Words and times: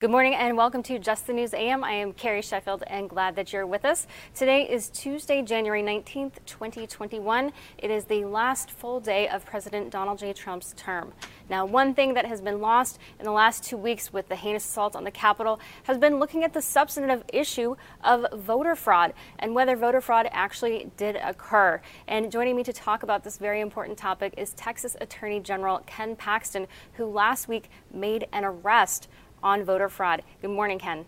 Good 0.00 0.10
morning 0.10 0.34
and 0.34 0.56
welcome 0.56 0.82
to 0.84 0.98
Just 0.98 1.26
the 1.26 1.34
News 1.34 1.52
AM. 1.52 1.84
I 1.84 1.92
am 1.92 2.14
Carrie 2.14 2.40
Sheffield 2.40 2.82
and 2.86 3.06
glad 3.06 3.36
that 3.36 3.52
you're 3.52 3.66
with 3.66 3.84
us. 3.84 4.06
Today 4.34 4.66
is 4.66 4.88
Tuesday, 4.88 5.42
January 5.42 5.82
19th, 5.82 6.36
2021. 6.46 7.52
It 7.76 7.90
is 7.90 8.06
the 8.06 8.24
last 8.24 8.70
full 8.70 9.00
day 9.00 9.28
of 9.28 9.44
President 9.44 9.90
Donald 9.90 10.18
J. 10.18 10.32
Trump's 10.32 10.72
term. 10.74 11.12
Now, 11.50 11.66
one 11.66 11.92
thing 11.92 12.14
that 12.14 12.24
has 12.24 12.40
been 12.40 12.62
lost 12.62 12.98
in 13.18 13.26
the 13.26 13.30
last 13.30 13.62
two 13.62 13.76
weeks 13.76 14.10
with 14.10 14.26
the 14.30 14.36
heinous 14.36 14.64
assault 14.64 14.96
on 14.96 15.04
the 15.04 15.10
Capitol 15.10 15.60
has 15.82 15.98
been 15.98 16.18
looking 16.18 16.44
at 16.44 16.54
the 16.54 16.62
substantive 16.62 17.22
issue 17.30 17.76
of 18.02 18.24
voter 18.32 18.74
fraud 18.76 19.12
and 19.38 19.54
whether 19.54 19.76
voter 19.76 20.00
fraud 20.00 20.30
actually 20.32 20.90
did 20.96 21.16
occur. 21.16 21.78
And 22.08 22.32
joining 22.32 22.56
me 22.56 22.64
to 22.64 22.72
talk 22.72 23.02
about 23.02 23.22
this 23.22 23.36
very 23.36 23.60
important 23.60 23.98
topic 23.98 24.32
is 24.38 24.54
Texas 24.54 24.96
Attorney 24.98 25.40
General 25.40 25.82
Ken 25.84 26.16
Paxton, 26.16 26.68
who 26.94 27.04
last 27.04 27.48
week 27.48 27.68
made 27.92 28.26
an 28.32 28.46
arrest 28.46 29.08
on 29.42 29.64
voter 29.64 29.88
fraud. 29.88 30.22
Good 30.40 30.50
morning, 30.50 30.78
Ken. 30.78 31.04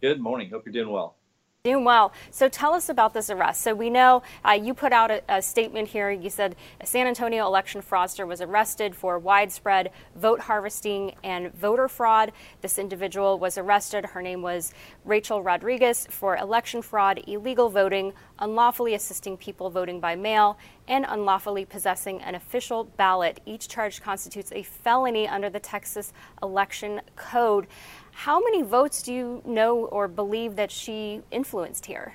Good 0.00 0.20
morning. 0.20 0.50
Hope 0.50 0.66
you're 0.66 0.72
doing 0.72 0.90
well. 0.90 1.16
Doing 1.66 1.84
well. 1.84 2.12
So 2.30 2.50
tell 2.50 2.74
us 2.74 2.90
about 2.90 3.14
this 3.14 3.30
arrest. 3.30 3.62
So 3.62 3.74
we 3.74 3.88
know 3.88 4.22
uh, 4.46 4.50
you 4.50 4.74
put 4.74 4.92
out 4.92 5.10
a, 5.10 5.22
a, 5.30 5.40
statement 5.40 5.88
here. 5.88 6.10
You 6.10 6.28
said 6.28 6.56
a 6.78 6.84
San 6.84 7.06
Antonio 7.06 7.46
election 7.46 7.80
fraudster 7.80 8.26
was 8.26 8.42
arrested 8.42 8.94
for 8.94 9.18
widespread 9.18 9.90
vote 10.14 10.40
harvesting 10.40 11.14
and 11.24 11.54
voter 11.54 11.88
fraud. 11.88 12.32
This 12.60 12.78
individual 12.78 13.38
was 13.38 13.56
arrested. 13.56 14.04
Her 14.04 14.20
name 14.20 14.42
was 14.42 14.74
Rachel 15.06 15.42
Rodriguez 15.42 16.06
for 16.10 16.36
election 16.36 16.82
fraud, 16.82 17.22
illegal 17.26 17.70
voting, 17.70 18.12
unlawfully 18.38 18.92
assisting 18.92 19.38
people 19.38 19.70
voting 19.70 20.00
by 20.00 20.16
mail, 20.16 20.58
and 20.86 21.06
unlawfully 21.08 21.64
possessing 21.64 22.20
an 22.20 22.34
official 22.34 22.84
ballot. 22.84 23.40
Each 23.46 23.68
charge 23.68 24.02
constitutes 24.02 24.52
a 24.52 24.64
felony 24.64 25.26
under 25.26 25.48
the 25.48 25.60
Texas 25.60 26.12
Election 26.42 27.00
Code. 27.16 27.68
How 28.14 28.40
many 28.40 28.62
votes 28.62 29.02
do 29.02 29.12
you 29.12 29.42
know 29.44 29.84
or 29.86 30.08
believe 30.08 30.56
that 30.56 30.70
she 30.70 31.20
influenced 31.30 31.84
here? 31.84 32.14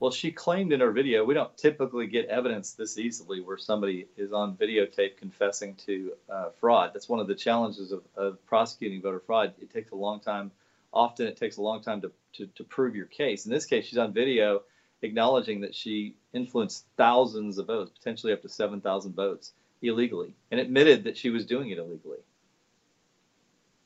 Well, 0.00 0.10
she 0.10 0.32
claimed 0.32 0.72
in 0.72 0.80
her 0.80 0.90
video, 0.90 1.24
we 1.24 1.34
don't 1.34 1.56
typically 1.56 2.08
get 2.08 2.26
evidence 2.26 2.72
this 2.72 2.98
easily 2.98 3.40
where 3.40 3.56
somebody 3.56 4.08
is 4.16 4.32
on 4.32 4.56
videotape 4.56 5.16
confessing 5.18 5.76
to 5.86 6.12
uh, 6.28 6.48
fraud. 6.58 6.90
That's 6.92 7.08
one 7.08 7.20
of 7.20 7.28
the 7.28 7.36
challenges 7.36 7.92
of, 7.92 8.02
of, 8.16 8.44
prosecuting 8.46 9.00
voter 9.00 9.20
fraud. 9.20 9.54
It 9.60 9.72
takes 9.72 9.92
a 9.92 9.94
long 9.94 10.18
time. 10.18 10.50
Often 10.92 11.28
it 11.28 11.36
takes 11.36 11.56
a 11.58 11.62
long 11.62 11.82
time 11.82 12.00
to, 12.00 12.10
to, 12.38 12.46
to 12.46 12.64
prove 12.64 12.96
your 12.96 13.06
case. 13.06 13.46
In 13.46 13.52
this 13.52 13.66
case, 13.66 13.86
she's 13.86 13.98
on 13.98 14.12
video 14.12 14.62
acknowledging 15.02 15.60
that 15.60 15.74
she 15.74 16.16
influenced 16.32 16.84
thousands 16.96 17.58
of 17.58 17.66
votes, 17.66 17.92
potentially 17.96 18.32
up 18.32 18.42
to 18.42 18.48
7,000 18.48 19.14
votes 19.14 19.52
illegally, 19.82 20.34
and 20.50 20.58
admitted 20.58 21.04
that 21.04 21.16
she 21.16 21.30
was 21.30 21.46
doing 21.46 21.70
it 21.70 21.78
illegally. 21.78 22.18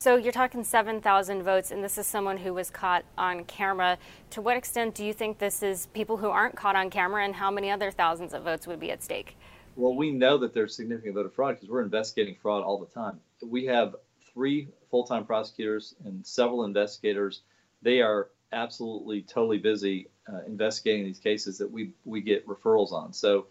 So 0.07 0.15
you're 0.15 0.31
talking 0.31 0.63
7,000 0.63 1.43
votes, 1.43 1.69
and 1.69 1.83
this 1.83 1.97
is 1.97 2.07
someone 2.07 2.37
who 2.37 2.53
was 2.53 2.69
caught 2.69 3.03
on 3.17 3.43
camera. 3.43 3.97
To 4.29 4.41
what 4.41 4.55
extent 4.55 4.95
do 4.95 5.03
you 5.03 5.11
think 5.11 5.37
this 5.37 5.61
is 5.61 5.87
people 5.87 6.15
who 6.15 6.29
aren't 6.29 6.55
caught 6.55 6.77
on 6.77 6.89
camera, 6.89 7.25
and 7.25 7.35
how 7.35 7.51
many 7.51 7.69
other 7.69 7.91
thousands 7.91 8.33
of 8.33 8.43
votes 8.43 8.65
would 8.67 8.79
be 8.79 8.89
at 8.89 9.03
stake? 9.03 9.35
Well, 9.75 9.97
we 9.97 10.11
know 10.11 10.37
that 10.37 10.53
there's 10.53 10.77
significant 10.77 11.13
voter 11.13 11.29
fraud 11.29 11.55
because 11.55 11.67
we're 11.67 11.81
investigating 11.81 12.37
fraud 12.41 12.63
all 12.63 12.79
the 12.79 12.85
time. 12.85 13.19
We 13.43 13.65
have 13.65 13.97
three 14.33 14.69
full-time 14.89 15.25
prosecutors 15.25 15.93
and 16.05 16.25
several 16.25 16.63
investigators. 16.63 17.41
They 17.81 17.99
are 17.99 18.29
absolutely 18.53 19.23
totally 19.23 19.57
busy 19.57 20.07
uh, 20.31 20.39
investigating 20.47 21.03
these 21.03 21.19
cases 21.19 21.57
that 21.57 21.69
we 21.69 21.91
we 22.05 22.21
get 22.21 22.47
referrals 22.47 22.93
on. 22.93 23.11
So 23.11 23.47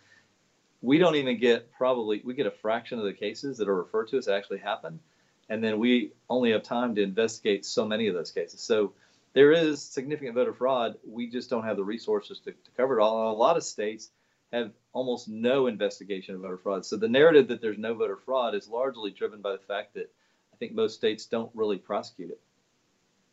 we 0.80 0.96
don't 0.96 1.16
even 1.16 1.38
get 1.38 1.70
probably 1.72 2.22
we 2.24 2.32
get 2.32 2.46
a 2.46 2.50
fraction 2.50 2.98
of 2.98 3.04
the 3.04 3.12
cases 3.12 3.58
that 3.58 3.68
are 3.68 3.76
referred 3.76 4.08
to 4.08 4.16
as 4.16 4.26
actually 4.26 4.60
happen 4.60 5.00
and 5.48 5.62
then 5.62 5.78
we 5.78 6.12
only 6.28 6.52
have 6.52 6.62
time 6.62 6.94
to 6.94 7.02
investigate 7.02 7.64
so 7.64 7.86
many 7.86 8.08
of 8.08 8.14
those 8.14 8.30
cases. 8.30 8.60
So 8.60 8.92
there 9.32 9.52
is 9.52 9.82
significant 9.82 10.34
voter 10.34 10.54
fraud. 10.54 10.96
We 11.06 11.28
just 11.28 11.50
don't 11.50 11.64
have 11.64 11.76
the 11.76 11.84
resources 11.84 12.40
to, 12.40 12.52
to 12.52 12.70
cover 12.76 12.98
it 12.98 13.02
all. 13.02 13.28
And 13.28 13.36
a 13.36 13.38
lot 13.38 13.56
of 13.56 13.64
states 13.64 14.10
have 14.52 14.72
almost 14.92 15.28
no 15.28 15.66
investigation 15.66 16.34
of 16.34 16.40
voter 16.40 16.56
fraud. 16.56 16.86
So 16.86 16.96
the 16.96 17.08
narrative 17.08 17.48
that 17.48 17.60
there's 17.60 17.78
no 17.78 17.94
voter 17.94 18.16
fraud 18.16 18.54
is 18.54 18.68
largely 18.68 19.10
driven 19.10 19.42
by 19.42 19.52
the 19.52 19.58
fact 19.58 19.94
that 19.94 20.10
I 20.52 20.56
think 20.56 20.72
most 20.72 20.94
states 20.94 21.26
don't 21.26 21.50
really 21.54 21.76
prosecute 21.76 22.30
it. 22.30 22.40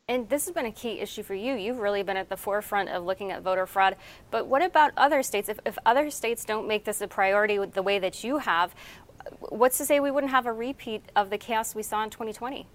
And 0.10 0.28
this 0.28 0.46
has 0.46 0.54
been 0.54 0.66
a 0.66 0.72
key 0.72 1.00
issue 1.00 1.24
for 1.24 1.34
you. 1.34 1.54
You've 1.54 1.78
really 1.78 2.04
been 2.04 2.18
at 2.18 2.28
the 2.28 2.36
forefront 2.36 2.90
of 2.90 3.06
looking 3.06 3.32
at 3.32 3.42
voter 3.42 3.66
fraud. 3.66 3.96
But 4.32 4.48
what 4.48 4.62
about 4.62 4.92
other 4.98 5.24
states? 5.24 5.48
If, 5.48 5.60
if 5.66 5.78
other 5.86 6.10
states 6.10 6.44
don't 6.44 6.68
make 6.68 6.84
this 6.84 7.00
a 7.00 7.08
priority 7.08 7.58
the 7.58 7.82
way 7.82 8.00
that 8.00 8.22
you 8.22 8.40
have, 8.40 8.76
what's 9.40 9.78
to 9.78 9.86
say 9.86 10.00
we 10.00 10.12
wouldn't 10.12 10.32
have 10.32 10.46
a 10.46 10.54
repeat 10.54 11.04
of 11.16 11.30
the 11.30 11.38
chaos 11.38 11.76
we 11.76 11.84
saw 11.84 12.04
in 12.04 12.10
2020? 12.10 12.68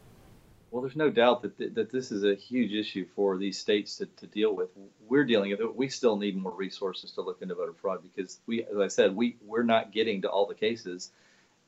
Well, 0.71 0.83
there's 0.83 0.97
no 0.97 1.09
doubt 1.09 1.43
that, 1.43 1.57
th- 1.57 1.75
that 1.75 1.91
this 1.91 2.13
is 2.13 2.25
a 2.25 2.35
huge 2.35 2.73
issue 2.73 3.07
for 3.17 3.39
these 3.39 3.59
states 3.59 3.97
to, 3.97 4.07
to 4.07 4.27
deal 4.27 4.55
with. 4.55 4.69
We're 5.09 5.25
dealing 5.25 5.51
with 5.51 5.61
it. 5.61 5.77
We 5.77 5.89
still 5.89 6.17
need 6.17 6.37
more 6.37 6.53
resources 6.53 7.13
to 7.13 7.23
look 7.23 7.41
into 7.41 7.55
voter 7.55 7.73
fraud 7.73 8.03
because 8.03 8.39
we, 8.47 8.65
as 8.65 8.77
I 8.79 8.89
said, 8.89 9.17
we, 9.17 9.37
we're 9.47 9.63
not 9.63 9.93
getting 9.93 10.23
to 10.23 10.29
all 10.29 10.47
the 10.47 10.55
cases 10.55 11.11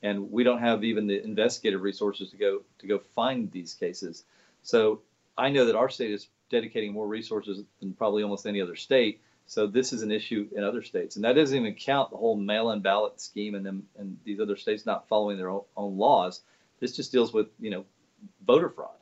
and 0.02 0.30
we 0.30 0.44
don't 0.44 0.60
have 0.60 0.84
even 0.84 1.06
the 1.06 1.22
investigative 1.22 1.82
resources 1.82 2.30
to 2.30 2.36
go 2.36 2.62
to 2.78 2.86
go 2.86 2.98
find 3.14 3.50
these 3.50 3.74
cases. 3.74 4.24
So 4.62 5.00
I 5.36 5.50
know 5.50 5.66
that 5.66 5.76
our 5.76 5.88
state 5.88 6.10
is 6.10 6.28
dedicating 6.50 6.92
more 6.92 7.06
resources 7.06 7.64
than 7.80 7.92
probably 7.94 8.22
almost 8.22 8.46
any 8.46 8.60
other 8.60 8.76
state 8.76 9.20
so 9.50 9.66
this 9.66 9.92
is 9.92 10.02
an 10.02 10.12
issue 10.12 10.48
in 10.54 10.62
other 10.62 10.80
states, 10.80 11.16
and 11.16 11.24
that 11.24 11.32
doesn't 11.32 11.58
even 11.58 11.74
count 11.74 12.12
the 12.12 12.16
whole 12.16 12.36
mail-in 12.36 12.82
ballot 12.82 13.20
scheme 13.20 13.56
and 13.56 13.66
them 13.66 13.82
and 13.98 14.16
these 14.24 14.38
other 14.38 14.54
states 14.54 14.86
not 14.86 15.08
following 15.08 15.36
their 15.36 15.48
own, 15.48 15.62
own 15.76 15.98
laws. 15.98 16.42
This 16.78 16.94
just 16.94 17.10
deals 17.10 17.32
with 17.32 17.48
you 17.58 17.70
know 17.70 17.84
voter 18.46 18.68
fraud. 18.70 18.94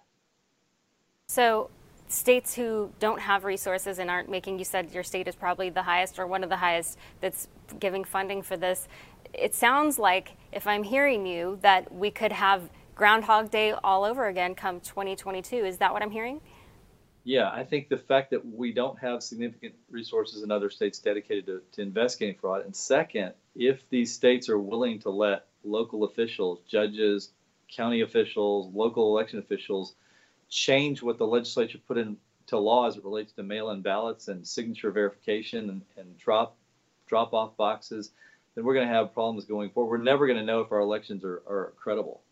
So 1.27 1.69
states 2.09 2.55
who 2.55 2.91
don't 2.99 3.21
have 3.21 3.45
resources 3.45 3.99
and 3.99 4.09
aren't 4.09 4.31
making 4.31 4.59
you 4.59 4.65
said 4.65 4.91
your 4.91 5.03
state 5.03 5.29
is 5.29 5.35
probably 5.35 5.69
the 5.69 5.83
highest 5.83 6.19
or 6.19 6.27
one 6.27 6.43
of 6.43 6.49
the 6.49 6.57
highest 6.57 6.97
that's 7.21 7.49
giving 7.79 8.03
funding 8.03 8.41
for 8.41 8.57
this 8.57 8.89
it 9.35 9.55
sounds 9.55 9.99
like 9.99 10.31
if 10.51 10.67
i'm 10.67 10.83
hearing 10.83 11.27
you 11.27 11.59
that 11.61 11.93
we 11.93 12.11
could 12.11 12.33
have 12.33 12.71
groundhog 12.95 13.51
day 13.51 13.73
all 13.85 14.05
over 14.05 14.27
again 14.27 14.55
come 14.55 14.81
2022 14.81 15.57
is 15.57 15.77
that 15.77 15.93
what 15.93 16.01
i'm 16.01 16.11
hearing 16.11 16.41
yeah, 17.29 17.51
I 17.51 17.63
think 17.63 17.91
the 17.91 17.99
fact 17.99 18.31
that 18.31 18.47
we 18.47 18.73
don't 18.73 18.99
have 19.01 19.23
significant 19.23 19.75
resources 19.91 20.43
in 20.43 20.51
other 20.51 20.71
states 20.71 20.99
dedicated 20.99 21.45
to, 21.45 21.63
to 21.73 21.83
investigating 21.83 22.37
fraud, 22.41 22.65
and 22.65 22.75
second, 22.75 23.35
if 23.55 23.87
these 23.91 24.15
states 24.15 24.49
are 24.49 24.59
willing 24.59 25.01
to 25.01 25.11
let 25.11 25.45
local 25.63 26.05
officials, 26.05 26.61
judges, 26.67 27.29
county 27.71 28.01
officials, 28.01 28.73
local 28.75 29.15
election 29.15 29.39
officials 29.41 29.95
change 30.49 31.03
what 31.03 31.19
the 31.19 31.27
legislature 31.27 31.77
put 31.87 31.99
into 31.99 32.19
law 32.53 32.87
as 32.87 32.97
it 32.97 33.05
relates 33.05 33.33
to 33.33 33.43
mail-in 33.43 33.83
ballots 33.83 34.29
and 34.29 34.47
signature 34.47 34.91
verification 34.91 35.69
and, 35.69 35.83
and 35.99 36.17
drop 36.17 36.57
drop 37.07 37.35
off 37.35 37.55
boxes, 37.59 38.11
then 38.55 38.65
we're 38.65 38.73
going 38.75 38.89
to 38.89 38.95
have 38.95 39.13
problems 39.13 39.45
going 39.45 39.69
forward. 39.69 39.99
We're 39.99 40.05
never 40.05 40.27
going 40.27 40.39
to 40.39 40.47
know 40.47 40.63
if 40.63 40.73
our 40.73 40.81
elections 40.81 41.25
are, 41.25 41.43
are 41.47 41.75
credible. 41.77 42.23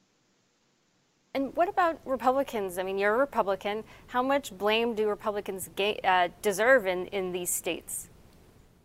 And 1.37 1.55
what 1.55 1.69
about 1.69 2.01
Republicans? 2.07 2.79
I 2.79 2.83
mean, 2.83 2.97
you're 2.97 3.15
a 3.15 3.19
Republican. 3.19 3.85
How 4.07 4.23
much 4.23 4.57
blame 4.57 4.95
do 4.95 5.07
Republicans 5.07 5.69
uh, 6.03 6.29
deserve 6.41 6.87
in, 6.87 7.09
in 7.09 7.31
these 7.31 7.51
states? 7.51 8.09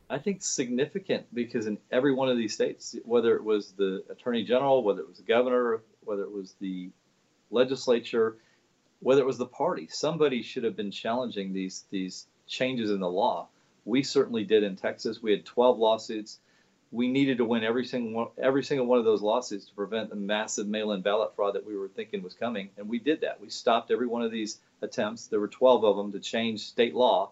I 0.10 0.18
think 0.18 0.44
significant 0.44 1.34
because 1.34 1.66
in 1.66 1.78
every 1.94 2.14
one 2.14 2.28
of 2.28 2.36
these 2.36 2.54
states, 2.54 2.94
whether 3.06 3.38
it 3.38 3.44
was 3.46 3.72
the 3.78 4.04
attorney 4.10 4.44
general, 4.44 4.84
whether 4.84 5.00
it 5.00 5.08
was 5.08 5.20
the 5.20 5.24
governor, 5.24 5.82
whether 6.04 6.24
it 6.24 6.32
was 6.32 6.54
the 6.60 6.90
legislature, 7.52 8.36
whether 9.00 9.22
it 9.22 9.26
was 9.26 9.38
the 9.38 9.46
party, 9.46 9.88
somebody 9.90 10.42
should 10.42 10.66
have 10.66 10.76
been 10.76 10.92
challenging 10.92 11.54
these 11.54 11.86
these 11.90 12.28
changes 12.48 12.92
in 12.92 13.00
the 13.00 13.10
law. 13.10 13.48
We 13.86 14.04
certainly 14.04 14.44
did 14.44 14.64
in 14.64 14.76
Texas. 14.76 15.22
We 15.22 15.32
had 15.32 15.46
12 15.46 15.80
lawsuits 15.80 16.40
we 16.92 17.08
needed 17.08 17.38
to 17.38 17.46
win 17.46 17.64
every 17.64 17.86
single 17.86 18.12
one, 18.12 18.28
every 18.38 18.64
single 18.64 18.86
one 18.86 19.00
of 19.00 19.06
those 19.06 19.22
lawsuits 19.22 19.66
to 19.66 19.74
prevent 19.74 20.10
the 20.10 20.16
massive 20.16 20.68
mail-in 20.68 21.02
ballot 21.02 21.36
fraud 21.36 21.56
that 21.56 21.66
we 21.66 21.78
were 21.78 21.88
thinking 21.88 22.22
was 22.22 22.34
coming, 22.34 22.70
and 22.78 22.88
we 22.90 23.00
did 23.00 23.22
that. 23.22 23.40
We 23.40 23.50
stopped 23.50 23.92
every 23.92 24.08
one 24.08 24.24
of 24.24 24.32
these 24.32 24.60
attempts. 24.82 25.28
There 25.28 25.40
were 25.40 25.48
12 25.48 25.86
of 25.86 25.96
them 25.96 26.12
to 26.12 26.20
change 26.20 26.62
state 26.68 26.94
law, 26.94 27.32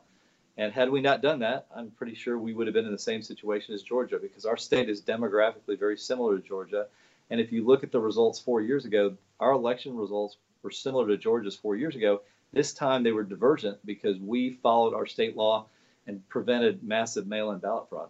And 0.57 0.73
had 0.73 0.89
we 0.89 0.99
not 0.99 1.21
done 1.21 1.39
that, 1.39 1.67
I'm 1.73 1.89
pretty 1.91 2.15
sure 2.15 2.37
we 2.37 2.53
would 2.53 2.67
have 2.67 2.73
been 2.73 2.85
in 2.85 2.91
the 2.91 2.99
same 2.99 3.21
situation 3.21 3.73
as 3.73 3.81
Georgia 3.81 4.19
because 4.19 4.45
our 4.45 4.57
state 4.57 4.89
is 4.89 5.01
demographically 5.01 5.79
very 5.79 5.97
similar 5.97 6.37
to 6.37 6.45
Georgia. 6.45 6.87
And 7.29 7.39
if 7.39 7.51
you 7.53 7.65
look 7.65 7.83
at 7.83 7.93
the 7.93 7.99
results 8.01 8.39
four 8.39 8.61
years 8.61 8.83
ago, 8.83 9.15
our 9.39 9.51
election 9.53 9.95
results 9.95 10.35
were 10.61 10.71
similar 10.71 11.07
to 11.07 11.17
Georgia's 11.17 11.55
four 11.55 11.77
years 11.77 11.95
ago. 11.95 12.21
This 12.51 12.73
time 12.73 13.03
they 13.03 13.13
were 13.13 13.23
divergent 13.23 13.77
because 13.85 14.17
we 14.19 14.51
followed 14.51 14.93
our 14.93 15.05
state 15.05 15.37
law 15.37 15.67
and 16.07 16.27
prevented 16.27 16.83
massive 16.83 17.27
mail 17.27 17.51
in 17.51 17.59
ballot 17.59 17.87
fraud. 17.87 18.09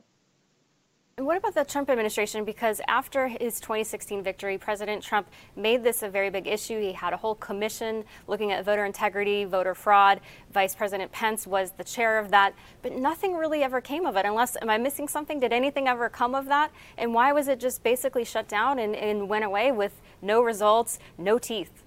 And 1.19 1.25
what 1.25 1.35
about 1.35 1.53
the 1.53 1.65
Trump 1.65 1.89
administration? 1.89 2.45
Because 2.45 2.79
after 2.87 3.27
his 3.27 3.59
2016 3.59 4.23
victory, 4.23 4.57
President 4.57 5.03
Trump 5.03 5.27
made 5.53 5.83
this 5.83 6.01
a 6.01 6.07
very 6.07 6.29
big 6.29 6.47
issue. 6.47 6.79
He 6.79 6.93
had 6.93 7.11
a 7.11 7.17
whole 7.17 7.35
commission 7.35 8.05
looking 8.27 8.53
at 8.53 8.63
voter 8.63 8.85
integrity, 8.85 9.43
voter 9.43 9.75
fraud. 9.75 10.21
Vice 10.53 10.73
President 10.75 11.11
Pence 11.11 11.45
was 11.45 11.71
the 11.71 11.83
chair 11.83 12.19
of 12.19 12.31
that, 12.31 12.53
but 12.81 12.93
nothing 12.93 13.35
really 13.35 13.63
ever 13.63 13.81
came 13.81 14.05
of 14.05 14.15
it. 14.15 14.25
Unless, 14.25 14.55
am 14.61 14.69
I 14.69 14.77
missing 14.77 15.09
something? 15.09 15.41
Did 15.41 15.51
anything 15.51 15.89
ever 15.89 16.07
come 16.07 16.33
of 16.33 16.45
that? 16.45 16.71
And 16.97 17.13
why 17.13 17.33
was 17.33 17.49
it 17.49 17.59
just 17.59 17.83
basically 17.83 18.23
shut 18.23 18.47
down 18.47 18.79
and, 18.79 18.95
and 18.95 19.27
went 19.27 19.43
away 19.43 19.73
with 19.73 19.99
no 20.21 20.41
results, 20.41 20.99
no 21.17 21.37
teeth? 21.37 21.83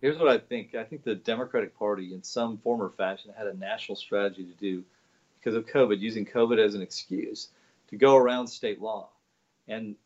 Here's 0.00 0.16
what 0.16 0.28
I 0.28 0.38
think 0.38 0.74
I 0.74 0.84
think 0.84 1.04
the 1.04 1.16
Democratic 1.16 1.78
Party, 1.78 2.14
in 2.14 2.22
some 2.22 2.56
form 2.56 2.80
or 2.80 2.88
fashion, 2.96 3.30
had 3.36 3.46
a 3.46 3.58
national 3.58 3.96
strategy 3.96 4.44
to 4.44 4.54
do 4.58 4.84
because 5.38 5.54
of 5.54 5.66
COVID, 5.66 6.00
using 6.00 6.24
COVID 6.24 6.58
as 6.58 6.74
an 6.74 6.80
excuse 6.80 7.48
to 7.90 7.96
go 7.96 8.16
around 8.16 8.46
state 8.46 8.80
law. 8.80 9.08
And 9.66 9.96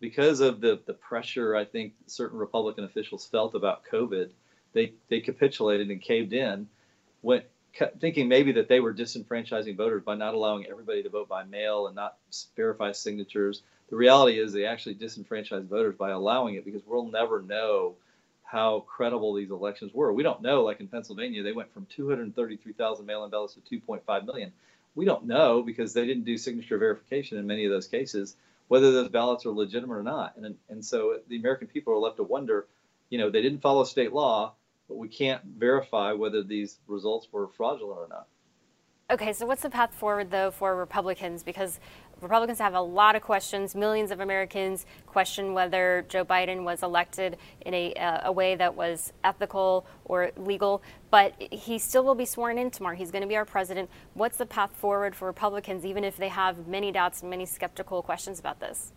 because 0.00 0.40
of 0.40 0.60
the, 0.60 0.80
the 0.86 0.94
pressure 0.94 1.56
I 1.56 1.64
think 1.64 1.94
certain 2.06 2.38
Republican 2.38 2.84
officials 2.84 3.26
felt 3.26 3.54
about 3.54 3.82
COVID, 3.90 4.30
they, 4.72 4.92
they 5.08 5.20
capitulated 5.20 5.90
and 5.90 6.00
caved 6.00 6.32
in, 6.32 6.68
went, 7.22 7.44
thinking 8.00 8.28
maybe 8.28 8.52
that 8.52 8.68
they 8.68 8.80
were 8.80 8.94
disenfranchising 8.94 9.76
voters 9.76 10.02
by 10.02 10.14
not 10.14 10.34
allowing 10.34 10.66
everybody 10.66 11.02
to 11.02 11.08
vote 11.08 11.28
by 11.28 11.44
mail 11.44 11.86
and 11.86 11.96
not 11.96 12.16
verify 12.56 12.92
signatures. 12.92 13.62
The 13.90 13.96
reality 13.96 14.38
is 14.38 14.52
they 14.52 14.66
actually 14.66 14.94
disenfranchised 14.94 15.68
voters 15.68 15.96
by 15.96 16.10
allowing 16.10 16.54
it 16.54 16.64
because 16.64 16.82
we'll 16.86 17.10
never 17.10 17.42
know 17.42 17.94
how 18.42 18.80
credible 18.80 19.34
these 19.34 19.50
elections 19.50 19.92
were. 19.92 20.12
We 20.12 20.22
don't 20.22 20.40
know, 20.40 20.64
like 20.64 20.80
in 20.80 20.88
Pennsylvania, 20.88 21.42
they 21.42 21.52
went 21.52 21.72
from 21.72 21.86
233,000 21.94 23.04
mail 23.04 23.24
in 23.24 23.30
ballots 23.30 23.54
to 23.54 23.80
2.5 23.80 24.24
million 24.24 24.52
we 24.94 25.04
don't 25.04 25.26
know 25.26 25.62
because 25.62 25.92
they 25.92 26.06
didn't 26.06 26.24
do 26.24 26.36
signature 26.36 26.78
verification 26.78 27.38
in 27.38 27.46
many 27.46 27.64
of 27.64 27.70
those 27.70 27.86
cases 27.86 28.36
whether 28.68 28.92
those 28.92 29.08
ballots 29.08 29.44
are 29.46 29.50
legitimate 29.50 29.94
or 29.94 30.02
not. 30.02 30.36
And 30.36 30.54
and 30.68 30.84
so 30.84 31.18
the 31.28 31.36
American 31.36 31.66
people 31.66 31.92
are 31.92 31.98
left 31.98 32.18
to 32.18 32.22
wonder, 32.22 32.66
you 33.10 33.18
know, 33.18 33.30
they 33.30 33.42
didn't 33.42 33.60
follow 33.60 33.84
state 33.84 34.12
law, 34.12 34.54
but 34.88 34.96
we 34.96 35.08
can't 35.08 35.42
verify 35.44 36.12
whether 36.12 36.42
these 36.42 36.78
results 36.86 37.26
were 37.32 37.48
fraudulent 37.48 37.98
or 37.98 38.08
not. 38.08 38.26
Okay, 39.10 39.32
so 39.32 39.46
what's 39.46 39.62
the 39.62 39.70
path 39.70 39.94
forward 39.94 40.30
though 40.30 40.50
for 40.50 40.76
Republicans? 40.76 41.42
Because 41.42 41.80
Republicans 42.20 42.58
have 42.58 42.74
a 42.74 42.80
lot 42.80 43.14
of 43.14 43.22
questions. 43.22 43.74
Millions 43.74 44.10
of 44.10 44.20
Americans 44.20 44.86
question 45.06 45.54
whether 45.54 46.04
Joe 46.08 46.24
Biden 46.24 46.64
was 46.64 46.82
elected 46.82 47.36
in 47.60 47.74
a, 47.74 47.94
uh, 47.94 48.20
a 48.24 48.32
way 48.32 48.56
that 48.56 48.74
was 48.74 49.12
ethical 49.22 49.86
or 50.04 50.32
legal, 50.36 50.82
but 51.10 51.34
he 51.38 51.78
still 51.78 52.04
will 52.04 52.14
be 52.14 52.24
sworn 52.24 52.58
in 52.58 52.70
tomorrow. 52.70 52.96
He's 52.96 53.10
going 53.10 53.22
to 53.22 53.28
be 53.28 53.36
our 53.36 53.44
president. 53.44 53.88
What's 54.14 54.36
the 54.36 54.46
path 54.46 54.74
forward 54.74 55.14
for 55.14 55.26
Republicans, 55.26 55.84
even 55.84 56.02
if 56.02 56.16
they 56.16 56.28
have 56.28 56.66
many 56.66 56.90
doubts 56.90 57.20
and 57.20 57.30
many 57.30 57.46
skeptical 57.46 58.02
questions 58.02 58.40
about 58.40 58.58
this? 58.58 58.92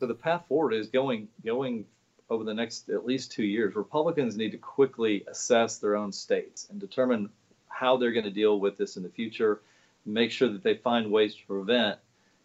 So 0.00 0.06
the 0.06 0.14
path 0.14 0.44
forward 0.48 0.74
is 0.74 0.88
going 0.88 1.28
going 1.44 1.84
over 2.30 2.44
the 2.44 2.54
next 2.54 2.90
at 2.90 3.06
least 3.06 3.32
two 3.32 3.44
years. 3.44 3.74
Republicans 3.74 4.36
need 4.36 4.50
to 4.50 4.58
quickly 4.58 5.24
assess 5.28 5.78
their 5.78 5.96
own 5.96 6.12
states 6.12 6.66
and 6.70 6.78
determine 6.78 7.30
how 7.68 7.96
they're 7.96 8.12
going 8.12 8.24
to 8.24 8.30
deal 8.30 8.60
with 8.60 8.76
this 8.76 8.96
in 8.96 9.02
the 9.02 9.08
future. 9.08 9.60
Make 10.04 10.30
sure 10.30 10.48
that 10.48 10.62
they 10.62 10.74
find 10.74 11.10
ways 11.10 11.34
to 11.36 11.46
prevent 11.46 11.98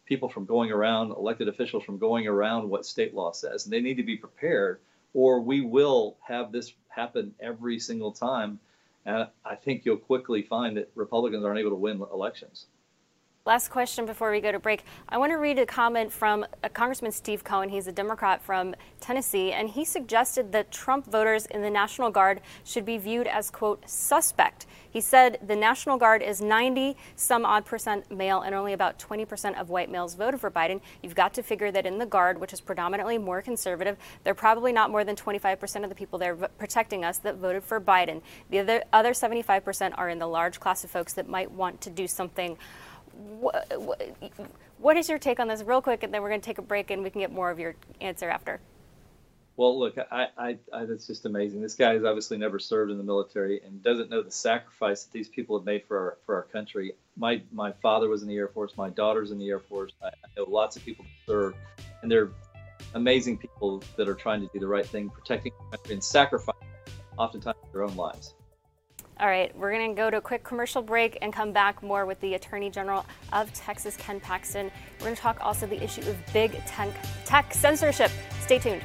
people 0.05 0.29
from 0.29 0.45
going 0.45 0.71
around, 0.71 1.11
elected 1.11 1.47
officials 1.47 1.83
from 1.83 1.97
going 1.97 2.27
around 2.27 2.69
what 2.69 2.85
state 2.85 3.13
law 3.13 3.31
says. 3.31 3.65
And 3.65 3.73
they 3.73 3.81
need 3.81 3.97
to 3.97 4.03
be 4.03 4.17
prepared, 4.17 4.79
or 5.13 5.41
we 5.41 5.61
will 5.61 6.17
have 6.27 6.51
this 6.51 6.73
happen 6.89 7.33
every 7.39 7.79
single 7.79 8.11
time. 8.11 8.59
And 9.05 9.27
I 9.45 9.55
think 9.55 9.85
you'll 9.85 9.97
quickly 9.97 10.41
find 10.41 10.77
that 10.77 10.91
Republicans 10.95 11.44
aren't 11.44 11.59
able 11.59 11.71
to 11.71 11.75
win 11.75 12.01
elections. 12.13 12.65
Last 13.45 13.71
question 13.71 14.05
before 14.05 14.31
we 14.31 14.39
go 14.39 14.53
to 14.53 14.59
break. 14.59 14.85
I 15.09 15.17
want 15.17 15.33
to 15.33 15.37
read 15.37 15.59
a 15.59 15.65
comment 15.65 16.13
from 16.13 16.45
uh, 16.63 16.69
Congressman 16.69 17.11
Steve 17.11 17.43
Cohen. 17.43 17.67
He's 17.67 17.87
a 17.87 17.91
Democrat 17.91 18.41
from 18.41 18.73
Tennessee, 19.01 19.51
and 19.51 19.69
he 19.69 19.83
suggested 19.83 20.53
that 20.53 20.71
Trump 20.71 21.11
voters 21.11 21.45
in 21.47 21.61
the 21.61 21.69
National 21.69 22.09
Guard 22.09 22.39
should 22.63 22.85
be 22.85 22.97
viewed 22.97 23.27
as, 23.27 23.51
quote, 23.51 23.83
suspect. 23.85 24.65
He 24.89 25.01
said 25.01 25.39
the 25.45 25.57
National 25.57 25.97
Guard 25.97 26.21
is 26.21 26.39
90 26.39 26.95
some 27.17 27.45
odd 27.45 27.65
percent 27.65 28.09
male, 28.09 28.39
and 28.43 28.55
only 28.55 28.71
about 28.71 28.97
20 28.97 29.25
percent 29.25 29.57
of 29.57 29.69
white 29.69 29.91
males 29.91 30.15
voted 30.15 30.39
for 30.39 30.49
Biden. 30.49 30.79
You've 31.01 31.13
got 31.13 31.33
to 31.33 31.43
figure 31.43 31.69
that 31.69 31.85
in 31.85 31.97
the 31.97 32.05
Guard, 32.05 32.39
which 32.39 32.53
is 32.53 32.61
predominantly 32.61 33.17
more 33.17 33.41
conservative, 33.41 33.97
they're 34.23 34.33
probably 34.33 34.71
not 34.71 34.89
more 34.89 35.03
than 35.03 35.17
25 35.17 35.59
percent 35.59 35.83
of 35.83 35.89
the 35.89 35.95
people 35.95 36.17
there 36.17 36.37
protecting 36.37 37.03
us 37.03 37.17
that 37.17 37.35
voted 37.35 37.65
for 37.65 37.81
Biden. 37.81 38.21
The 38.51 38.59
other, 38.59 38.83
other 38.93 39.13
75 39.13 39.65
percent 39.65 39.95
are 39.97 40.07
in 40.07 40.19
the 40.19 40.27
large 40.27 40.61
class 40.61 40.85
of 40.85 40.91
folks 40.91 41.11
that 41.15 41.27
might 41.27 41.51
want 41.51 41.81
to 41.81 41.89
do 41.89 42.07
something 42.07 42.57
what, 43.39 43.71
what 44.77 44.98
is 44.98 45.10
your 45.10 45.19
take 45.19 45.39
on 45.39 45.48
this, 45.48 45.63
real 45.63 45.81
quick, 45.81 46.04
and 46.04 46.13
then 46.13 46.21
we're 46.21 46.30
going 46.30 46.42
to 46.42 46.45
take 46.45 46.57
a 46.57 46.63
break 46.63 46.92
and 46.92 47.04
we 47.04 47.10
can 47.10 47.21
get 47.21 47.31
more 47.31 47.50
of 47.50 47.60
your 47.60 47.75
answer 48.01 48.30
after. 48.30 48.60
Well, 49.56 49.77
look, 49.77 49.98
I, 50.12 50.27
I, 50.36 50.57
I, 50.74 50.86
that's 50.86 51.06
just 51.06 51.27
amazing. 51.27 51.62
This 51.62 51.75
guy 51.75 51.94
has 51.94 52.04
obviously 52.04 52.38
never 52.38 52.57
served 52.57 52.92
in 52.92 52.98
the 52.98 53.04
military 53.04 53.62
and 53.63 53.83
doesn't 53.83 54.10
know 54.10 54.24
the 54.24 54.31
sacrifice 54.31 55.04
that 55.04 55.12
these 55.12 55.27
people 55.27 55.57
have 55.57 55.65
made 55.65 55.83
for 55.88 55.98
our, 55.98 56.18
for 56.25 56.36
our 56.36 56.44
country. 56.44 56.94
My, 57.15 57.42
my 57.51 57.71
father 57.74 58.10
was 58.10 58.24
in 58.24 58.27
the 58.27 58.36
Air 58.36 58.48
Force. 58.48 58.75
My 58.77 58.89
daughter's 58.89 59.30
in 59.30 59.38
the 59.38 59.48
Air 59.50 59.60
Force. 59.60 59.92
I, 60.01 60.07
I 60.07 60.12
know 60.36 60.45
lots 60.50 60.75
of 60.75 60.83
people 60.83 61.06
that 61.06 61.31
serve, 61.31 61.54
and 62.01 62.12
they're 62.12 62.31
amazing 62.95 63.38
people 63.38 63.83
that 63.95 64.10
are 64.10 64.15
trying 64.15 64.42
to 64.42 64.50
do 64.54 64.60
the 64.60 64.68
right 64.68 64.86
thing, 64.86 65.10
protecting 65.10 65.51
country, 65.69 65.94
and 65.94 66.04
sacrificing 66.04 66.68
oftentimes 67.18 67.57
their 67.71 67.83
own 67.83 67.95
lives. 67.95 68.33
All 69.19 69.27
right, 69.27 69.56
we're 69.56 69.71
going 69.71 69.95
to 69.95 69.95
go 69.95 70.10
to 70.10 70.18
a 70.18 70.21
quick 70.21 70.44
commercial 70.44 70.81
break 70.81 71.18
and 71.21 71.31
come 71.31 71.51
back 71.51 71.83
more 71.83 72.06
with 72.06 72.19
the 72.19 72.33
Attorney 72.33 72.69
General 72.69 73.06
of 73.31 73.54
Texas, 73.54 73.95
Ken 73.95 74.19
Paxton. 74.19 74.71
We're 75.00 75.06
going 75.06 75.15
to 75.15 75.21
talk 75.21 75.38
also 75.39 75.68
the 75.68 75.81
issue 75.81 76.01
of 76.01 76.18
big 76.33 76.60
tech 76.65 77.54
censorship. 77.54 78.10
Stay 78.42 78.60
tuned. 78.60 78.81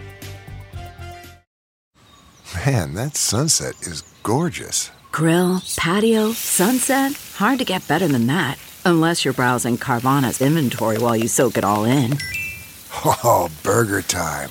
Man, 2.67 2.95
that 2.95 3.17
sunset 3.17 3.75
is 3.83 4.03
gorgeous. 4.23 4.91
Grill, 5.13 5.63
patio, 5.77 6.33
sunset. 6.33 7.13
Hard 7.35 7.59
to 7.59 7.65
get 7.65 7.89
better 7.89 8.09
than 8.09 8.27
that. 8.27 8.59
Unless 8.85 9.25
you're 9.25 9.35
browsing 9.35 9.79
Carvana's 9.79 10.41
inventory 10.41 10.99
while 10.99 11.17
you 11.17 11.29
soak 11.29 11.57
it 11.57 11.65
all 11.65 11.85
in. 11.85 12.17
Oh, 13.01 13.49
burger 13.63 14.03
time. 14.03 14.51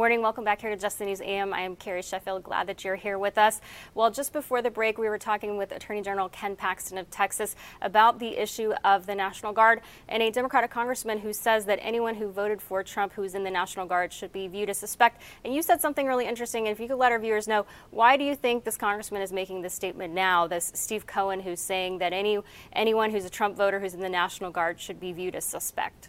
Morning, 0.00 0.22
welcome 0.22 0.44
back 0.44 0.62
here 0.62 0.70
to 0.70 0.78
Just 0.78 0.98
the 0.98 1.04
News 1.04 1.20
AM. 1.20 1.52
I 1.52 1.60
am 1.60 1.76
Carrie 1.76 2.00
Sheffield. 2.00 2.42
Glad 2.42 2.66
that 2.68 2.84
you're 2.84 2.96
here 2.96 3.18
with 3.18 3.36
us. 3.36 3.60
Well, 3.94 4.10
just 4.10 4.32
before 4.32 4.62
the 4.62 4.70
break, 4.70 4.96
we 4.96 5.10
were 5.10 5.18
talking 5.18 5.58
with 5.58 5.72
Attorney 5.72 6.00
General 6.00 6.30
Ken 6.30 6.56
Paxton 6.56 6.96
of 6.96 7.10
Texas 7.10 7.54
about 7.82 8.18
the 8.18 8.38
issue 8.38 8.72
of 8.82 9.04
the 9.04 9.14
National 9.14 9.52
Guard 9.52 9.82
and 10.08 10.22
a 10.22 10.30
Democratic 10.30 10.70
congressman 10.70 11.18
who 11.18 11.34
says 11.34 11.66
that 11.66 11.78
anyone 11.82 12.14
who 12.14 12.30
voted 12.30 12.62
for 12.62 12.82
Trump 12.82 13.12
who's 13.12 13.34
in 13.34 13.44
the 13.44 13.50
National 13.50 13.84
Guard 13.84 14.10
should 14.10 14.32
be 14.32 14.48
viewed 14.48 14.70
as 14.70 14.78
suspect. 14.78 15.20
And 15.44 15.54
you 15.54 15.60
said 15.60 15.82
something 15.82 16.06
really 16.06 16.26
interesting. 16.26 16.66
And 16.66 16.72
if 16.72 16.80
you 16.80 16.88
could 16.88 16.96
let 16.96 17.12
our 17.12 17.18
viewers 17.18 17.46
know, 17.46 17.66
why 17.90 18.16
do 18.16 18.24
you 18.24 18.34
think 18.34 18.64
this 18.64 18.78
congressman 18.78 19.20
is 19.20 19.34
making 19.34 19.60
this 19.60 19.74
statement 19.74 20.14
now? 20.14 20.46
This 20.46 20.72
Steve 20.74 21.06
Cohen, 21.06 21.40
who's 21.40 21.60
saying 21.60 21.98
that 21.98 22.14
any 22.14 22.38
anyone 22.72 23.10
who's 23.10 23.26
a 23.26 23.30
Trump 23.30 23.54
voter 23.54 23.78
who's 23.80 23.92
in 23.92 24.00
the 24.00 24.08
National 24.08 24.50
Guard 24.50 24.80
should 24.80 24.98
be 24.98 25.12
viewed 25.12 25.36
as 25.36 25.44
suspect. 25.44 26.08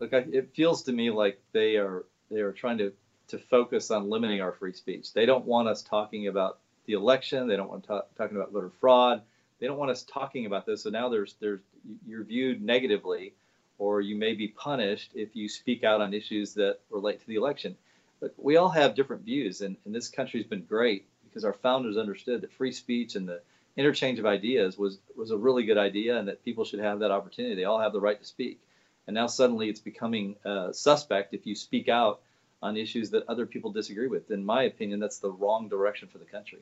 Look, 0.00 0.14
it 0.14 0.52
feels 0.56 0.82
to 0.84 0.92
me 0.92 1.10
like 1.10 1.38
they 1.52 1.76
are 1.76 2.06
they 2.34 2.40
are 2.40 2.52
trying 2.52 2.78
to 2.78 2.92
to 3.28 3.38
focus 3.38 3.90
on 3.90 4.10
limiting 4.10 4.40
our 4.40 4.52
free 4.52 4.72
speech. 4.72 5.12
They 5.12 5.26
don't 5.26 5.46
want 5.46 5.68
us 5.68 5.82
talking 5.82 6.26
about 6.28 6.58
the 6.86 6.92
election. 6.92 7.48
They 7.48 7.56
don't 7.56 7.70
want 7.70 7.84
to 7.84 8.04
talking 8.16 8.36
about 8.36 8.52
voter 8.52 8.70
fraud. 8.80 9.22
They 9.58 9.66
don't 9.66 9.78
want 9.78 9.90
us 9.90 10.02
talking 10.02 10.46
about 10.46 10.66
this. 10.66 10.82
So 10.82 10.90
now 10.90 11.08
there's 11.08 11.34
there's 11.40 11.60
you're 12.06 12.24
viewed 12.24 12.62
negatively, 12.62 13.34
or 13.78 14.00
you 14.00 14.16
may 14.16 14.34
be 14.34 14.48
punished 14.48 15.12
if 15.14 15.34
you 15.34 15.48
speak 15.48 15.84
out 15.84 16.00
on 16.00 16.12
issues 16.12 16.54
that 16.54 16.80
relate 16.90 17.20
to 17.20 17.26
the 17.26 17.36
election. 17.36 17.76
But 18.20 18.34
we 18.36 18.56
all 18.56 18.68
have 18.70 18.94
different 18.94 19.22
views, 19.22 19.60
and, 19.60 19.76
and 19.84 19.94
this 19.94 20.08
country's 20.08 20.46
been 20.46 20.64
great 20.64 21.06
because 21.24 21.44
our 21.44 21.52
founders 21.52 21.96
understood 21.96 22.42
that 22.42 22.52
free 22.52 22.72
speech 22.72 23.16
and 23.16 23.28
the 23.28 23.40
interchange 23.76 24.18
of 24.18 24.26
ideas 24.26 24.78
was 24.78 24.98
was 25.16 25.30
a 25.30 25.36
really 25.36 25.64
good 25.64 25.78
idea, 25.78 26.18
and 26.18 26.28
that 26.28 26.44
people 26.44 26.64
should 26.64 26.80
have 26.80 27.00
that 27.00 27.10
opportunity. 27.10 27.54
They 27.54 27.64
all 27.64 27.80
have 27.80 27.92
the 27.92 28.00
right 28.00 28.18
to 28.18 28.26
speak. 28.26 28.60
And 29.06 29.14
now 29.14 29.26
suddenly 29.26 29.68
it's 29.68 29.80
becoming 29.80 30.36
uh, 30.44 30.72
suspect 30.72 31.34
if 31.34 31.46
you 31.46 31.54
speak 31.54 31.88
out 31.88 32.20
on 32.64 32.78
issues 32.78 33.10
that 33.10 33.28
other 33.28 33.44
people 33.44 33.70
disagree 33.70 34.08
with. 34.08 34.30
In 34.30 34.44
my 34.44 34.62
opinion, 34.64 34.98
that's 34.98 35.18
the 35.18 35.30
wrong 35.30 35.68
direction 35.68 36.08
for 36.08 36.16
the 36.18 36.24
country. 36.24 36.60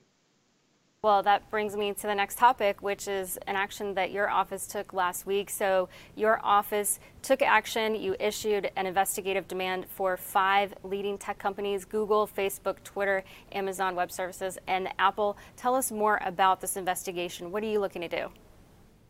Well, 1.04 1.23
that 1.25 1.50
brings 1.50 1.76
me 1.76 1.92
to 1.92 2.02
the 2.02 2.14
next 2.14 2.38
topic, 2.38 2.80
which 2.80 3.09
is 3.09 3.37
an 3.47 3.56
action 3.56 3.94
that 3.94 4.12
your 4.12 4.30
office 4.30 4.68
took 4.68 4.92
last 4.92 5.26
week. 5.26 5.50
So, 5.50 5.88
your 6.14 6.38
office 6.44 7.00
took 7.23 7.42
action. 7.42 7.97
You 7.97 8.14
issued 8.21 8.71
an 8.76 8.87
investigative 8.87 9.49
demand 9.49 9.87
for 9.88 10.16
five 10.16 10.75
leading 10.85 11.18
tech 11.18 11.38
companies 11.38 11.85
Google, 11.85 12.28
Facebook, 12.28 12.85
Twitter, 12.85 13.25
Amazon 13.50 13.97
Web 13.97 14.12
Services, 14.12 14.59
and 14.68 14.88
Apple. 14.99 15.37
Tell 15.56 15.75
us 15.75 15.90
more 15.90 16.21
about 16.25 16.61
this 16.61 16.76
investigation. 16.76 17.50
What 17.50 17.64
are 17.64 17.66
you 17.66 17.80
looking 17.80 18.02
to 18.02 18.09
do? 18.09 18.28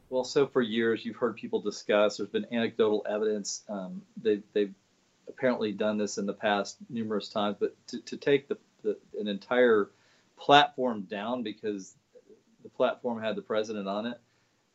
Well, 0.08 0.24
so 0.24 0.46
for 0.46 0.62
years, 0.62 1.04
you've 1.04 1.16
heard 1.16 1.36
people 1.36 1.60
discuss, 1.60 2.18
there's 2.18 2.28
been 2.30 2.46
anecdotal 2.52 3.04
evidence. 3.08 3.64
Um, 3.68 4.02
they, 4.22 4.42
they've 4.54 4.74
apparently 5.28 5.72
done 5.72 5.98
this 5.98 6.18
in 6.18 6.26
the 6.26 6.32
past 6.32 6.76
numerous 6.88 7.28
times, 7.28 7.56
but 7.58 7.74
to, 7.88 8.00
to 8.02 8.16
take 8.16 8.48
the, 8.48 8.58
the, 8.82 8.96
an 9.18 9.28
entire 9.28 9.90
platform 10.36 11.02
down 11.02 11.42
because 11.42 11.94
the 12.62 12.68
platform 12.68 13.20
had 13.20 13.36
the 13.36 13.42
president 13.42 13.88
on 13.88 14.06
it 14.06 14.20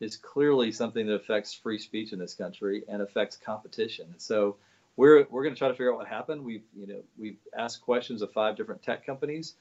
is 0.00 0.16
clearly 0.16 0.70
something 0.72 1.06
that 1.06 1.14
affects 1.14 1.52
free 1.52 1.78
speech 1.78 2.12
in 2.12 2.18
this 2.18 2.34
country 2.34 2.84
and 2.88 3.02
affects 3.02 3.36
competition. 3.36 4.14
So 4.18 4.56
we're 4.96 5.26
we're 5.30 5.42
going 5.42 5.54
to 5.54 5.58
try 5.58 5.68
to 5.68 5.74
figure 5.74 5.92
out 5.92 5.98
what 5.98 6.08
happened. 6.08 6.44
We've 6.44 6.64
you 6.76 6.86
know 6.86 7.02
we've 7.18 7.38
asked 7.56 7.82
questions 7.82 8.22
of 8.22 8.32
five 8.32 8.56
different 8.56 8.82
tech 8.82 9.04
companies, 9.04 9.54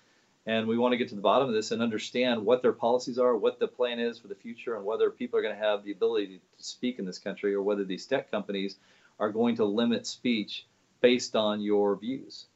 and 0.46 0.68
we 0.68 0.78
want 0.78 0.94
to 0.94 0.98
get 0.98 1.10
to 1.10 1.16
the 1.16 1.22
bottom 1.22 1.48
of 1.48 1.54
this 1.54 1.72
and 1.72 1.82
understand 1.82 2.46
what 2.46 2.62
their 2.62 2.74
policies 2.74 3.20
are, 3.20 3.36
what 3.36 3.60
the 3.60 3.68
plan 3.68 4.00
is 4.00 4.20
for 4.20 4.28
the 4.28 4.36
future, 4.36 4.76
and 4.76 4.86
whether 4.86 5.10
people 5.10 5.38
are 5.40 5.42
going 5.42 5.56
to 5.56 5.62
have 5.62 5.84
the 5.84 5.92
ability 5.92 6.40
to 6.58 6.64
speak 6.64 7.00
in 7.00 7.06
this 7.06 7.20
country, 7.20 7.54
or 7.54 7.62
whether 7.62 7.84
these 7.84 8.06
tech 8.06 8.30
companies 8.32 8.78
are 9.20 9.30
going 9.32 9.56
to 9.56 9.66
limit 9.66 10.06
speech 10.06 10.66
based 11.02 11.36
on 11.36 11.62
your 11.62 11.96
views. 11.96 12.48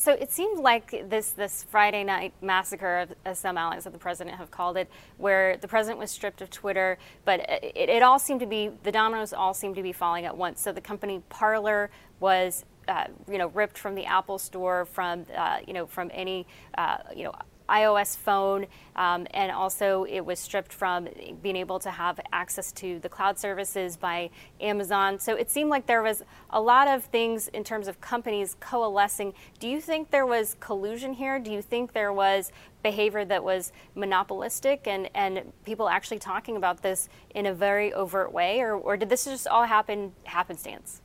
So 0.00 0.12
it 0.12 0.32
seemed 0.32 0.60
like 0.60 1.10
this 1.10 1.32
this 1.32 1.66
Friday 1.70 2.04
night 2.04 2.32
massacre, 2.40 3.06
as 3.26 3.38
some 3.38 3.58
allies 3.58 3.84
of 3.84 3.92
the 3.92 3.98
president 3.98 4.38
have 4.38 4.50
called 4.50 4.78
it, 4.78 4.90
where 5.18 5.58
the 5.58 5.68
president 5.68 5.98
was 5.98 6.10
stripped 6.10 6.40
of 6.40 6.48
Twitter, 6.48 6.96
but 7.26 7.40
it, 7.40 7.90
it 7.90 8.02
all 8.02 8.18
seemed 8.18 8.40
to 8.40 8.46
be 8.46 8.70
the 8.82 8.92
dominoes 8.92 9.34
all 9.34 9.52
seemed 9.52 9.76
to 9.76 9.82
be 9.82 9.92
falling 9.92 10.24
at 10.24 10.34
once. 10.34 10.58
So 10.58 10.72
the 10.72 10.80
company 10.80 11.22
Parler 11.28 11.90
was. 12.18 12.64
Uh, 12.88 13.04
you 13.30 13.38
know, 13.38 13.48
ripped 13.48 13.78
from 13.78 13.94
the 13.94 14.04
Apple 14.04 14.36
Store, 14.36 14.84
from 14.84 15.24
uh, 15.36 15.58
you 15.64 15.72
know, 15.72 15.86
from 15.86 16.10
any 16.12 16.44
uh, 16.76 16.96
you 17.14 17.22
know 17.22 17.32
iOS 17.70 18.16
phone, 18.16 18.66
um, 18.96 19.26
and 19.32 19.52
also 19.52 20.04
it 20.04 20.20
was 20.20 20.38
stripped 20.38 20.72
from 20.72 21.08
being 21.42 21.56
able 21.56 21.78
to 21.78 21.90
have 21.90 22.20
access 22.32 22.72
to 22.72 22.98
the 22.98 23.08
cloud 23.08 23.38
services 23.38 23.96
by 23.96 24.30
Amazon. 24.60 25.18
So 25.18 25.36
it 25.36 25.50
seemed 25.50 25.70
like 25.70 25.86
there 25.86 26.02
was 26.02 26.22
a 26.50 26.60
lot 26.60 26.88
of 26.88 27.04
things 27.04 27.48
in 27.48 27.64
terms 27.64 27.88
of 27.88 28.00
companies 28.00 28.56
coalescing. 28.60 29.32
Do 29.58 29.68
you 29.68 29.80
think 29.80 30.10
there 30.10 30.26
was 30.26 30.56
collusion 30.60 31.12
here? 31.12 31.38
Do 31.38 31.52
you 31.52 31.62
think 31.62 31.92
there 31.92 32.12
was 32.12 32.52
behavior 32.82 33.24
that 33.26 33.44
was 33.44 33.72
monopolistic 33.94 34.86
and, 34.86 35.08
and 35.14 35.52
people 35.64 35.88
actually 35.88 36.18
talking 36.18 36.56
about 36.56 36.82
this 36.82 37.08
in 37.34 37.46
a 37.46 37.54
very 37.54 37.92
overt 37.92 38.32
way, 38.32 38.60
or, 38.60 38.74
or 38.74 38.96
did 38.96 39.08
this 39.08 39.24
just 39.24 39.46
all 39.46 39.64
happen 39.64 40.12
happenstance? 40.24 41.02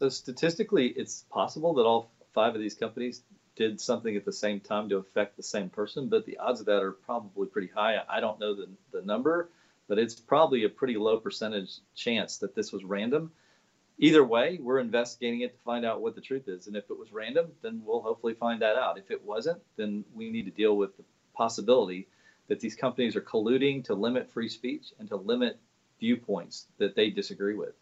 So 0.00 0.08
statistically, 0.08 0.88
it's 0.88 1.24
possible 1.30 1.74
that 1.74 1.82
all 1.82 2.10
five 2.34 2.54
of 2.54 2.60
these 2.60 2.74
companies 2.74 3.22
did 3.56 3.80
something 3.80 4.16
at 4.16 4.24
the 4.24 4.32
same 4.32 4.60
time 4.60 4.88
to 4.88 4.96
affect 4.96 5.36
the 5.36 5.42
same 5.42 5.70
person, 5.70 6.08
but 6.08 6.26
the 6.26 6.38
odds 6.38 6.60
of 6.60 6.66
that 6.66 6.82
are 6.82 6.92
probably 6.92 7.46
pretty 7.46 7.70
high. 7.74 7.98
I 8.08 8.20
don't 8.20 8.40
know 8.40 8.54
the, 8.54 8.68
the 8.92 9.02
number, 9.02 9.50
but 9.88 9.98
it's 9.98 10.14
probably 10.14 10.64
a 10.64 10.68
pretty 10.68 10.96
low 10.96 11.18
percentage 11.18 11.78
chance 11.94 12.38
that 12.38 12.54
this 12.54 12.72
was 12.72 12.84
random. 12.84 13.32
Either 13.98 14.24
way, 14.24 14.58
we're 14.60 14.80
investigating 14.80 15.42
it 15.42 15.52
to 15.52 15.64
find 15.64 15.84
out 15.84 16.00
what 16.00 16.16
the 16.16 16.20
truth 16.20 16.48
is. 16.48 16.66
And 16.66 16.76
if 16.76 16.90
it 16.90 16.98
was 16.98 17.12
random, 17.12 17.52
then 17.62 17.82
we'll 17.84 18.00
hopefully 18.00 18.34
find 18.34 18.60
that 18.62 18.76
out. 18.76 18.98
If 18.98 19.10
it 19.10 19.24
wasn't, 19.24 19.60
then 19.76 20.04
we 20.14 20.30
need 20.30 20.46
to 20.46 20.50
deal 20.50 20.76
with 20.76 20.96
the 20.96 21.04
possibility 21.34 22.08
that 22.48 22.60
these 22.60 22.74
companies 22.74 23.14
are 23.14 23.20
colluding 23.20 23.84
to 23.84 23.94
limit 23.94 24.30
free 24.30 24.48
speech 24.48 24.92
and 24.98 25.08
to 25.08 25.16
limit 25.16 25.58
viewpoints 26.00 26.66
that 26.78 26.96
they 26.96 27.10
disagree 27.10 27.54
with. 27.54 27.74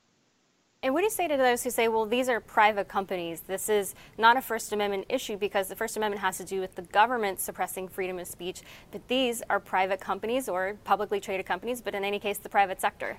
And 0.85 0.93
what 0.95 1.01
do 1.01 1.05
you 1.05 1.11
say 1.11 1.29
to 1.29 1.37
those 1.37 1.63
who 1.63 1.71
say, 1.71 1.87
well, 1.87 2.07
these 2.07 2.29
are 2.29 2.41
private 2.41 2.89
companies? 2.89 3.43
This 3.43 3.69
is 3.69 3.95
not 4.19 4.37
a 4.37 4.43
First 4.43 4.73
Amendment 4.73 5.07
issue 5.09 5.37
because 5.37 5.69
the 5.69 5.77
First 5.77 5.97
Amendment 5.97 6.21
has 6.23 6.39
to 6.39 6.45
do 6.45 6.61
with 6.61 6.75
the 6.75 6.83
government 6.83 7.39
suppressing 7.39 7.87
freedom 7.87 8.19
of 8.19 8.27
speech, 8.27 8.63
but 8.91 9.07
these 9.07 9.45
are 9.49 9.61
private 9.61 10.01
companies 10.01 10.49
or 10.49 10.77
publicly 10.83 11.21
traded 11.21 11.47
companies, 11.47 11.81
but 11.81 11.95
in 11.95 12.03
any 12.03 12.19
case, 12.19 12.39
the 12.39 12.49
private 12.49 12.81
sector. 12.81 13.17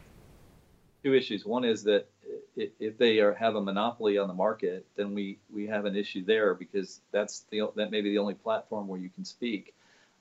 Two 1.05 1.13
issues. 1.13 1.46
One 1.46 1.63
is 1.63 1.84
that 1.84 2.10
if 2.58 2.98
they 2.98 3.20
are, 3.20 3.34
have 3.34 3.55
a 3.55 3.62
monopoly 3.62 4.17
on 4.17 4.27
the 4.27 4.34
market, 4.34 4.86
then 4.98 5.13
we, 5.13 5.38
we 5.53 5.65
have 5.67 5.86
an 5.86 5.96
issue 5.96 6.25
there 6.25 6.53
because 6.55 7.00
that's 7.12 7.46
the 7.50 7.62
that 7.77 7.91
may 7.91 8.01
be 8.01 8.10
the 8.10 8.17
only 8.17 8.34
platform 8.34 8.89
where 8.89 9.00
you 9.00 9.10
can 9.10 9.24
speak 9.24 9.74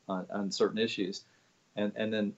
on, 0.08 0.26
on 0.32 0.50
certain 0.50 0.78
issues. 0.78 1.25
And 1.76 1.92
and 1.96 2.12
then 2.12 2.34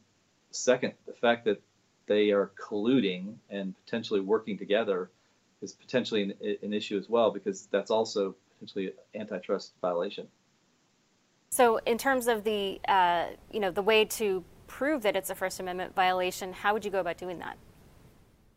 second, 0.51 0.95
the 1.07 1.13
fact 1.13 1.45
that 1.45 1.61
they 2.07 2.31
are 2.31 2.51
colluding 2.57 3.35
and 3.51 3.75
potentially 3.85 4.21
working 4.21 4.59
together 4.59 5.11
is 5.63 5.73
potentially 5.73 6.23
an, 6.23 6.57
an 6.63 6.73
issue 6.73 6.99
as 6.99 7.09
well 7.09 7.31
because 7.31 7.67
that's 7.71 7.91
also 7.91 8.35
potentially 8.55 8.89
an 9.15 9.21
antitrust 9.21 9.73
violation. 9.81 10.29
So, 11.51 11.79
in 11.87 11.99
terms 11.99 12.27
of 12.27 12.45
the 12.45 12.81
uh, 12.89 13.27
you 13.53 13.61
know 13.61 13.71
the 13.71 13.83
way 13.83 14.05
to 14.05 14.45
prove 14.67 15.03
that 15.03 15.15
it's 15.17 15.31
a 15.31 15.35
First 15.35 15.61
Amendment 15.61 15.95
violation, 15.95 16.53
how 16.53 16.73
would 16.73 16.85
you 16.85 16.91
go 16.91 17.01
about 17.01 17.17
doing 17.17 17.39
that? 17.39 17.57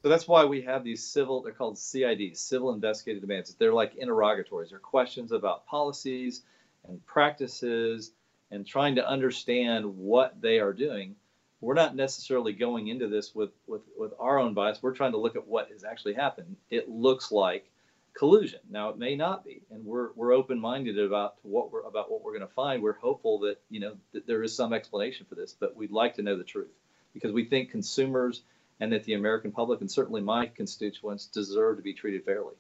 So 0.04 0.10
that's 0.10 0.28
why 0.28 0.46
we 0.46 0.62
have 0.62 0.84
these 0.84 1.04
civil, 1.04 1.42
they're 1.42 1.52
called 1.52 1.76
CIDs, 1.76 2.38
civil 2.38 2.74
investigative 2.74 3.22
demands. 3.22 3.54
They're 3.56 3.74
like 3.74 3.96
interrogatories. 3.96 4.70
They're 4.70 4.80
questions 4.80 5.32
about 5.32 5.66
policies 5.66 6.44
and 6.88 7.06
practices 7.06 8.12
and 8.52 8.66
trying 8.66 8.96
to 8.96 9.08
understand 9.08 9.86
what 9.98 10.40
they 10.42 10.60
are 10.60 10.72
doing 10.72 11.16
we're 11.62 11.74
not 11.74 11.96
necessarily 11.96 12.54
going 12.54 12.88
into 12.88 13.08
this 13.08 13.34
with, 13.34 13.50
with, 13.66 13.82
with 13.98 14.14
our 14.20 14.38
own 14.38 14.54
bias. 14.54 14.80
We're 14.82 14.96
trying 14.96 15.14
to 15.14 15.18
look 15.18 15.36
at 15.36 15.48
what 15.48 15.70
has 15.72 15.84
actually 15.84 16.14
happened. 16.14 16.56
It 16.70 16.90
looks 16.90 17.32
like 17.32 17.70
collusion. 18.18 18.60
Now 18.70 18.90
it 18.90 18.98
may 18.98 19.16
not 19.16 19.46
be, 19.46 19.62
and 19.70 19.86
we're 19.86 20.10
we're 20.16 20.34
open 20.34 20.60
minded 20.60 20.98
about 21.00 21.36
what 21.44 21.72
we're 21.72 21.84
about 21.84 22.12
what 22.12 22.24
we're 22.24 22.36
going 22.36 22.48
to 22.48 22.54
find. 22.54 22.82
We're 22.82 22.94
hopeful 22.94 23.40
that 23.40 23.62
you 23.70 23.80
know 23.80 23.96
that 24.14 24.26
there 24.26 24.44
is 24.44 24.56
some 24.56 24.74
explanation 24.74 25.26
for 25.30 25.36
this, 25.36 25.56
but 25.58 25.76
we'd 25.76 25.92
like 25.92 26.16
to 26.16 26.24
know 26.24 26.38
the 26.38 26.44
truth 26.44 26.72
because 27.14 27.32
we 27.32 27.46
think 27.46 27.70
consumers 27.70 28.42
and 28.80 28.92
that 28.92 29.04
the 29.04 29.14
American 29.14 29.52
public 29.52 29.82
and 29.82 29.92
certainly 29.92 30.22
my 30.22 30.48
constituents 30.48 31.28
deserve 31.28 31.78
to 31.78 31.84
be 31.84 31.94
treated 31.94 32.26
fairly. 32.26 32.56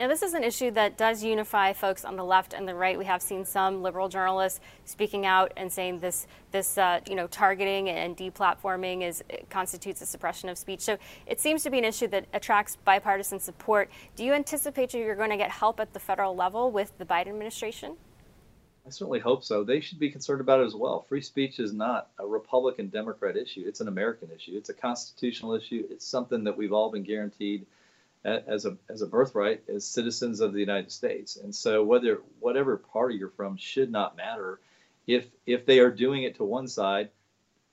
Now, 0.00 0.06
this 0.06 0.22
is 0.22 0.32
an 0.32 0.44
issue 0.44 0.70
that 0.72 0.96
does 0.96 1.24
unify 1.24 1.72
folks 1.72 2.04
on 2.04 2.14
the 2.14 2.24
left 2.24 2.52
and 2.52 2.68
the 2.68 2.74
right. 2.76 2.96
We 2.96 3.04
have 3.06 3.20
seen 3.20 3.44
some 3.44 3.82
liberal 3.82 4.08
journalists 4.08 4.60
speaking 4.84 5.26
out 5.26 5.52
and 5.56 5.72
saying 5.72 5.98
this, 5.98 6.28
this 6.52 6.78
uh, 6.78 7.00
you 7.08 7.16
know, 7.16 7.26
targeting 7.26 7.88
and 7.88 8.16
deplatforming 8.16 9.02
is 9.02 9.24
constitutes 9.50 10.00
a 10.00 10.06
suppression 10.06 10.48
of 10.48 10.56
speech. 10.56 10.82
So 10.82 10.98
it 11.26 11.40
seems 11.40 11.64
to 11.64 11.70
be 11.70 11.78
an 11.78 11.84
issue 11.84 12.06
that 12.08 12.26
attracts 12.32 12.76
bipartisan 12.76 13.40
support. 13.40 13.90
Do 14.14 14.24
you 14.24 14.34
anticipate 14.34 14.94
you're 14.94 15.16
going 15.16 15.30
to 15.30 15.36
get 15.36 15.50
help 15.50 15.80
at 15.80 15.92
the 15.92 15.98
federal 15.98 16.36
level 16.36 16.70
with 16.70 16.96
the 16.98 17.04
Biden 17.04 17.30
administration? 17.30 17.96
I 18.86 18.90
certainly 18.90 19.18
hope 19.18 19.42
so. 19.42 19.64
They 19.64 19.80
should 19.80 19.98
be 19.98 20.10
concerned 20.10 20.40
about 20.40 20.60
it 20.60 20.66
as 20.66 20.76
well. 20.76 21.06
Free 21.08 21.20
speech 21.20 21.58
is 21.58 21.72
not 21.72 22.10
a 22.20 22.24
Republican 22.24 22.86
Democrat 22.86 23.36
issue. 23.36 23.64
It's 23.66 23.80
an 23.80 23.88
American 23.88 24.30
issue. 24.30 24.52
It's 24.54 24.68
a 24.68 24.74
constitutional 24.74 25.54
issue. 25.54 25.88
It's 25.90 26.06
something 26.06 26.44
that 26.44 26.56
we've 26.56 26.72
all 26.72 26.92
been 26.92 27.02
guaranteed 27.02 27.66
as 28.24 28.64
a 28.64 28.76
as 28.88 29.02
a 29.02 29.06
birthright 29.06 29.62
as 29.68 29.86
citizens 29.86 30.40
of 30.40 30.52
the 30.52 30.60
United 30.60 30.92
States. 30.92 31.36
And 31.36 31.54
so 31.54 31.84
whether 31.84 32.20
whatever 32.40 32.76
party 32.76 33.16
you're 33.16 33.30
from 33.30 33.56
should 33.56 33.90
not 33.90 34.16
matter. 34.16 34.60
If 35.06 35.24
if 35.46 35.64
they 35.64 35.78
are 35.78 35.90
doing 35.90 36.24
it 36.24 36.36
to 36.36 36.44
one 36.44 36.68
side, 36.68 37.10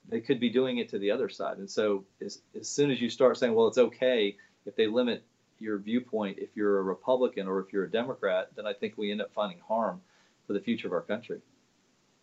they 0.08 0.22
could 0.22 0.40
be 0.40 0.50
doing 0.50 0.78
it 0.78 0.90
to 0.90 1.00
the 1.00 1.12
other 1.12 1.30
side. 1.30 1.58
And 1.58 1.70
so 1.70 2.06
as, 2.24 2.42
as 2.58 2.70
soon 2.70 2.92
as 2.92 3.02
you 3.02 3.10
start 3.10 3.38
saying, 3.38 3.54
well, 3.54 3.68
it's 3.68 3.78
okay 3.78 4.38
if 4.66 4.76
they 4.76 4.88
limit 4.88 5.24
your 5.60 5.78
viewpoint, 5.78 6.38
if 6.40 6.50
you're 6.56 6.80
a 6.80 6.84
Republican 6.84 7.48
or 7.48 7.60
if 7.60 7.72
you're 7.74 7.86
a 7.86 7.92
Democrat, 7.92 8.50
then 8.56 8.66
I 8.66 8.74
think 8.74 8.98
we 8.98 9.12
end 9.12 9.22
up 9.22 9.32
finding 9.34 9.60
harm 9.60 10.02
for 10.48 10.54
the 10.54 10.60
future 10.60 10.88
of 10.88 10.94
our 10.94 11.02
country. 11.02 11.40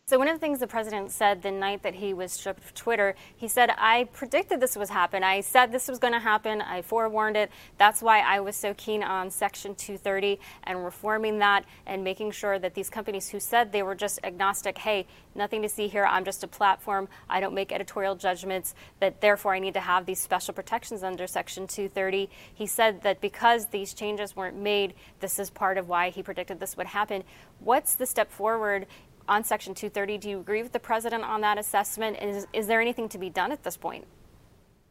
So 0.09 0.19
one 0.19 0.27
of 0.27 0.35
the 0.35 0.41
things 0.41 0.59
the 0.59 0.67
president 0.67 1.13
said 1.13 1.43
the 1.43 1.53
night 1.53 1.85
that 1.85 1.95
he 1.95 2.13
was 2.13 2.33
stripped 2.33 2.65
of 2.65 2.75
Twitter, 2.75 3.15
he 3.37 3.47
said, 3.47 3.71
"I 3.79 4.09
predicted 4.13 4.59
this 4.59 4.75
was 4.75 4.91
happen. 4.91 5.23
I 5.23 5.43
said 5.43 5.71
this 5.71 5.87
was 5.87 6.01
going 6.01 6.13
to 6.13 6.19
happen. 6.19 6.61
I 6.61 6.83
forewarned 6.83 7.37
it. 7.37 7.53
That's 7.79 8.03
why 8.03 8.19
I 8.19 8.41
was 8.41 8.57
so 8.57 8.75
keen 8.75 9.05
on 9.05 9.31
Section 9.31 9.77
230 9.77 10.41
and 10.65 10.85
reforming 10.85 11.39
that 11.39 11.65
and 11.87 12.03
making 12.03 12.33
sure 12.33 12.59
that 12.59 12.75
these 12.75 12.91
companies 12.91 13.29
who 13.29 13.39
said 13.39 13.71
they 13.71 13.85
were 13.85 13.95
just 13.95 14.19
agnostic, 14.25 14.79
hey, 14.79 15.07
nothing 15.37 15.63
to 15.63 15.69
see 15.69 15.87
here. 15.87 16.05
I'm 16.05 16.25
just 16.25 16.43
a 16.43 16.49
platform. 16.49 17.09
I 17.31 17.39
don't 17.39 17.55
make 17.55 17.71
editorial 17.71 18.17
judgments. 18.17 18.75
That 18.99 19.21
therefore 19.21 19.55
I 19.55 19.61
need 19.61 19.75
to 19.75 19.81
have 19.81 20.05
these 20.05 20.21
special 20.21 20.53
protections 20.53 21.05
under 21.05 21.29
Section 21.29 21.69
230." 21.69 22.29
He 22.53 22.67
said 22.67 23.03
that 23.03 23.21
because 23.21 23.67
these 23.67 23.95
changes 23.95 24.35
weren't 24.35 24.57
made, 24.57 24.95
this 25.21 25.39
is 25.39 25.49
part 25.49 25.79
of 25.79 25.89
why 25.89 26.11
he 26.11 26.25
predicted 26.25 26.59
this 26.59 26.77
would 26.77 26.89
happen. 26.89 27.23
What's 27.61 27.95
the 27.95 28.07
step 28.07 28.33
forward 28.33 28.87
on 29.29 29.45
Section 29.45 29.75
230. 29.75 30.19
Do 30.19 30.31
you 30.31 30.41
agree 30.41 30.63
with 30.63 30.73
the 30.73 30.81
president 30.81 31.25
on 31.25 31.41
that 31.43 31.59
assessment? 31.59 32.19
Is, 32.21 32.47
is 32.53 32.67
there 32.67 32.81
anything 32.81 33.09
to 33.11 33.19
be 33.19 33.31
done 33.31 33.53
at 33.53 33.63
this 33.63 33.77
point? 33.77 34.07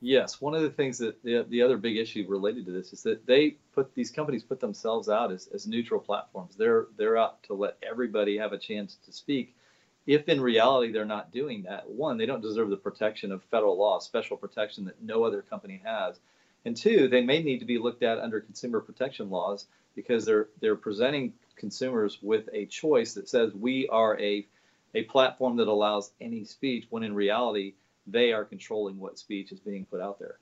Yes, 0.04 0.42
one 0.42 0.56
of 0.56 0.64
the 0.64 0.70
things 0.72 0.98
that 0.98 1.22
the, 1.24 1.46
the 1.48 1.62
other 1.62 1.78
big 1.78 1.98
issue 1.98 2.26
related 2.28 2.66
to 2.66 2.72
this 2.72 2.92
is 2.92 3.04
that 3.04 3.28
they 3.28 3.58
put 3.74 3.94
these 3.94 4.10
companies 4.10 4.44
put 4.44 4.60
themselves 4.60 5.10
out 5.10 5.32
as, 5.32 5.48
as 5.54 5.68
neutral 5.68 6.00
platforms. 6.00 6.56
They're 6.56 6.88
they're 6.98 7.18
out 7.18 7.44
to 7.44 7.54
let 7.54 7.78
everybody 7.88 8.38
have 8.40 8.52
a 8.52 8.58
chance 8.58 8.98
to 9.06 9.14
speak, 9.14 9.56
if 10.08 10.28
in 10.28 10.42
reality 10.42 10.92
they're 10.92 11.06
not 11.06 11.32
doing 11.32 11.64
that, 11.64 11.90
one, 11.90 12.18
they 12.18 12.26
don't 12.26 12.42
deserve 12.42 12.70
the 12.70 12.78
protection 12.78 13.32
of 13.32 13.44
federal 13.44 13.78
law, 13.78 14.00
special 14.00 14.38
protection 14.38 14.86
that 14.86 15.02
no 15.02 15.24
other 15.24 15.42
company 15.42 15.82
has. 15.84 16.20
And 16.66 16.76
two, 16.76 17.08
they 17.08 17.22
may 17.22 17.42
need 17.42 17.60
to 17.60 17.66
be 17.66 17.78
looked 17.78 18.04
at 18.04 18.20
under 18.20 18.40
consumer 18.40 18.80
protection 18.80 19.30
laws 19.30 19.68
because 19.96 20.26
they're 20.26 20.50
they're 20.60 20.76
presenting 20.76 21.34
consumers 21.56 22.20
with 22.22 22.50
a 22.54 22.66
choice 22.66 23.14
that 23.14 23.30
says 23.30 23.54
we 23.54 23.88
are 23.90 24.20
a 24.20 24.48
a 24.96 25.04
platform 25.04 25.58
that 25.58 25.68
allows 25.68 26.12
any 26.20 26.44
speech 26.44 26.86
when 26.90 27.04
in 27.04 27.14
reality 27.16 27.74
they 28.08 28.34
are 28.34 28.46
controlling 28.46 29.00
what 29.00 29.20
speech 29.20 29.52
is 29.52 29.60
being 29.60 29.86
put 29.86 30.02
out 30.02 30.20
there. 30.20 30.38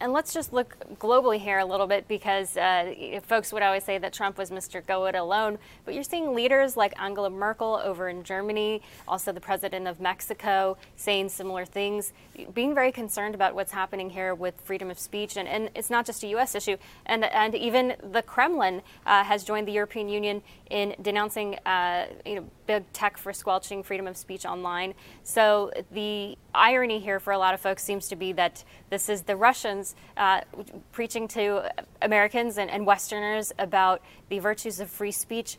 And 0.00 0.14
let's 0.14 0.32
just 0.32 0.54
look 0.54 0.76
globally 0.98 1.38
here 1.38 1.58
a 1.58 1.64
little 1.64 1.86
bit 1.86 2.08
because 2.08 2.56
uh, 2.56 3.20
folks 3.22 3.52
would 3.52 3.62
always 3.62 3.84
say 3.84 3.98
that 3.98 4.14
Trump 4.14 4.38
was 4.38 4.50
Mr. 4.50 4.84
Go 4.84 5.04
It 5.04 5.14
Alone. 5.14 5.58
But 5.84 5.92
you're 5.92 6.02
seeing 6.04 6.34
leaders 6.34 6.74
like 6.74 6.98
Angela 6.98 7.28
Merkel 7.28 7.78
over 7.84 8.08
in 8.08 8.24
Germany, 8.24 8.80
also 9.06 9.30
the 9.30 9.40
president 9.40 9.86
of 9.86 10.00
Mexico, 10.00 10.78
saying 10.96 11.28
similar 11.28 11.66
things, 11.66 12.14
being 12.54 12.74
very 12.74 12.90
concerned 12.92 13.34
about 13.34 13.54
what's 13.54 13.72
happening 13.72 14.08
here 14.08 14.34
with 14.34 14.54
freedom 14.62 14.90
of 14.90 14.98
speech. 14.98 15.36
And, 15.36 15.46
and 15.46 15.68
it's 15.74 15.90
not 15.90 16.06
just 16.06 16.22
a 16.22 16.28
U.S. 16.28 16.54
issue. 16.54 16.78
And, 17.04 17.26
and 17.26 17.54
even 17.54 17.94
the 18.02 18.22
Kremlin 18.22 18.80
uh, 19.04 19.22
has 19.24 19.44
joined 19.44 19.68
the 19.68 19.72
European 19.72 20.08
Union 20.08 20.42
in 20.70 20.94
denouncing 21.02 21.56
uh, 21.66 22.06
you 22.24 22.36
know, 22.36 22.44
big 22.70 22.92
tech 22.92 23.18
for 23.18 23.32
squelching 23.32 23.82
freedom 23.82 24.06
of 24.06 24.16
speech 24.16 24.46
online. 24.46 24.94
So 25.24 25.72
the 25.90 26.38
irony 26.54 27.00
here 27.00 27.18
for 27.18 27.32
a 27.32 27.38
lot 27.38 27.52
of 27.52 27.60
folks 27.60 27.82
seems 27.82 28.06
to 28.08 28.16
be 28.16 28.32
that 28.34 28.62
this 28.90 29.08
is 29.08 29.22
the 29.22 29.34
Russians 29.34 29.96
uh, 30.16 30.42
preaching 30.92 31.26
to 31.28 31.68
Americans 32.00 32.58
and, 32.58 32.70
and, 32.70 32.86
Westerners 32.86 33.52
about 33.58 34.02
the 34.28 34.38
virtues 34.38 34.78
of 34.78 34.88
free 34.88 35.10
speech. 35.10 35.56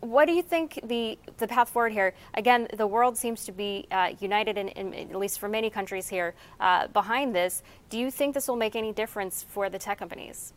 What 0.00 0.26
do 0.26 0.32
you 0.32 0.42
think 0.42 0.80
the, 0.82 1.18
the 1.36 1.46
path 1.46 1.70
forward 1.70 1.92
here? 1.92 2.14
Again, 2.34 2.66
the 2.76 2.86
world 2.86 3.16
seems 3.16 3.44
to 3.44 3.52
be 3.52 3.86
uh, 3.92 4.10
united, 4.20 4.58
in, 4.58 4.68
in, 4.68 4.94
at 4.94 5.16
least 5.16 5.38
for 5.38 5.48
many 5.48 5.70
countries 5.70 6.08
here, 6.08 6.34
uh, 6.58 6.88
behind 6.88 7.34
this. 7.34 7.62
Do 7.90 7.98
you 7.98 8.10
think 8.10 8.34
this 8.34 8.48
will 8.48 8.56
make 8.56 8.74
any 8.74 8.92
difference 8.92 9.44
for 9.48 9.70
the 9.70 9.78
tech 9.78 9.98
companies? 9.98 10.52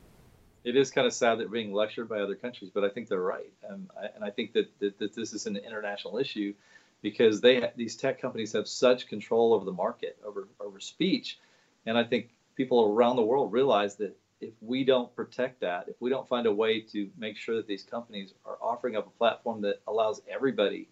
It 0.63 0.75
is 0.75 0.91
kind 0.91 1.07
of 1.07 1.13
sad 1.13 1.39
that 1.39 1.47
we're 1.47 1.53
being 1.53 1.73
lectured 1.73 2.07
by 2.07 2.19
other 2.19 2.35
countries, 2.35 2.71
but 2.73 2.83
I 2.83 2.89
think 2.89 3.07
they're 3.07 3.21
right, 3.21 3.51
um, 3.69 3.89
I, 3.99 4.07
and 4.15 4.23
I 4.23 4.29
think 4.29 4.53
that, 4.53 4.67
that, 4.79 4.99
that 4.99 5.15
this 5.15 5.33
is 5.33 5.45
an 5.47 5.57
international 5.57 6.17
issue 6.17 6.53
because 7.01 7.41
they 7.41 7.67
these 7.75 7.95
tech 7.95 8.21
companies 8.21 8.53
have 8.53 8.67
such 8.67 9.07
control 9.07 9.53
over 9.53 9.65
the 9.65 9.71
market, 9.71 10.17
over 10.25 10.47
over 10.59 10.79
speech, 10.79 11.39
and 11.85 11.97
I 11.97 12.03
think 12.03 12.29
people 12.55 12.93
around 12.93 13.15
the 13.15 13.23
world 13.23 13.51
realize 13.51 13.95
that 13.95 14.15
if 14.39 14.53
we 14.61 14.83
don't 14.83 15.15
protect 15.15 15.61
that, 15.61 15.85
if 15.87 15.95
we 15.99 16.09
don't 16.09 16.27
find 16.27 16.47
a 16.47 16.51
way 16.51 16.81
to 16.81 17.09
make 17.17 17.37
sure 17.37 17.55
that 17.55 17.67
these 17.67 17.83
companies 17.83 18.33
are 18.45 18.57
offering 18.61 18.95
up 18.95 19.07
a 19.07 19.17
platform 19.17 19.61
that 19.61 19.81
allows 19.87 20.21
everybody 20.29 20.87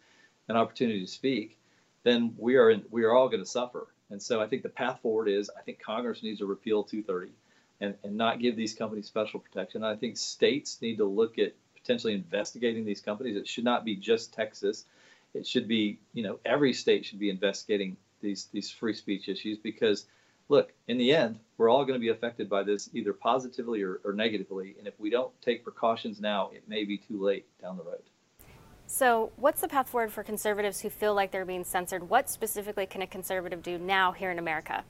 an 0.47 0.55
opportunity 0.55 1.01
to 1.01 1.07
speak, 1.07 1.57
then 2.03 2.33
we 2.37 2.55
are 2.55 2.69
in, 2.71 2.83
we 2.91 3.03
are 3.03 3.13
all 3.13 3.27
going 3.27 3.43
to 3.43 3.49
suffer. 3.49 3.87
And 4.11 4.21
so 4.21 4.41
I 4.41 4.47
think 4.47 4.63
the 4.63 4.69
path 4.69 4.99
forward 5.01 5.27
is 5.27 5.49
I 5.57 5.61
think 5.61 5.79
Congress 5.81 6.23
needs 6.23 6.39
to 6.39 6.45
repeal 6.45 6.83
230 6.83 7.31
and, 7.81 7.95
and 8.03 8.15
not 8.15 8.39
give 8.39 8.55
these 8.55 8.73
companies 8.73 9.07
special 9.07 9.39
protection. 9.39 9.83
I 9.83 9.95
think 9.95 10.17
states 10.17 10.81
need 10.81 10.97
to 10.97 11.05
look 11.05 11.39
at 11.39 11.53
potentially 11.75 12.13
investigating 12.13 12.85
these 12.85 13.01
companies. 13.01 13.35
It 13.35 13.47
should 13.47 13.63
not 13.63 13.85
be 13.85 13.95
just 13.95 14.33
Texas. 14.33 14.85
It 15.33 15.47
should 15.47 15.67
be, 15.67 15.99
you 16.13 16.23
know, 16.23 16.39
every 16.45 16.73
state 16.73 17.05
should 17.05 17.19
be 17.19 17.29
investigating 17.29 17.97
these 18.21 18.47
these 18.51 18.69
free 18.69 18.93
speech 18.93 19.29
issues 19.29 19.57
because 19.57 20.05
look, 20.49 20.73
in 20.87 20.97
the 20.97 21.13
end, 21.13 21.39
we're 21.57 21.69
all 21.69 21.85
going 21.85 21.93
to 21.93 21.99
be 21.99 22.09
affected 22.09 22.49
by 22.49 22.63
this 22.63 22.89
either 22.93 23.13
positively 23.13 23.81
or, 23.83 24.01
or 24.03 24.13
negatively. 24.13 24.75
And 24.77 24.87
if 24.87 24.99
we 24.99 25.09
don't 25.09 25.31
take 25.41 25.63
precautions 25.63 26.19
now, 26.19 26.49
it 26.53 26.67
may 26.67 26.83
be 26.83 26.97
too 26.97 27.23
late 27.23 27.45
down 27.61 27.77
the 27.77 27.83
road. 27.83 28.01
So, 28.87 29.31
what's 29.35 29.61
the 29.61 29.67
path 29.67 29.87
forward 29.87 30.11
for 30.11 30.23
conservatives 30.23 30.81
who 30.81 30.89
feel 30.89 31.13
like 31.13 31.31
they're 31.31 31.45
being 31.45 31.63
censored? 31.63 32.09
What 32.09 32.27
specifically 32.27 32.87
can 32.87 33.03
a 33.03 33.07
conservative 33.07 33.61
do 33.61 33.77
now 33.77 34.11
here 34.11 34.31
in 34.31 34.39
America? 34.39 34.83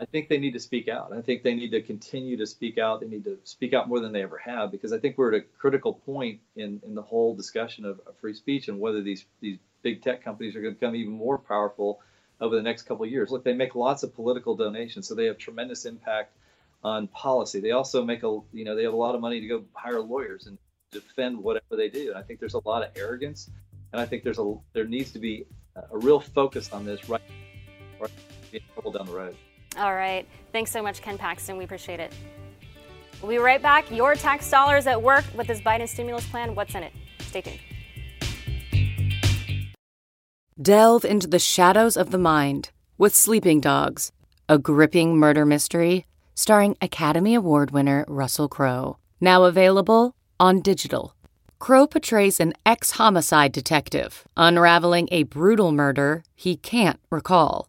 I 0.00 0.06
think 0.06 0.28
they 0.28 0.38
need 0.38 0.54
to 0.54 0.60
speak 0.60 0.88
out. 0.88 1.12
I 1.12 1.20
think 1.20 1.42
they 1.42 1.54
need 1.54 1.70
to 1.70 1.80
continue 1.80 2.36
to 2.38 2.46
speak 2.46 2.78
out. 2.78 3.00
They 3.00 3.06
need 3.06 3.24
to 3.24 3.38
speak 3.44 3.74
out 3.74 3.88
more 3.88 4.00
than 4.00 4.12
they 4.12 4.22
ever 4.22 4.38
have 4.38 4.72
because 4.72 4.92
I 4.92 4.98
think 4.98 5.16
we're 5.16 5.34
at 5.34 5.42
a 5.42 5.44
critical 5.58 5.94
point 5.94 6.40
in, 6.56 6.80
in 6.84 6.94
the 6.94 7.02
whole 7.02 7.34
discussion 7.34 7.84
of, 7.84 8.00
of 8.06 8.16
free 8.20 8.34
speech 8.34 8.68
and 8.68 8.80
whether 8.80 9.02
these 9.02 9.24
these 9.40 9.58
big 9.82 10.02
tech 10.02 10.24
companies 10.24 10.56
are 10.56 10.62
going 10.62 10.74
to 10.74 10.80
become 10.80 10.96
even 10.96 11.12
more 11.12 11.38
powerful 11.38 12.00
over 12.40 12.56
the 12.56 12.62
next 12.62 12.82
couple 12.82 13.04
of 13.04 13.10
years. 13.10 13.30
Look, 13.30 13.44
they 13.44 13.54
make 13.54 13.74
lots 13.74 14.02
of 14.02 14.14
political 14.14 14.56
donations, 14.56 15.06
so 15.06 15.14
they 15.14 15.26
have 15.26 15.38
tremendous 15.38 15.84
impact 15.84 16.32
on 16.82 17.06
policy. 17.08 17.60
They 17.60 17.70
also 17.70 18.04
make 18.04 18.24
a 18.24 18.40
you 18.52 18.64
know 18.64 18.74
they 18.74 18.82
have 18.82 18.94
a 18.94 18.96
lot 18.96 19.14
of 19.14 19.20
money 19.20 19.40
to 19.40 19.46
go 19.46 19.64
hire 19.74 20.00
lawyers 20.00 20.46
and 20.46 20.58
defend 20.90 21.38
whatever 21.38 21.76
they 21.76 21.88
do. 21.88 22.10
And 22.10 22.18
I 22.18 22.22
think 22.22 22.40
there's 22.40 22.54
a 22.54 22.68
lot 22.68 22.82
of 22.82 22.90
arrogance, 22.96 23.48
and 23.92 24.00
I 24.00 24.06
think 24.06 24.24
there's 24.24 24.38
a 24.40 24.54
there 24.72 24.86
needs 24.86 25.12
to 25.12 25.20
be 25.20 25.46
a, 25.76 25.96
real 25.96 26.20
focus 26.20 26.72
on 26.72 26.84
this 26.84 27.08
right, 27.08 27.22
right 28.00 28.10
down 28.92 29.06
the 29.06 29.12
road. 29.12 29.36
All 29.76 29.94
right. 29.94 30.26
Thanks 30.52 30.70
so 30.70 30.82
much, 30.82 31.02
Ken 31.02 31.18
Paxton. 31.18 31.56
We 31.56 31.64
appreciate 31.64 32.00
it. 32.00 32.12
We'll 33.20 33.30
be 33.30 33.38
right 33.38 33.62
back. 33.62 33.90
Your 33.90 34.14
tax 34.14 34.50
dollars 34.50 34.86
at 34.86 35.00
work 35.00 35.24
with 35.34 35.46
this 35.46 35.60
Biden 35.60 35.88
stimulus 35.88 36.26
plan. 36.28 36.54
What's 36.54 36.74
in 36.74 36.82
it? 36.82 36.92
Stay 37.20 37.40
tuned. 37.40 37.60
Delve 40.60 41.04
into 41.04 41.26
the 41.26 41.38
shadows 41.38 41.96
of 41.96 42.10
the 42.10 42.18
mind 42.18 42.70
with 42.96 43.14
Sleeping 43.14 43.60
Dogs, 43.60 44.12
a 44.48 44.58
gripping 44.58 45.16
murder 45.16 45.44
mystery 45.44 46.06
starring 46.34 46.76
Academy 46.80 47.34
Award 47.34 47.70
winner 47.70 48.04
Russell 48.08 48.48
Crowe. 48.48 48.98
Now 49.20 49.44
available 49.44 50.14
on 50.38 50.60
digital. 50.60 51.14
Crowe 51.58 51.86
portrays 51.86 52.40
an 52.40 52.52
ex 52.66 52.92
homicide 52.92 53.52
detective 53.52 54.28
unraveling 54.36 55.08
a 55.10 55.22
brutal 55.22 55.72
murder 55.72 56.22
he 56.34 56.56
can't 56.56 57.00
recall. 57.10 57.68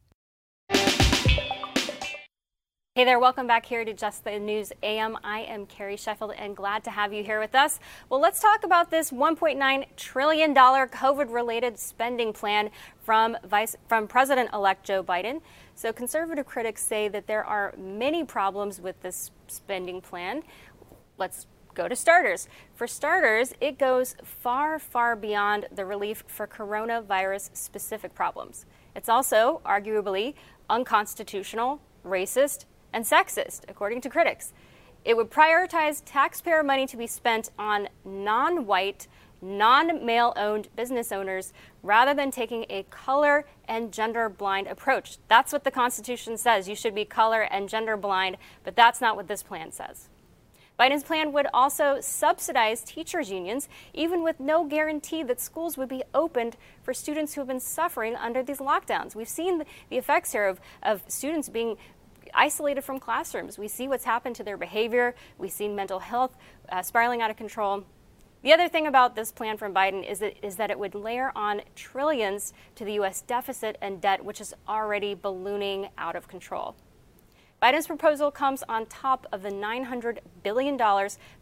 Hey 2.93 3.05
there, 3.05 3.19
welcome 3.19 3.47
back 3.47 3.65
here 3.65 3.85
to 3.85 3.93
Just 3.93 4.25
the 4.25 4.37
News 4.37 4.73
AM. 4.83 5.17
I 5.23 5.43
am 5.43 5.65
Carrie 5.65 5.95
Sheffield 5.95 6.33
and 6.37 6.53
glad 6.53 6.83
to 6.83 6.89
have 6.89 7.13
you 7.13 7.23
here 7.23 7.39
with 7.39 7.55
us. 7.55 7.79
Well, 8.09 8.19
let's 8.19 8.41
talk 8.41 8.65
about 8.65 8.91
this 8.91 9.11
$1.9 9.11 9.85
trillion 9.95 10.53
COVID 10.53 11.33
related 11.33 11.79
spending 11.79 12.33
plan 12.33 12.69
from, 13.01 13.37
Vice, 13.45 13.77
from 13.87 14.09
President 14.09 14.49
elect 14.51 14.85
Joe 14.85 15.01
Biden. 15.01 15.39
So, 15.73 15.93
conservative 15.93 16.45
critics 16.45 16.83
say 16.83 17.07
that 17.07 17.27
there 17.27 17.45
are 17.45 17.73
many 17.77 18.25
problems 18.25 18.81
with 18.81 19.01
this 19.01 19.31
spending 19.47 20.01
plan. 20.01 20.43
Let's 21.17 21.47
go 21.73 21.87
to 21.87 21.95
starters. 21.95 22.49
For 22.75 22.87
starters, 22.87 23.53
it 23.61 23.79
goes 23.79 24.17
far, 24.21 24.79
far 24.79 25.15
beyond 25.15 25.67
the 25.73 25.85
relief 25.85 26.25
for 26.27 26.45
coronavirus 26.45 27.55
specific 27.55 28.13
problems. 28.13 28.65
It's 28.97 29.07
also 29.07 29.61
arguably 29.65 30.33
unconstitutional, 30.69 31.79
racist, 32.05 32.65
and 32.93 33.05
sexist, 33.05 33.61
according 33.67 34.01
to 34.01 34.09
critics. 34.09 34.53
It 35.03 35.17
would 35.17 35.31
prioritize 35.31 36.01
taxpayer 36.05 36.63
money 36.63 36.85
to 36.87 36.97
be 36.97 37.07
spent 37.07 37.49
on 37.57 37.89
non 38.05 38.65
white, 38.65 39.07
non 39.41 40.05
male 40.05 40.33
owned 40.35 40.69
business 40.75 41.11
owners 41.11 41.53
rather 41.81 42.13
than 42.13 42.29
taking 42.29 42.65
a 42.69 42.83
color 42.89 43.45
and 43.67 43.91
gender 43.91 44.29
blind 44.29 44.67
approach. 44.67 45.17
That's 45.27 45.51
what 45.51 45.63
the 45.63 45.71
Constitution 45.71 46.37
says. 46.37 46.69
You 46.69 46.75
should 46.75 46.93
be 46.93 47.05
color 47.05 47.41
and 47.41 47.67
gender 47.67 47.97
blind, 47.97 48.37
but 48.63 48.75
that's 48.75 49.01
not 49.01 49.15
what 49.15 49.27
this 49.27 49.41
plan 49.41 49.71
says. 49.71 50.09
Biden's 50.79 51.03
plan 51.03 51.31
would 51.33 51.45
also 51.53 51.99
subsidize 52.01 52.83
teachers' 52.83 53.29
unions, 53.29 53.69
even 53.93 54.23
with 54.23 54.39
no 54.39 54.63
guarantee 54.63 55.21
that 55.21 55.39
schools 55.39 55.77
would 55.77 55.89
be 55.89 56.01
opened 56.13 56.57
for 56.81 56.91
students 56.91 57.33
who 57.33 57.41
have 57.41 57.47
been 57.47 57.59
suffering 57.59 58.15
under 58.15 58.41
these 58.41 58.57
lockdowns. 58.57 59.13
We've 59.13 59.27
seen 59.27 59.63
the 59.89 59.97
effects 59.97 60.31
here 60.31 60.47
of, 60.47 60.59
of 60.81 61.03
students 61.07 61.49
being 61.49 61.77
isolated 62.33 62.81
from 62.81 62.99
classrooms. 62.99 63.57
We 63.57 63.67
see 63.67 63.87
what's 63.87 64.05
happened 64.05 64.35
to 64.37 64.43
their 64.43 64.57
behavior. 64.57 65.15
We've 65.37 65.51
seen 65.51 65.75
mental 65.75 65.99
health 65.99 66.35
uh, 66.69 66.81
spiraling 66.81 67.21
out 67.21 67.31
of 67.31 67.37
control. 67.37 67.85
The 68.43 68.53
other 68.53 68.67
thing 68.67 68.87
about 68.87 69.15
this 69.15 69.31
plan 69.31 69.57
from 69.57 69.73
Biden 69.73 70.09
is 70.09 70.19
that, 70.19 70.43
is 70.43 70.55
that 70.55 70.71
it 70.71 70.79
would 70.79 70.95
layer 70.95 71.31
on 71.35 71.61
trillions 71.75 72.53
to 72.75 72.83
the 72.83 72.93
U.S. 72.93 73.21
deficit 73.21 73.77
and 73.81 74.01
debt, 74.01 74.25
which 74.25 74.41
is 74.41 74.53
already 74.67 75.13
ballooning 75.13 75.89
out 75.97 76.15
of 76.15 76.27
control. 76.27 76.75
Biden's 77.61 77.85
proposal 77.85 78.31
comes 78.31 78.63
on 78.67 78.87
top 78.87 79.27
of 79.31 79.43
the 79.43 79.51
$900 79.51 80.17
billion 80.41 80.79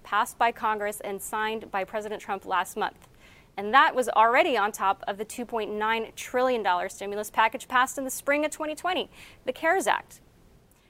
passed 0.03 0.37
by 0.37 0.51
Congress 0.51 0.99
and 0.99 1.21
signed 1.21 1.71
by 1.71 1.85
President 1.85 2.21
Trump 2.21 2.45
last 2.45 2.75
month. 2.75 3.07
And 3.55 3.73
that 3.73 3.95
was 3.95 4.09
already 4.09 4.57
on 4.57 4.73
top 4.73 5.01
of 5.07 5.17
the 5.17 5.23
$2.9 5.23 6.15
trillion 6.15 6.89
stimulus 6.89 7.29
package 7.29 7.69
passed 7.69 7.97
in 7.97 8.03
the 8.03 8.09
spring 8.09 8.43
of 8.43 8.51
2020, 8.51 9.09
the 9.45 9.53
CARES 9.53 9.87
Act. 9.87 10.19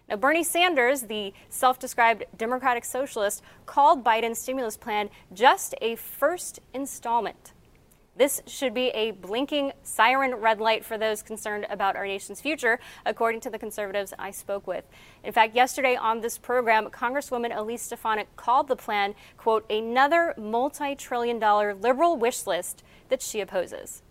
Now, 0.09 0.15
Bernie 0.15 0.43
Sanders, 0.43 1.03
the 1.03 1.33
self 1.49 1.77
described 1.77 2.23
Democratic 2.35 2.83
socialist, 2.83 3.43
called 3.67 4.03
Biden's 4.03 4.39
stimulus 4.39 4.75
plan 4.75 5.11
just 5.31 5.75
a 5.81 5.95
first 5.95 6.59
installment. 6.73 7.53
This 8.15 8.41
should 8.47 8.73
be 8.73 8.87
a 8.87 9.11
blinking 9.11 9.71
siren 9.83 10.35
red 10.35 10.59
light 10.59 10.83
for 10.83 10.97
those 10.97 11.21
concerned 11.21 11.67
about 11.69 11.95
our 11.95 12.07
nation's 12.07 12.41
future, 12.41 12.79
according 13.05 13.39
to 13.41 13.51
the 13.51 13.59
conservatives 13.59 14.13
I 14.17 14.31
spoke 14.31 14.65
with. 14.65 14.83
In 15.23 15.31
fact, 15.31 15.55
yesterday 15.55 15.95
on 15.95 16.19
this 16.19 16.39
program, 16.39 16.89
Congresswoman 16.89 17.55
Elise 17.55 17.83
Stefanik 17.83 18.35
called 18.35 18.67
the 18.67 18.75
plan, 18.75 19.13
quote, 19.37 19.63
another 19.71 20.33
multi 20.37 20.95
trillion 20.95 21.37
dollar 21.37 21.75
liberal 21.75 22.17
wish 22.17 22.47
list 22.47 22.83
that 23.09 23.21
she 23.21 23.41
opposes. 23.41 24.01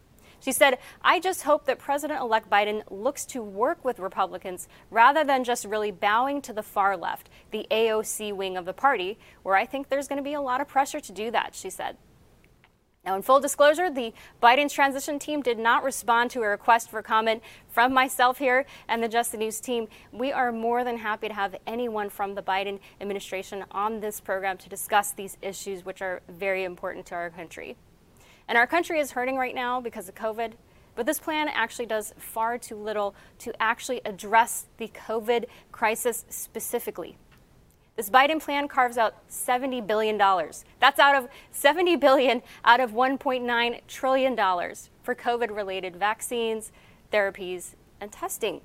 She 0.41 0.53
said, 0.53 0.79
I 1.03 1.19
just 1.21 1.43
hope 1.43 1.65
that 1.67 1.79
President 1.79 2.21
elect 2.21 2.49
Biden 2.49 2.83
looks 2.91 3.25
to 3.27 3.43
work 3.43 3.85
with 3.85 3.99
Republicans 3.99 4.69
rather 4.91 5.25
than 5.25 5.45
just 5.45 5.65
really 5.65 5.91
bowing 5.91 6.41
to 6.43 6.53
the 6.53 6.63
far 6.63 6.97
left, 6.97 7.29
the 7.51 7.67
AOC 7.71 8.35
wing 8.35 8.57
of 8.57 8.65
the 8.65 8.73
party, 8.73 9.19
where 9.43 9.57
I 9.57 9.67
think 9.67 9.89
there's 9.89 10.09
going 10.09 10.19
to 10.19 10.23
be 10.23 10.35
a 10.35 10.41
lot 10.41 10.61
of 10.61 10.69
pressure 10.69 11.01
to 11.01 11.13
do 11.13 11.31
that, 11.33 11.55
she 11.55 11.71
said. 11.71 11.97
Now, 13.05 13.17
in 13.17 13.23
full 13.23 13.41
disclosure, 13.41 13.91
the 13.91 14.13
Biden 14.43 14.71
transition 14.71 15.19
team 15.19 15.41
did 15.41 15.59
not 15.59 15.83
respond 15.83 16.31
to 16.33 16.43
a 16.43 16.49
request 16.49 16.91
for 16.91 17.01
comment 17.01 17.43
from 17.69 17.95
myself 17.95 18.39
here 18.39 18.67
and 18.87 19.03
the 19.03 19.09
Just 19.09 19.33
the 19.33 19.39
News 19.39 19.61
team. 19.61 19.89
We 20.13 20.31
are 20.31 20.53
more 20.53 20.85
than 20.85 20.99
happy 20.99 21.29
to 21.29 21.35
have 21.35 21.57
anyone 21.67 22.11
from 22.11 22.35
the 22.35 22.43
Biden 22.43 22.81
administration 23.01 23.65
on 23.71 24.01
this 24.01 24.21
program 24.21 24.59
to 24.59 24.69
discuss 24.69 25.13
these 25.13 25.39
issues, 25.41 25.87
which 25.87 26.03
are 26.03 26.21
very 26.29 26.65
important 26.65 27.07
to 27.07 27.15
our 27.15 27.31
country. 27.31 27.77
And 28.49 28.57
our 28.57 28.67
country 28.67 28.99
is 28.99 29.13
hurting 29.13 29.37
right 29.37 29.55
now 29.55 29.81
because 29.81 30.09
of 30.09 30.15
COVID. 30.15 30.55
But 30.97 31.07
this 31.07 31.21
plan 31.21 31.49
actually 31.49 31.87
does 31.87 32.13
far 32.19 32.59
too 32.59 32.75
little 32.75 33.15
to 33.41 33.53
actually 33.63 34.01
address 34.05 34.67
the 34.79 34.89
COVID 34.89 35.45
crisis 35.71 36.25
specifically. 36.29 37.17
This 37.95 38.11
Biden 38.11 38.41
plan 38.41 38.69
carves 38.69 38.97
out 38.97 39.15
$70 39.29 39.87
billion. 39.87 40.17
That's 40.17 40.99
out 40.99 41.17
of 41.17 41.29
70 41.51 41.97
billion 41.97 42.43
out 42.65 42.81
of 42.81 42.93
1.9 42.93 43.81
trillion 43.87 44.35
dollars 44.35 44.91
for 45.03 45.15
COVID-related 45.15 45.97
vaccines, 45.97 46.73
therapies, 47.13 47.75
and 48.01 48.11
testing. 48.13 48.61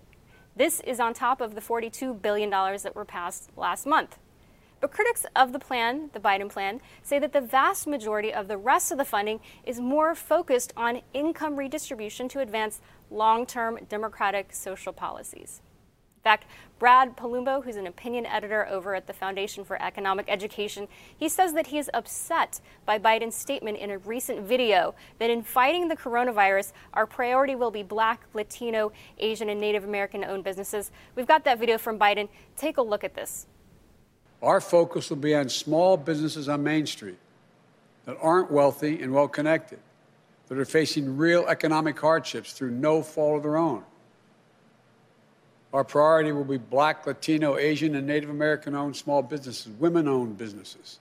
This 0.55 0.79
is 0.81 0.99
on 0.99 1.15
top 1.15 1.41
of 1.41 1.55
the 1.55 1.61
$42 1.61 2.21
billion 2.21 2.49
that 2.51 2.95
were 2.95 3.05
passed 3.05 3.49
last 3.57 3.87
month. 3.87 4.19
But 4.83 4.91
critics 4.91 5.25
of 5.33 5.53
the 5.53 5.59
plan, 5.59 6.09
the 6.11 6.19
Biden 6.19 6.49
plan, 6.49 6.81
say 7.03 7.17
that 7.17 7.31
the 7.31 7.39
vast 7.39 7.87
majority 7.87 8.33
of 8.33 8.49
the 8.49 8.57
rest 8.57 8.91
of 8.91 8.97
the 8.97 9.05
funding 9.05 9.39
is 9.65 9.79
more 9.79 10.13
focused 10.13 10.73
on 10.75 11.01
income 11.13 11.55
redistribution 11.55 12.27
to 12.27 12.41
advance 12.41 12.81
long 13.09 13.45
term 13.45 13.79
democratic 13.87 14.51
social 14.51 14.91
policies. 14.91 15.61
In 16.17 16.21
fact, 16.21 16.47
Brad 16.79 17.15
Polumbo, 17.15 17.63
who's 17.63 17.77
an 17.77 17.87
opinion 17.87 18.25
editor 18.25 18.67
over 18.67 18.93
at 18.93 19.07
the 19.07 19.13
Foundation 19.13 19.63
for 19.63 19.81
Economic 19.81 20.25
Education, 20.27 20.89
he 21.17 21.29
says 21.29 21.53
that 21.53 21.67
he 21.67 21.77
is 21.77 21.89
upset 21.93 22.59
by 22.85 22.99
Biden's 22.99 23.35
statement 23.35 23.77
in 23.77 23.89
a 23.89 23.99
recent 23.99 24.41
video 24.41 24.95
that 25.17 25.29
in 25.29 25.43
fighting 25.43 25.87
the 25.87 25.95
coronavirus, 25.95 26.73
our 26.93 27.07
priority 27.07 27.55
will 27.55 27.71
be 27.71 27.83
black, 27.83 28.25
Latino, 28.33 28.91
Asian, 29.17 29.47
and 29.47 29.61
Native 29.61 29.85
American 29.85 30.25
owned 30.25 30.43
businesses. 30.43 30.91
We've 31.15 31.25
got 31.25 31.45
that 31.45 31.57
video 31.57 31.77
from 31.77 31.97
Biden. 31.97 32.27
Take 32.57 32.75
a 32.75 32.81
look 32.81 33.05
at 33.05 33.15
this. 33.15 33.47
Our 34.43 34.59
focus 34.59 35.09
will 35.09 35.17
be 35.17 35.33
on 35.33 35.47
small 35.47 35.95
businesses 35.95 36.49
on 36.49 36.63
Main 36.63 36.85
Street 36.85 37.17
that 38.05 38.17
aren't 38.21 38.51
wealthy 38.51 39.01
and 39.01 39.13
well 39.13 39.29
connected, 39.29 39.79
that 40.49 40.57
are 40.57 40.65
facing 40.65 41.15
real 41.15 41.47
economic 41.47 41.97
hardships 41.97 42.51
through 42.51 42.71
no 42.71 43.01
fault 43.01 43.37
of 43.37 43.43
their 43.43 43.55
own. 43.55 43.85
Our 45.71 45.85
priority 45.85 46.33
will 46.33 46.43
be 46.43 46.57
black, 46.57 47.07
Latino, 47.07 47.57
Asian, 47.57 47.95
and 47.95 48.05
Native 48.05 48.29
American 48.29 48.75
owned 48.75 48.97
small 48.97 49.23
businesses, 49.23 49.71
women 49.79 50.09
owned 50.09 50.37
businesses, 50.37 50.99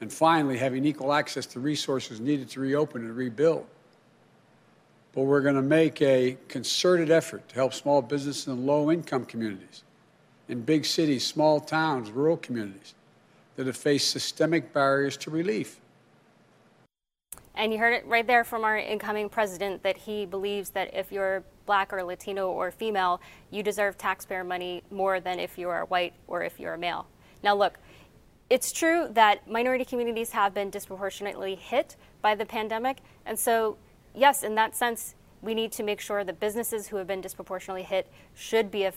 and 0.00 0.10
finally, 0.10 0.56
having 0.56 0.84
equal 0.86 1.12
access 1.12 1.44
to 1.46 1.60
resources 1.60 2.20
needed 2.20 2.48
to 2.50 2.60
reopen 2.60 3.02
and 3.02 3.16
rebuild. 3.16 3.66
But 5.12 5.22
we're 5.22 5.40
going 5.40 5.56
to 5.56 5.62
make 5.62 6.00
a 6.00 6.36
concerted 6.46 7.10
effort 7.10 7.48
to 7.48 7.56
help 7.56 7.74
small 7.74 8.00
businesses 8.00 8.46
in 8.46 8.64
low 8.64 8.92
income 8.92 9.24
communities, 9.24 9.82
in 10.48 10.62
big 10.62 10.84
cities, 10.84 11.24
small 11.24 11.60
towns, 11.60 12.10
rural 12.10 12.36
communities 12.36 12.94
that 13.56 13.66
have 13.66 13.76
faced 13.76 14.10
systemic 14.10 14.72
barriers 14.72 15.16
to 15.16 15.30
relief. 15.30 15.80
And 17.54 17.72
you 17.72 17.78
heard 17.78 17.94
it 17.94 18.06
right 18.06 18.26
there 18.26 18.44
from 18.44 18.64
our 18.64 18.76
incoming 18.76 19.30
president 19.30 19.82
that 19.82 19.96
he 19.96 20.26
believes 20.26 20.70
that 20.70 20.92
if 20.94 21.10
you're 21.10 21.42
black 21.64 21.92
or 21.92 22.02
Latino 22.02 22.50
or 22.50 22.70
female, 22.70 23.20
you 23.50 23.62
deserve 23.62 23.96
taxpayer 23.96 24.44
money 24.44 24.82
more 24.90 25.20
than 25.20 25.38
if 25.38 25.56
you 25.56 25.68
are 25.70 25.86
white 25.86 26.12
or 26.28 26.42
if 26.42 26.60
you're 26.60 26.74
a 26.74 26.78
male. 26.78 27.06
Now, 27.42 27.56
look, 27.56 27.78
it's 28.50 28.72
true 28.72 29.08
that 29.12 29.50
minority 29.50 29.84
communities 29.84 30.30
have 30.30 30.54
been 30.54 30.70
disproportionately 30.70 31.54
hit 31.54 31.96
by 32.20 32.34
the 32.34 32.44
pandemic. 32.44 32.98
And 33.24 33.38
so, 33.38 33.78
yes, 34.14 34.42
in 34.42 34.54
that 34.56 34.76
sense, 34.76 35.14
we 35.42 35.54
need 35.54 35.72
to 35.72 35.82
make 35.82 36.00
sure 36.00 36.24
that 36.24 36.38
businesses 36.38 36.88
who 36.88 36.96
have 36.96 37.06
been 37.06 37.20
disproportionately 37.20 37.82
hit 37.82 38.06
should 38.34 38.70
be, 38.70 38.88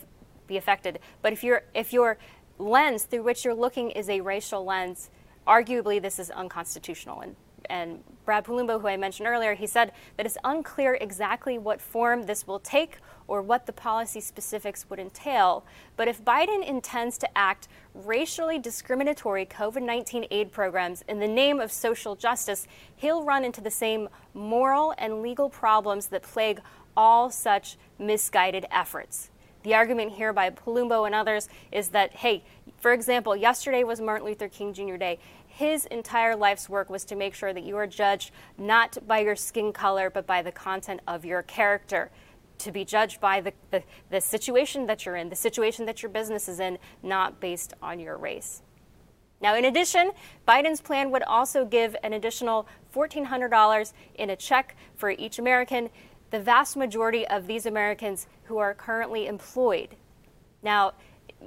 be 0.50 0.58
affected. 0.58 0.98
But 1.22 1.32
if, 1.32 1.42
you 1.42 1.58
if 1.74 1.92
your 1.94 2.18
lens 2.58 3.04
through 3.04 3.22
which 3.22 3.44
you're 3.44 3.54
looking 3.54 3.90
is 3.90 4.10
a 4.10 4.20
racial 4.20 4.64
lens, 4.64 5.08
arguably 5.46 6.02
this 6.02 6.18
is 6.18 6.30
unconstitutional. 6.30 7.20
And 7.20 7.36
and 7.68 8.02
Brad 8.24 8.44
Polumbo, 8.44 8.80
who 8.80 8.88
I 8.88 8.96
mentioned 8.96 9.28
earlier, 9.28 9.54
he 9.54 9.66
said 9.66 9.92
that 10.16 10.26
it's 10.26 10.36
unclear 10.44 10.94
exactly 11.00 11.56
what 11.56 11.80
form 11.80 12.24
this 12.24 12.46
will 12.46 12.58
take 12.58 12.98
or 13.28 13.42
what 13.42 13.66
the 13.66 13.72
policy 13.72 14.20
specifics 14.20 14.88
would 14.90 14.98
entail. 14.98 15.64
But 15.96 16.08
if 16.08 16.24
Biden 16.24 16.66
intends 16.66 17.16
to 17.18 17.38
act 17.38 17.68
racially 17.94 18.58
discriminatory 18.58 19.46
COVID 19.46 19.82
19 19.82 20.26
aid 20.30 20.52
programs 20.52 21.02
in 21.08 21.20
the 21.20 21.28
name 21.28 21.60
of 21.60 21.70
social 21.70 22.16
justice, 22.16 22.66
he'll 22.96 23.22
run 23.22 23.44
into 23.44 23.60
the 23.60 23.70
same 23.70 24.08
moral 24.34 24.94
and 24.98 25.22
legal 25.22 25.48
problems 25.48 26.08
that 26.08 26.22
plague 26.22 26.60
all 26.96 27.30
such 27.30 27.76
misguided 27.98 28.66
efforts. 28.70 29.29
The 29.62 29.74
argument 29.74 30.12
here 30.12 30.32
by 30.32 30.50
Polumbo 30.50 31.04
and 31.04 31.14
others 31.14 31.48
is 31.70 31.88
that, 31.88 32.12
hey, 32.16 32.44
for 32.78 32.92
example, 32.92 33.36
yesterday 33.36 33.84
was 33.84 34.00
Martin 34.00 34.26
Luther 34.26 34.48
King 34.48 34.72
Jr. 34.72 34.96
Day 34.96 35.18
his 35.50 35.84
entire 35.86 36.36
life's 36.36 36.68
work 36.68 36.88
was 36.88 37.04
to 37.04 37.16
make 37.16 37.34
sure 37.34 37.52
that 37.52 37.64
you 37.64 37.76
are 37.76 37.86
judged 37.86 38.30
not 38.56 38.96
by 39.06 39.18
your 39.18 39.36
skin 39.36 39.72
color, 39.72 40.08
but 40.08 40.26
by 40.26 40.40
the 40.42 40.52
content 40.52 41.00
of 41.06 41.24
your 41.24 41.42
character. 41.42 42.10
To 42.58 42.72
be 42.72 42.84
judged 42.84 43.20
by 43.20 43.40
the, 43.40 43.52
the, 43.70 43.82
the 44.10 44.20
situation 44.20 44.86
that 44.86 45.04
you're 45.04 45.16
in, 45.16 45.28
the 45.28 45.36
situation 45.36 45.86
that 45.86 46.02
your 46.02 46.10
business 46.10 46.48
is 46.48 46.60
in, 46.60 46.78
not 47.02 47.40
based 47.40 47.74
on 47.82 48.00
your 48.00 48.16
race. 48.16 48.62
Now, 49.42 49.56
in 49.56 49.64
addition, 49.64 50.12
Biden's 50.46 50.80
plan 50.80 51.10
would 51.10 51.22
also 51.22 51.64
give 51.64 51.96
an 52.02 52.12
additional 52.12 52.66
$1,400 52.94 53.92
in 54.14 54.30
a 54.30 54.36
check 54.36 54.76
for 54.94 55.10
each 55.10 55.38
American, 55.38 55.88
the 56.30 56.40
vast 56.40 56.76
majority 56.76 57.26
of 57.26 57.46
these 57.46 57.66
Americans 57.66 58.26
who 58.44 58.58
are 58.58 58.74
currently 58.74 59.26
employed. 59.26 59.96
Now, 60.62 60.92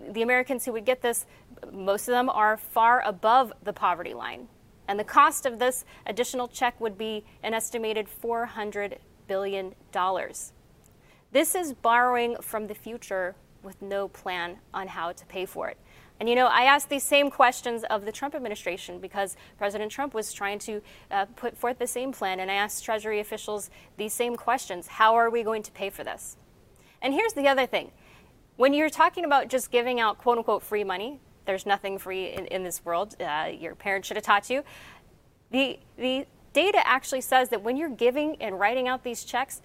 the 0.10 0.22
Americans 0.22 0.66
who 0.66 0.74
would 0.74 0.86
get 0.86 1.02
this, 1.02 1.26
most 1.72 2.08
of 2.08 2.14
them 2.14 2.30
are 2.30 2.58
far 2.58 3.02
above 3.06 3.54
the 3.64 3.74
poverty 3.74 4.14
line. 4.14 4.48
And 4.88 5.00
the 5.00 5.04
cost 5.04 5.46
of 5.46 5.60
this 5.60 5.86
additional 6.06 6.48
check 6.48 6.80
would 6.82 6.98
be 6.98 7.24
an 7.42 7.54
estimated 7.54 8.08
$400 8.22 8.98
billion. 9.28 9.74
This 11.32 11.56
is 11.56 11.74
borrowing 11.74 12.36
from 12.42 12.68
the 12.68 12.76
future 12.76 13.36
with 13.64 13.82
no 13.82 14.08
plan 14.08 14.58
on 14.74 14.90
how 14.90 15.14
to 15.14 15.26
pay 15.26 15.46
for 15.46 15.70
it. 15.70 15.78
And 16.20 16.30
you 16.30 16.36
know, 16.36 16.48
I 16.48 16.64
asked 16.64 16.90
these 16.90 17.04
same 17.04 17.30
questions 17.30 17.84
of 17.90 18.06
the 18.06 18.12
Trump 18.12 18.36
administration 18.36 19.00
because 19.00 19.36
President 19.58 19.92
Trump 19.92 20.14
was 20.14 20.32
trying 20.32 20.60
to 20.60 20.82
uh, 21.12 21.26
put 21.36 21.58
forth 21.58 21.80
the 21.80 21.88
same 21.88 22.12
plan. 22.12 22.40
And 22.40 22.50
I 22.50 22.54
asked 22.56 22.84
Treasury 22.86 23.20
officials 23.20 23.70
these 23.98 24.14
same 24.14 24.36
questions 24.36 24.88
How 24.88 25.16
are 25.16 25.30
we 25.30 25.44
going 25.44 25.64
to 25.64 25.72
pay 25.72 25.90
for 25.90 26.04
this? 26.04 26.38
And 27.02 27.14
here's 27.14 27.34
the 27.34 27.48
other 27.48 27.66
thing 27.66 27.92
when 28.56 28.74
you're 28.74 28.90
talking 28.90 29.26
about 29.26 29.48
just 29.48 29.72
giving 29.72 30.00
out 30.00 30.18
quote 30.18 30.38
unquote 30.38 30.64
free 30.64 30.84
money, 30.84 31.20
there's 31.46 31.66
nothing 31.66 31.98
free 31.98 32.28
in, 32.28 32.46
in 32.48 32.64
this 32.64 32.86
world. 32.86 33.16
Uh, 33.20 33.50
your 33.52 33.76
parents 33.76 34.08
should 34.08 34.18
have 34.18 34.24
taught 34.24 34.50
you. 34.50 34.64
The, 35.52 35.80
the 35.98 36.26
data 36.54 36.82
actually 36.86 37.22
says 37.22 37.50
that 37.50 37.62
when 37.62 37.78
you're 37.78 37.90
giving 37.90 38.38
and 38.42 38.60
writing 38.60 38.88
out 38.88 39.04
these 39.04 39.24
checks, 39.24 39.62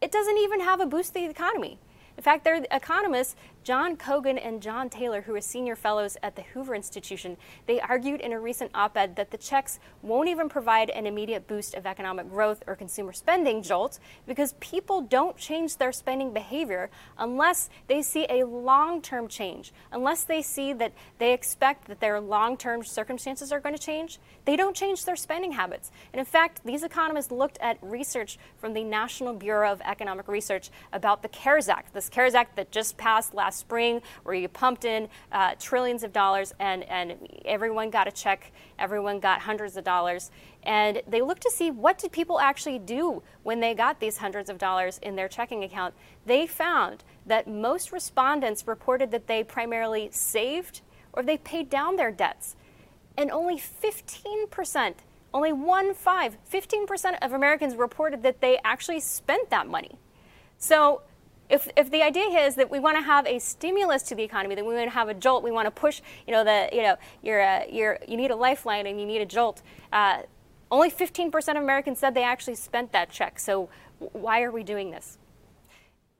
it 0.00 0.12
doesn't 0.12 0.38
even 0.38 0.60
have 0.60 0.80
a 0.80 0.86
boost 0.86 1.14
to 1.14 1.20
the 1.20 1.24
economy. 1.24 1.78
In 2.16 2.22
fact, 2.22 2.44
their 2.44 2.62
economists, 2.70 3.36
John 3.64 3.96
Cogan 3.96 4.38
and 4.38 4.60
John 4.60 4.90
Taylor, 4.90 5.20
who 5.20 5.36
are 5.36 5.40
senior 5.40 5.76
fellows 5.76 6.16
at 6.20 6.34
the 6.34 6.42
Hoover 6.42 6.74
Institution, 6.74 7.36
they 7.66 7.80
argued 7.80 8.20
in 8.20 8.32
a 8.32 8.40
recent 8.40 8.72
op 8.74 8.96
ed 8.96 9.14
that 9.14 9.30
the 9.30 9.38
checks 9.38 9.78
won't 10.02 10.28
even 10.28 10.48
provide 10.48 10.90
an 10.90 11.06
immediate 11.06 11.46
boost 11.46 11.74
of 11.74 11.86
economic 11.86 12.28
growth 12.28 12.64
or 12.66 12.74
consumer 12.74 13.12
spending 13.12 13.62
jolt 13.62 14.00
because 14.26 14.54
people 14.54 15.00
don't 15.00 15.36
change 15.36 15.76
their 15.76 15.92
spending 15.92 16.32
behavior 16.32 16.90
unless 17.18 17.70
they 17.86 18.02
see 18.02 18.26
a 18.28 18.44
long 18.44 19.00
term 19.00 19.28
change, 19.28 19.72
unless 19.92 20.24
they 20.24 20.42
see 20.42 20.72
that 20.72 20.92
they 21.18 21.32
expect 21.32 21.86
that 21.86 22.00
their 22.00 22.20
long 22.20 22.56
term 22.56 22.82
circumstances 22.82 23.52
are 23.52 23.60
going 23.60 23.76
to 23.76 23.80
change. 23.80 24.18
They 24.44 24.56
don't 24.56 24.74
change 24.74 25.04
their 25.04 25.14
spending 25.14 25.52
habits. 25.52 25.92
And 26.12 26.18
in 26.18 26.26
fact, 26.26 26.62
these 26.64 26.82
economists 26.82 27.30
looked 27.30 27.58
at 27.60 27.78
research 27.80 28.38
from 28.58 28.72
the 28.72 28.82
National 28.82 29.34
Bureau 29.34 29.70
of 29.70 29.80
Economic 29.82 30.26
Research 30.26 30.70
about 30.92 31.22
the 31.22 31.28
CARES 31.28 31.68
Act, 31.68 31.94
this 31.94 32.08
CARES 32.08 32.34
Act 32.34 32.56
that 32.56 32.72
just 32.72 32.96
passed 32.96 33.34
last 33.34 33.51
last 33.52 33.60
spring 33.60 34.00
where 34.22 34.34
you 34.34 34.48
pumped 34.48 34.84
in 34.84 35.08
uh, 35.30 35.54
trillions 35.58 36.02
of 36.02 36.12
dollars 36.12 36.54
and, 36.58 36.84
and 36.84 37.14
everyone 37.44 37.90
got 37.90 38.08
a 38.08 38.10
check, 38.10 38.50
everyone 38.78 39.20
got 39.20 39.42
hundreds 39.42 39.76
of 39.76 39.84
dollars. 39.84 40.30
And 40.62 41.02
they 41.06 41.20
looked 41.20 41.42
to 41.42 41.50
see 41.50 41.70
what 41.70 41.98
did 41.98 42.12
people 42.12 42.40
actually 42.40 42.78
do 42.78 43.22
when 43.42 43.60
they 43.60 43.74
got 43.74 44.00
these 44.00 44.18
hundreds 44.18 44.48
of 44.48 44.56
dollars 44.58 44.98
in 45.02 45.16
their 45.16 45.28
checking 45.28 45.64
account. 45.64 45.92
They 46.24 46.46
found 46.46 47.04
that 47.26 47.46
most 47.46 47.92
respondents 47.92 48.66
reported 48.66 49.10
that 49.10 49.26
they 49.26 49.44
primarily 49.44 50.08
saved 50.12 50.80
or 51.12 51.22
they 51.22 51.36
paid 51.36 51.68
down 51.68 51.96
their 51.96 52.10
debts. 52.10 52.56
And 53.18 53.30
only 53.30 53.56
15%, 53.56 54.94
only 55.34 55.52
one 55.52 55.92
five, 55.92 56.38
15% 56.50 57.18
of 57.20 57.32
Americans 57.32 57.76
reported 57.76 58.22
that 58.22 58.40
they 58.40 58.58
actually 58.64 59.00
spent 59.00 59.50
that 59.50 59.68
money. 59.68 59.98
So 60.56 61.02
if, 61.52 61.68
if 61.76 61.90
the 61.90 62.02
idea 62.02 62.24
is 62.46 62.54
that 62.54 62.70
we 62.70 62.80
want 62.80 62.96
to 62.96 63.02
have 63.02 63.26
a 63.26 63.38
stimulus 63.38 64.02
to 64.04 64.14
the 64.14 64.22
economy, 64.22 64.54
that 64.54 64.64
we 64.64 64.74
want 64.74 64.86
to 64.86 64.94
have 64.94 65.10
a 65.10 65.14
jolt, 65.14 65.44
we 65.44 65.50
want 65.50 65.66
to 65.66 65.70
push, 65.70 66.00
you 66.26 66.32
know, 66.32 66.42
the, 66.42 66.70
you 66.72 66.82
know, 66.82 66.96
you're, 67.22 67.40
a, 67.40 67.66
you're, 67.70 67.98
you 68.08 68.16
need 68.16 68.30
a 68.30 68.36
lifeline 68.36 68.86
and 68.86 68.98
you 68.98 69.04
need 69.04 69.20
a 69.20 69.26
jolt. 69.26 69.60
Uh, 69.92 70.22
only 70.70 70.90
15% 70.90 71.50
of 71.50 71.56
Americans 71.62 71.98
said 71.98 72.14
they 72.14 72.24
actually 72.24 72.54
spent 72.54 72.90
that 72.92 73.10
check. 73.10 73.38
So 73.38 73.68
why 73.98 74.42
are 74.42 74.50
we 74.50 74.62
doing 74.62 74.90
this? 74.90 75.18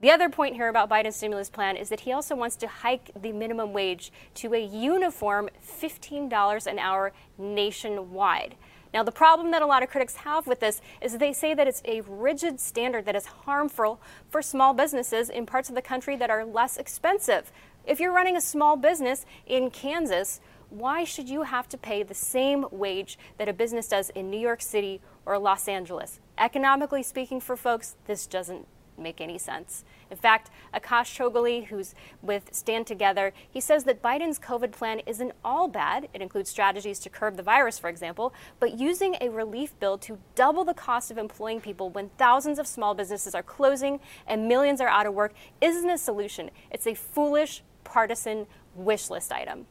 The 0.01 0.11
other 0.11 0.29
point 0.29 0.55
here 0.55 0.69
about 0.69 0.91
Biden's 0.91 1.17
stimulus 1.17 1.49
plan 1.49 1.77
is 1.77 1.89
that 1.89 2.01
he 2.01 2.13
also 2.13 2.37
wants 2.37 2.57
to 2.57 2.69
hike 2.69 3.11
the 3.19 3.33
minimum 3.33 3.73
wage 3.73 4.13
to 4.35 4.53
a 4.53 4.63
uniform 4.63 5.49
$15 5.65 6.67
an 6.67 6.79
hour 6.79 7.13
nationwide. 7.39 8.57
Now, 8.93 9.03
the 9.03 9.13
problem 9.13 9.51
that 9.53 9.63
a 9.63 9.67
lot 9.67 9.83
of 9.83 9.89
critics 9.89 10.17
have 10.17 10.47
with 10.47 10.61
this 10.61 10.81
is 11.01 11.17
they 11.17 11.33
say 11.33 11.55
that 11.55 11.67
it's 11.67 11.83
a 11.85 12.03
rigid 12.03 12.61
standard 12.61 13.07
that 13.07 13.17
is 13.17 13.27
harmful 13.27 14.01
for 14.29 14.43
small 14.43 14.75
businesses 14.75 15.31
in 15.31 15.47
parts 15.47 15.69
of 15.69 15.75
the 15.75 15.83
country 15.83 16.15
that 16.17 16.31
are 16.31 16.45
less 16.45 16.77
expensive. 16.77 17.51
If 17.87 18.01
you're 18.01 18.13
running 18.13 18.37
a 18.37 18.41
small 18.41 18.77
business 18.77 19.25
in 19.47 19.71
Kansas, 19.71 20.41
why 20.69 21.05
should 21.05 21.29
you 21.29 21.43
have 21.43 21.69
to 21.71 21.79
pay 21.79 22.03
the 22.03 22.15
same 22.15 22.67
wage 22.71 23.19
that 23.39 23.49
a 23.49 23.53
business 23.53 23.89
does 23.89 24.11
in 24.11 24.31
New 24.31 24.39
York 24.39 24.63
City 24.63 25.01
or 25.27 25.39
Los 25.39 25.69
Angeles? 25.69 26.21
Economically 26.39 27.03
speaking, 27.03 27.41
for 27.41 27.57
folks, 27.57 27.97
this 28.07 28.27
doesn't 28.27 28.67
make 28.99 29.21
any 29.21 29.39
sense. 29.39 29.85
In 30.11 30.17
fact, 30.17 30.51
Akash 30.75 31.17
Chougule, 31.17 31.67
who's 31.67 31.95
with 32.21 32.51
Stand 32.53 32.87
Together, 32.87 33.33
he 33.51 33.61
says 33.61 33.85
that 33.85 34.03
Biden's 34.03 34.39
COVID 34.39 34.73
plan 34.73 35.01
isn't 35.07 35.33
all 35.45 35.69
bad. 35.69 36.09
It 36.13 36.21
includes 36.21 36.51
strategies 36.51 36.99
to 37.01 37.11
curb 37.11 37.37
the 37.37 37.43
virus, 37.43 37.79
for 37.79 37.89
example, 37.89 38.33
but 38.61 38.79
using 38.79 39.17
a 39.21 39.29
relief 39.29 39.79
bill 39.81 39.99
to 39.99 40.19
double 40.35 40.65
the 40.65 40.75
cost 40.75 41.11
of 41.11 41.19
employing 41.19 41.61
people 41.61 41.91
when 41.91 42.11
thousands 42.19 42.59
of 42.59 42.67
small 42.67 42.95
businesses 42.95 43.35
are 43.35 43.43
closing 43.43 44.01
and 44.27 44.49
millions 44.49 44.81
are 44.81 44.89
out 44.89 45.07
of 45.07 45.15
work 45.15 45.33
isn't 45.61 45.89
a 45.89 45.99
solution. 45.99 46.51
It's 46.71 46.87
a 46.87 46.95
foolish, 46.95 47.63
partisan 47.85 48.47
wish 48.75 49.11
list 49.11 49.33
item. 49.33 49.67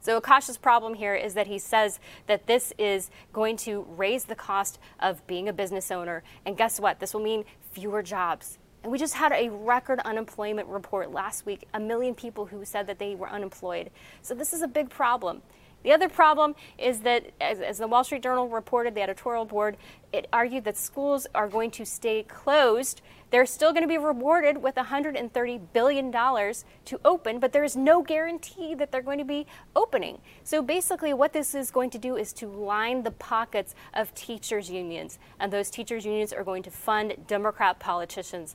So 0.00 0.18
Akash's 0.20 0.56
problem 0.56 0.94
here 0.94 1.14
is 1.14 1.34
that 1.34 1.46
he 1.46 1.58
says 1.58 2.00
that 2.26 2.46
this 2.46 2.72
is 2.78 3.10
going 3.32 3.56
to 3.58 3.86
raise 3.96 4.24
the 4.24 4.34
cost 4.34 4.78
of 4.98 5.26
being 5.26 5.48
a 5.48 5.52
business 5.52 5.90
owner. 5.90 6.22
And 6.46 6.56
guess 6.56 6.80
what? 6.80 7.00
This 7.00 7.12
will 7.12 7.22
mean 7.22 7.44
fewer 7.72 8.02
jobs. 8.02 8.58
And 8.82 8.90
we 8.90 8.98
just 8.98 9.14
had 9.14 9.32
a 9.32 9.50
record 9.50 10.00
unemployment 10.00 10.68
report 10.68 11.12
last 11.12 11.44
week, 11.44 11.68
a 11.74 11.80
million 11.80 12.14
people 12.14 12.46
who 12.46 12.64
said 12.64 12.86
that 12.86 12.98
they 12.98 13.14
were 13.14 13.28
unemployed. 13.28 13.90
So 14.22 14.34
this 14.34 14.54
is 14.54 14.62
a 14.62 14.68
big 14.68 14.88
problem. 14.88 15.42
The 15.82 15.92
other 15.92 16.08
problem 16.10 16.54
is 16.76 17.00
that, 17.00 17.30
as, 17.40 17.60
as, 17.60 17.78
the 17.78 17.88
Wall 17.88 18.04
Street 18.04 18.22
Journal 18.22 18.48
reported, 18.48 18.94
the 18.94 19.00
editorial 19.00 19.46
board, 19.46 19.78
it 20.12 20.26
argued 20.32 20.64
that 20.64 20.76
schools 20.76 21.26
are 21.34 21.48
going 21.48 21.70
to 21.72 21.86
stay 21.86 22.22
closed. 22.24 23.00
They're 23.30 23.46
still 23.46 23.72
going 23.72 23.84
to 23.84 23.88
be 23.88 23.96
rewarded 23.96 24.62
with 24.62 24.74
$130 24.74 25.60
billion 25.72 26.12
to 26.12 27.00
open, 27.04 27.38
but 27.38 27.52
there 27.52 27.64
is 27.64 27.76
no 27.76 28.02
guarantee 28.02 28.74
that 28.74 28.92
they're 28.92 29.00
going 29.00 29.18
to 29.18 29.24
be 29.24 29.46
opening. 29.74 30.20
So 30.44 30.60
basically, 30.60 31.14
what 31.14 31.32
this 31.32 31.54
is 31.54 31.70
going 31.70 31.90
to 31.90 31.98
do 31.98 32.16
is 32.16 32.34
to 32.34 32.46
line 32.46 33.02
the 33.02 33.12
pockets 33.12 33.74
of 33.94 34.14
teachers' 34.14 34.70
unions, 34.70 35.18
and 35.38 35.50
those 35.50 35.70
teachers' 35.70 36.04
unions 36.04 36.32
are 36.34 36.44
going 36.44 36.62
to 36.64 36.70
fund 36.70 37.14
Democrat 37.26 37.78
politicians. 37.78 38.54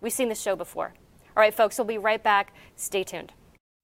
We've 0.00 0.12
seen 0.12 0.28
this 0.28 0.40
show 0.40 0.54
before. 0.54 0.94
All 1.36 1.40
right, 1.40 1.54
folks, 1.54 1.78
we'll 1.78 1.86
be 1.86 1.98
right 1.98 2.22
back. 2.22 2.54
Stay 2.76 3.02
tuned. 3.02 3.32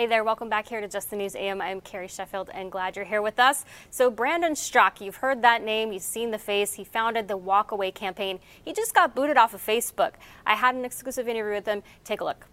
Hey 0.00 0.06
there, 0.06 0.22
welcome 0.22 0.48
back 0.48 0.68
here 0.68 0.80
to 0.80 0.86
Just 0.86 1.10
the 1.10 1.16
News 1.16 1.34
AM. 1.34 1.60
I'm 1.60 1.80
Carrie 1.80 2.06
Sheffield 2.06 2.50
and 2.54 2.70
glad 2.70 2.94
you're 2.94 3.04
here 3.04 3.20
with 3.20 3.40
us. 3.40 3.64
So, 3.90 4.12
Brandon 4.12 4.52
Straka, 4.52 5.00
you've 5.00 5.16
heard 5.16 5.42
that 5.42 5.64
name, 5.64 5.90
you've 5.90 6.04
seen 6.04 6.30
the 6.30 6.38
face. 6.38 6.74
He 6.74 6.84
founded 6.84 7.26
the 7.26 7.36
Walk 7.36 7.72
Away 7.72 7.90
campaign. 7.90 8.38
He 8.64 8.72
just 8.72 8.94
got 8.94 9.16
booted 9.16 9.36
off 9.36 9.54
of 9.54 9.60
Facebook. 9.60 10.12
I 10.46 10.54
had 10.54 10.76
an 10.76 10.84
exclusive 10.84 11.26
interview 11.26 11.54
with 11.54 11.66
him. 11.66 11.82
Take 12.04 12.20
a 12.20 12.24
look. 12.24 12.46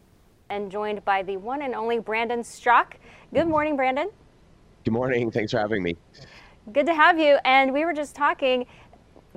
And 0.49 0.71
joined 0.71 1.05
by 1.05 1.21
the 1.21 1.37
one 1.37 1.61
and 1.61 1.75
only 1.75 1.99
Brandon 1.99 2.39
Straka. 2.39 2.93
Good 3.31 3.47
morning, 3.47 3.75
Brandon. 3.75 4.09
Good 4.83 4.95
morning. 4.95 5.29
Thanks 5.29 5.51
for 5.51 5.59
having 5.59 5.83
me. 5.83 5.97
Good 6.73 6.87
to 6.87 6.95
have 6.95 7.19
you. 7.19 7.37
And 7.45 7.71
we 7.71 7.85
were 7.85 7.93
just 7.93 8.15
talking 8.15 8.65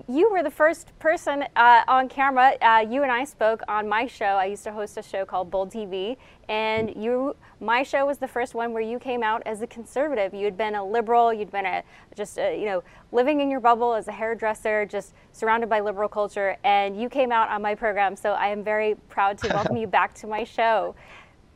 you 0.06 0.30
were 0.30 0.42
the 0.42 0.50
first 0.50 0.96
person 0.98 1.44
uh, 1.56 1.82
on 1.88 2.08
camera. 2.08 2.54
Uh, 2.60 2.84
you 2.88 3.02
and 3.02 3.10
I 3.10 3.24
spoke 3.24 3.62
on 3.68 3.88
my 3.88 4.06
show. 4.06 4.24
I 4.24 4.44
used 4.46 4.64
to 4.64 4.72
host 4.72 4.96
a 4.96 5.02
show 5.02 5.24
called 5.24 5.50
Bold 5.50 5.70
TV, 5.70 6.16
and 6.48 6.94
you, 6.94 7.34
my 7.60 7.82
show 7.82 8.06
was 8.06 8.18
the 8.18 8.28
first 8.28 8.54
one 8.54 8.72
where 8.72 8.82
you 8.82 8.98
came 8.98 9.22
out 9.22 9.42
as 9.46 9.62
a 9.62 9.66
conservative. 9.66 10.34
You 10.34 10.44
had 10.44 10.56
been 10.56 10.74
a 10.74 10.84
liberal. 10.84 11.32
You'd 11.32 11.50
been 11.50 11.66
a 11.66 11.82
just 12.14 12.38
a, 12.38 12.58
you 12.58 12.66
know 12.66 12.82
living 13.10 13.40
in 13.40 13.50
your 13.50 13.60
bubble 13.60 13.94
as 13.94 14.06
a 14.08 14.12
hairdresser, 14.12 14.84
just 14.86 15.14
surrounded 15.32 15.68
by 15.68 15.80
liberal 15.80 16.08
culture, 16.08 16.56
and 16.64 17.00
you 17.00 17.08
came 17.08 17.32
out 17.32 17.48
on 17.48 17.62
my 17.62 17.74
program. 17.74 18.14
So 18.14 18.32
I 18.32 18.48
am 18.48 18.62
very 18.62 18.94
proud 19.08 19.38
to 19.38 19.48
welcome 19.54 19.76
you 19.76 19.86
back 19.86 20.14
to 20.16 20.26
my 20.26 20.44
show. 20.44 20.94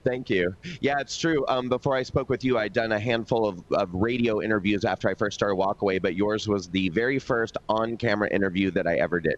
Thank 0.04 0.30
you. 0.30 0.54
Yeah, 0.80 0.98
it's 0.98 1.16
true. 1.16 1.44
Um, 1.48 1.68
before 1.68 1.96
I 1.96 2.02
spoke 2.02 2.28
with 2.28 2.44
you, 2.44 2.58
I'd 2.58 2.72
done 2.72 2.92
a 2.92 2.98
handful 2.98 3.46
of, 3.46 3.62
of 3.72 3.92
radio 3.92 4.42
interviews 4.42 4.84
after 4.84 5.08
I 5.08 5.14
first 5.14 5.34
started 5.34 5.56
Walkaway, 5.56 6.02
but 6.02 6.16
yours 6.16 6.48
was 6.48 6.68
the 6.68 6.88
very 6.88 7.18
first 7.18 7.56
on 7.68 7.96
camera 7.96 8.28
interview 8.30 8.70
that 8.72 8.86
I 8.86 8.96
ever 8.96 9.20
did. 9.20 9.36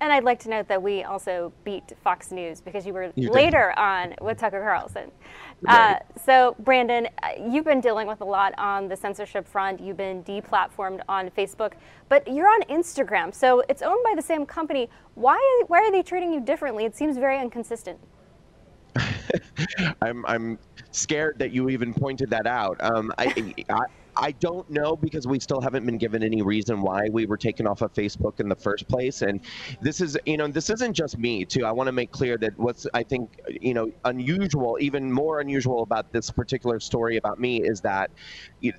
And 0.00 0.12
I'd 0.12 0.24
like 0.24 0.38
to 0.40 0.50
note 0.50 0.68
that 0.68 0.82
we 0.82 1.04
also 1.04 1.52
beat 1.64 1.92
Fox 2.04 2.30
News 2.30 2.60
because 2.60 2.84
you 2.84 2.92
were 2.92 3.12
you 3.14 3.30
later 3.30 3.76
on 3.78 4.14
with 4.20 4.38
Tucker 4.38 4.60
Carlson. 4.60 5.10
Right. 5.62 5.96
Uh, 5.96 5.98
so, 6.22 6.54
Brandon, 6.58 7.08
uh, 7.22 7.28
you've 7.50 7.64
been 7.64 7.80
dealing 7.80 8.06
with 8.06 8.20
a 8.20 8.24
lot 8.24 8.52
on 8.58 8.88
the 8.88 8.96
censorship 8.96 9.48
front. 9.48 9.80
You've 9.80 9.96
been 9.96 10.22
deplatformed 10.24 11.00
on 11.08 11.30
Facebook, 11.30 11.72
but 12.10 12.30
you're 12.30 12.48
on 12.48 12.62
Instagram. 12.64 13.34
So 13.34 13.62
it's 13.70 13.80
owned 13.80 14.04
by 14.04 14.14
the 14.14 14.22
same 14.22 14.44
company. 14.44 14.90
Why, 15.14 15.62
why 15.68 15.78
are 15.78 15.90
they 15.90 16.02
treating 16.02 16.30
you 16.30 16.40
differently? 16.40 16.84
It 16.84 16.94
seems 16.94 17.16
very 17.16 17.40
inconsistent. 17.40 17.98
I'm 20.02 20.24
I'm 20.26 20.58
scared 20.90 21.38
that 21.38 21.52
you 21.52 21.68
even 21.68 21.94
pointed 21.94 22.30
that 22.30 22.46
out. 22.46 22.76
Um, 22.80 23.12
I, 23.18 23.54
I 23.68 23.80
I 24.16 24.32
don't 24.32 24.68
know 24.70 24.96
because 24.96 25.26
we 25.26 25.38
still 25.38 25.60
haven't 25.60 25.84
been 25.84 25.98
given 25.98 26.22
any 26.22 26.40
reason 26.42 26.80
why 26.80 27.08
we 27.10 27.26
were 27.26 27.36
taken 27.36 27.66
off 27.66 27.82
of 27.82 27.92
Facebook 27.92 28.40
in 28.40 28.48
the 28.48 28.56
first 28.56 28.88
place. 28.88 29.22
And 29.22 29.40
this 29.80 30.00
is, 30.00 30.16
you 30.24 30.36
know, 30.36 30.48
this 30.48 30.70
isn't 30.70 30.94
just 30.94 31.18
me, 31.18 31.44
too. 31.44 31.64
I 31.66 31.72
want 31.72 31.88
to 31.88 31.92
make 31.92 32.12
clear 32.12 32.38
that 32.38 32.58
what's, 32.58 32.86
I 32.94 33.02
think, 33.02 33.38
you 33.48 33.74
know, 33.74 33.90
unusual, 34.04 34.78
even 34.80 35.12
more 35.12 35.40
unusual 35.40 35.82
about 35.82 36.12
this 36.12 36.30
particular 36.30 36.80
story 36.80 37.16
about 37.18 37.38
me 37.38 37.62
is 37.62 37.80
that 37.82 38.10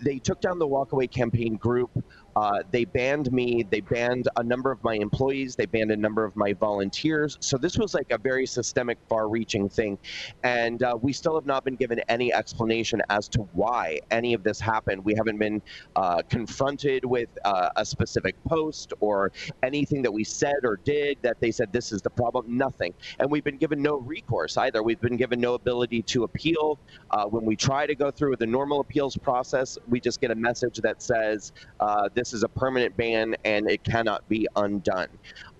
they 0.02 0.20
took 0.20 0.42
down 0.42 0.60
the 0.60 0.68
Walkaway 0.68 1.10
campaign 1.10 1.56
group 1.56 1.92
uh, 2.38 2.62
they 2.70 2.86
banned 2.86 3.32
me. 3.32 3.66
They 3.68 3.80
banned 3.82 4.30
a 4.36 4.44
number 4.44 4.70
of 4.70 4.84
my 4.84 4.94
employees. 4.94 5.56
They 5.56 5.66
banned 5.66 5.90
a 5.90 5.98
number 5.98 6.24
of 6.24 6.36
my 6.36 6.54
volunteers. 6.54 7.36
So 7.40 7.58
this 7.58 7.80
was 7.80 7.96
like 7.96 8.12
a 8.12 8.18
very 8.20 8.46
systemic, 8.46 9.00
far-reaching 9.10 9.70
thing, 9.70 9.98
and 10.44 10.84
uh, 10.84 10.96
we 11.02 11.14
still 11.14 11.34
have 11.34 11.48
not 11.48 11.66
been 11.66 11.76
given 11.76 12.00
any 12.10 12.32
explanation 12.32 13.02
as 13.10 13.28
to 13.30 13.40
why 13.54 14.00
any 14.12 14.36
of 14.36 14.44
this 14.44 14.60
happened. 14.60 15.04
We 15.04 15.16
haven't 15.16 15.40
been 15.40 15.64
uh, 15.96 16.22
confronted 16.30 17.04
with 17.04 17.30
uh, 17.44 17.70
a 17.76 17.84
specific 17.84 18.36
post 18.44 18.94
or 19.00 19.32
anything 19.64 20.04
that 20.04 20.12
we 20.12 20.24
said 20.24 20.58
or 20.64 20.78
did 20.84 21.18
that 21.24 21.40
they 21.40 21.50
said 21.50 21.74
this 21.74 21.92
is 21.92 22.04
the 22.04 22.12
problem. 22.12 22.56
Nothing, 22.56 22.94
and 23.20 23.32
we've 23.32 23.44
been 23.44 23.58
given 23.58 23.82
no 23.82 23.98
recourse 23.98 24.58
either. 24.58 24.84
We've 24.84 25.02
been 25.02 25.18
given 25.18 25.42
no 25.42 25.56
ability 25.56 26.04
to 26.14 26.24
appeal. 26.26 26.78
Uh, 27.10 27.26
when 27.26 27.46
we 27.46 27.56
try 27.56 27.88
to 27.88 27.96
go 27.96 28.12
through 28.12 28.36
the 28.36 28.46
normal 28.46 28.80
appeals 28.82 29.18
process, 29.18 29.80
we 29.88 30.00
just 30.00 30.22
get 30.22 30.30
a 30.30 30.36
message 30.36 30.78
that 30.84 31.02
says 31.02 31.52
uh, 31.80 32.10
this 32.14 32.27
this 32.28 32.34
is 32.34 32.44
a 32.44 32.50
permanent 32.50 32.98
ban 32.98 33.38
and 33.46 33.70
it 33.70 33.86
cannot 33.86 34.28
be 34.28 34.48
undone. 34.58 35.08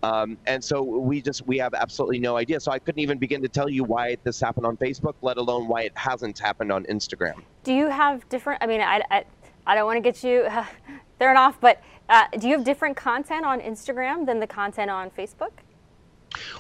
Um, 0.04 0.38
and 0.48 0.62
so 0.62 0.84
we 0.84 1.22
just 1.22 1.48
we 1.48 1.58
have 1.60 1.74
absolutely 1.74 2.20
no 2.20 2.36
idea. 2.36 2.60
So 2.60 2.74
I 2.74 2.80
couldn't 2.80 3.00
even 3.00 3.18
begin 3.18 3.42
to 3.42 3.48
tell 3.48 3.70
you 3.70 3.86
why 3.86 4.18
this 4.24 4.42
happened 4.42 4.66
on 4.66 4.76
Facebook, 4.76 5.14
let 5.22 5.38
alone 5.38 5.70
why 5.70 5.84
it 5.84 5.94
hasn't 5.96 6.38
happened 6.38 6.74
on 6.74 6.84
Instagram. 6.86 7.42
Do 7.64 7.74
you 7.74 7.88
have 7.88 8.28
different? 8.28 8.62
I 8.62 8.68
mean, 8.68 8.82
I, 8.82 9.02
I, 9.10 9.24
I 9.66 9.76
don't 9.76 9.86
want 9.86 9.96
to 9.98 10.02
get 10.02 10.24
you 10.26 10.42
uh, 10.42 10.66
thrown 11.20 11.38
off, 11.38 11.62
but 11.62 11.82
uh, 12.10 12.26
do 12.38 12.50
you 12.50 12.58
have 12.58 12.66
different 12.66 12.98
content 12.98 13.46
on 13.46 13.62
Instagram 13.62 14.26
than 14.26 14.42
the 14.42 14.48
content 14.48 14.92
on 14.92 15.10
Facebook? 15.10 15.52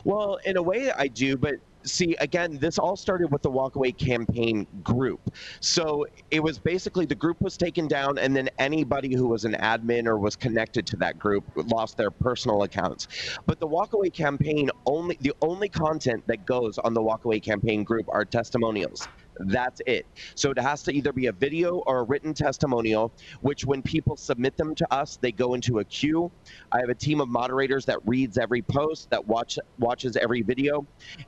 Well, 0.05 0.39
in 0.45 0.55
a 0.55 0.61
way, 0.61 0.91
I 0.97 1.07
do, 1.09 1.35
but 1.35 1.55
see, 1.87 2.15
again, 2.19 2.57
this 2.59 2.77
all 2.77 2.95
started 2.95 3.31
with 3.31 3.41
the 3.41 3.51
Walkaway 3.51 3.97
campaign 3.97 4.67
group. 4.83 5.21
So 5.61 6.05
it 6.31 6.41
was 6.41 6.59
basically 6.59 7.05
the 7.05 7.15
group 7.15 7.37
was 7.41 7.57
taken 7.57 7.87
down, 7.87 8.17
and 8.17 8.35
then 8.35 8.49
anybody 8.59 9.15
who 9.15 9.27
was 9.27 9.45
an 9.45 9.53
admin 9.53 10.07
or 10.07 10.17
was 10.19 10.35
connected 10.35 10.85
to 10.87 10.97
that 10.97 11.17
group 11.17 11.45
lost 11.55 11.97
their 11.97 12.11
personal 12.11 12.63
accounts. 12.63 13.07
But 13.45 13.59
the 13.59 13.67
Walkaway 13.67 14.13
campaign 14.13 14.69
only, 14.85 15.17
the 15.21 15.33
only 15.41 15.69
content 15.69 16.23
that 16.27 16.45
goes 16.45 16.77
on 16.79 16.93
the 16.93 17.01
Walkaway 17.01 17.43
campaign 17.43 17.83
group 17.83 18.05
are 18.09 18.25
testimonials. 18.25 19.07
That's 19.39 19.81
it. 19.85 20.05
So 20.35 20.51
it 20.51 20.59
has 20.59 20.83
to 20.83 20.91
either 20.93 21.13
be 21.13 21.27
a 21.27 21.31
video 21.31 21.77
or 21.87 21.99
a 21.99 22.03
written 22.03 22.33
testimonial, 22.33 23.11
which 23.41 23.65
when 23.65 23.81
people 23.81 24.15
submit 24.15 24.57
them 24.57 24.75
to 24.75 24.93
us, 24.93 25.17
they 25.21 25.31
go 25.31 25.53
into 25.53 25.79
a 25.79 25.83
queue. 25.83 26.31
I 26.71 26.79
have 26.79 26.89
a 26.89 26.95
team 26.95 27.21
of 27.21 27.29
moderators 27.29 27.85
that 27.85 27.99
reads 28.05 28.37
every 28.37 28.61
post, 28.61 29.09
that 29.09 29.25
watch 29.27 29.59
watches 29.79 30.17
every 30.17 30.41
video, 30.41 30.85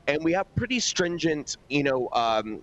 and 0.08 0.24
we 0.24 0.34
have 0.34 0.54
pretty 0.56 0.80
stringent, 0.80 1.58
you 1.70 1.84
know, 1.84 2.10
um, 2.14 2.62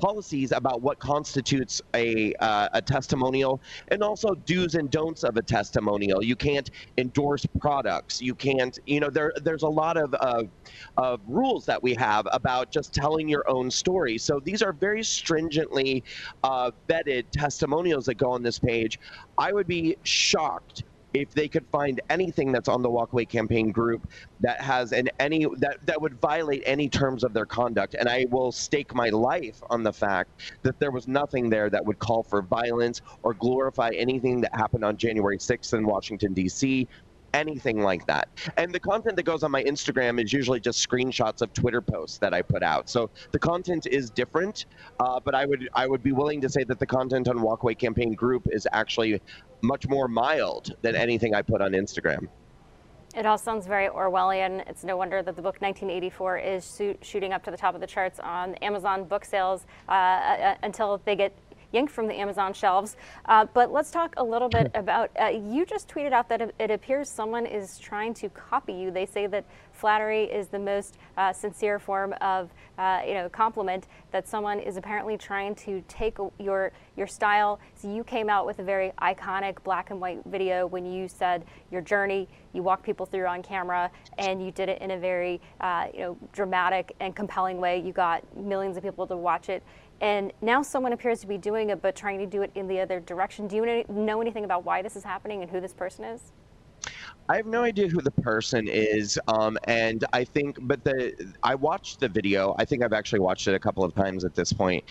policies 0.00 0.52
about 0.52 0.82
what 0.82 0.98
constitutes 0.98 1.82
a, 1.94 2.32
uh, 2.34 2.68
a 2.72 2.82
testimonial 2.82 3.60
and 3.88 4.02
also 4.02 4.34
do's 4.34 4.74
and 4.74 4.90
don'ts 4.90 5.24
of 5.24 5.36
a 5.36 5.42
testimonial. 5.42 6.22
You 6.22 6.36
can't 6.36 6.70
endorse 6.96 7.46
products. 7.60 8.20
You 8.20 8.34
can't, 8.34 8.78
you 8.86 9.00
know, 9.00 9.10
there 9.10 9.32
there's 9.42 9.62
a 9.62 9.68
lot 9.68 9.96
of, 9.96 10.14
uh, 10.20 10.44
of 10.96 11.20
rules 11.26 11.66
that 11.66 11.82
we 11.82 11.94
have 11.94 12.26
about 12.32 12.70
just 12.70 12.92
telling 12.92 13.28
your 13.28 13.48
own 13.48 13.70
story. 13.70 14.18
So 14.18 14.40
these 14.40 14.62
are 14.62 14.72
very 14.72 15.02
stringently 15.02 16.04
uh, 16.42 16.70
vetted 16.88 17.24
testimonials 17.32 18.06
that 18.06 18.14
go 18.14 18.30
on 18.30 18.42
this 18.42 18.58
page. 18.58 18.98
I 19.36 19.52
would 19.52 19.66
be 19.66 19.96
shocked 20.02 20.84
if 21.14 21.32
they 21.32 21.48
could 21.48 21.66
find 21.68 22.00
anything 22.10 22.52
that's 22.52 22.68
on 22.68 22.82
the 22.82 22.88
walkaway 22.88 23.28
campaign 23.28 23.70
group 23.70 24.06
that 24.40 24.60
has 24.60 24.92
an 24.92 25.08
any 25.18 25.46
that 25.58 25.78
that 25.86 26.00
would 26.00 26.20
violate 26.20 26.62
any 26.66 26.88
terms 26.88 27.24
of 27.24 27.32
their 27.32 27.46
conduct. 27.46 27.94
And 27.98 28.08
i 28.08 28.26
will 28.30 28.52
stake 28.52 28.94
my 28.94 29.08
life 29.08 29.60
on 29.70 29.82
the 29.82 29.92
fact 29.92 30.30
that 30.62 30.78
there 30.78 30.90
was 30.90 31.08
nothing 31.08 31.48
there 31.50 31.70
that 31.70 31.84
would 31.84 31.98
call 31.98 32.22
for 32.22 32.42
violence 32.42 33.00
or 33.22 33.34
glorify 33.34 33.90
anything 33.96 34.40
that 34.42 34.54
happened 34.54 34.84
on 34.84 34.96
january 34.96 35.38
6th 35.38 35.72
in 35.74 35.86
washington 35.86 36.34
d.c 36.34 36.88
anything 37.34 37.82
like 37.82 38.06
that. 38.06 38.28
And 38.56 38.72
the 38.72 38.80
content 38.80 39.16
that 39.16 39.24
goes 39.24 39.42
on 39.42 39.50
my 39.50 39.62
Instagram 39.64 40.22
is 40.22 40.32
usually 40.32 40.60
just 40.60 40.86
screenshots 40.86 41.42
of 41.42 41.52
Twitter 41.52 41.80
posts 41.80 42.18
that 42.18 42.34
I 42.34 42.42
put 42.42 42.62
out. 42.62 42.88
So 42.88 43.10
the 43.32 43.38
content 43.38 43.86
is 43.86 44.10
different, 44.10 44.66
uh, 45.00 45.20
but 45.20 45.34
I 45.34 45.46
would 45.46 45.68
I 45.74 45.86
would 45.86 46.02
be 46.02 46.12
willing 46.12 46.40
to 46.40 46.48
say 46.48 46.64
that 46.64 46.78
the 46.78 46.86
content 46.86 47.28
on 47.28 47.38
Walkaway 47.38 47.78
Campaign 47.78 48.14
Group 48.14 48.48
is 48.50 48.66
actually 48.72 49.20
much 49.62 49.88
more 49.88 50.08
mild 50.08 50.74
than 50.82 50.94
anything 50.94 51.34
I 51.34 51.42
put 51.42 51.60
on 51.60 51.72
Instagram. 51.72 52.28
It 53.16 53.26
all 53.26 53.38
sounds 53.38 53.66
very 53.66 53.88
Orwellian. 53.88 54.68
It's 54.68 54.84
no 54.84 54.96
wonder 54.96 55.22
that 55.22 55.34
the 55.34 55.42
book 55.42 55.60
1984 55.60 56.38
is 56.38 56.82
shooting 57.02 57.32
up 57.32 57.42
to 57.44 57.50
the 57.50 57.56
top 57.56 57.74
of 57.74 57.80
the 57.80 57.86
charts 57.86 58.20
on 58.20 58.54
Amazon 58.56 59.04
book 59.04 59.24
sales 59.24 59.66
uh, 59.88 59.92
uh, 59.92 60.54
until 60.62 61.00
they 61.04 61.16
get 61.16 61.34
yanked 61.72 61.92
from 61.92 62.06
the 62.06 62.14
Amazon 62.14 62.52
shelves. 62.52 62.96
Uh, 63.26 63.46
but 63.52 63.72
let's 63.72 63.90
talk 63.90 64.14
a 64.16 64.24
little 64.24 64.48
bit 64.48 64.70
about, 64.74 65.10
uh, 65.20 65.26
you 65.26 65.66
just 65.66 65.88
tweeted 65.88 66.12
out 66.12 66.28
that 66.28 66.52
it 66.58 66.70
appears 66.70 67.08
someone 67.08 67.46
is 67.46 67.78
trying 67.78 68.14
to 68.14 68.28
copy 68.30 68.72
you. 68.72 68.90
They 68.90 69.06
say 69.06 69.26
that 69.26 69.44
flattery 69.72 70.24
is 70.24 70.48
the 70.48 70.58
most 70.58 70.98
uh, 71.16 71.32
sincere 71.32 71.78
form 71.78 72.12
of, 72.20 72.50
uh, 72.78 73.02
you 73.06 73.14
know, 73.14 73.28
compliment 73.28 73.86
that 74.10 74.26
someone 74.26 74.58
is 74.58 74.76
apparently 74.76 75.16
trying 75.16 75.54
to 75.54 75.82
take 75.88 76.16
your, 76.38 76.72
your 76.96 77.06
style. 77.06 77.60
So 77.74 77.92
you 77.92 78.02
came 78.02 78.28
out 78.28 78.44
with 78.44 78.58
a 78.58 78.64
very 78.64 78.92
iconic 79.00 79.62
black 79.62 79.90
and 79.90 80.00
white 80.00 80.20
video 80.26 80.66
when 80.66 80.84
you 80.84 81.06
said 81.06 81.44
your 81.70 81.80
journey, 81.80 82.28
you 82.52 82.62
walk 82.62 82.82
people 82.82 83.06
through 83.06 83.26
on 83.26 83.42
camera, 83.42 83.90
and 84.16 84.44
you 84.44 84.50
did 84.50 84.68
it 84.68 84.80
in 84.82 84.90
a 84.92 84.98
very, 84.98 85.40
uh, 85.60 85.86
you 85.92 86.00
know, 86.00 86.18
dramatic 86.32 86.94
and 86.98 87.14
compelling 87.14 87.60
way. 87.60 87.78
You 87.78 87.92
got 87.92 88.24
millions 88.36 88.76
of 88.76 88.82
people 88.82 89.06
to 89.06 89.16
watch 89.16 89.48
it. 89.48 89.62
And 90.00 90.32
now 90.42 90.62
someone 90.62 90.92
appears 90.92 91.20
to 91.20 91.26
be 91.26 91.38
doing 91.38 91.70
it, 91.70 91.82
but 91.82 91.96
trying 91.96 92.18
to 92.20 92.26
do 92.26 92.42
it 92.42 92.50
in 92.54 92.68
the 92.68 92.80
other 92.80 93.00
direction. 93.00 93.48
Do 93.48 93.56
you 93.56 93.84
know 93.88 94.20
anything 94.20 94.44
about 94.44 94.64
why 94.64 94.82
this 94.82 94.96
is 94.96 95.02
happening 95.02 95.42
and 95.42 95.50
who 95.50 95.60
this 95.60 95.72
person 95.72 96.04
is? 96.04 96.32
I 97.28 97.36
have 97.36 97.46
no 97.46 97.62
idea 97.62 97.88
who 97.88 98.00
the 98.00 98.10
person 98.10 98.68
is, 98.68 99.18
um, 99.28 99.58
and 99.64 100.04
I 100.14 100.24
think, 100.24 100.56
but 100.62 100.82
the 100.82 101.34
I 101.42 101.54
watched 101.54 102.00
the 102.00 102.08
video. 102.08 102.54
I 102.58 102.64
think 102.64 102.82
I've 102.82 102.94
actually 102.94 103.18
watched 103.18 103.46
it 103.48 103.54
a 103.54 103.58
couple 103.58 103.84
of 103.84 103.94
times 103.94 104.24
at 104.24 104.34
this 104.34 104.50
point, 104.52 104.84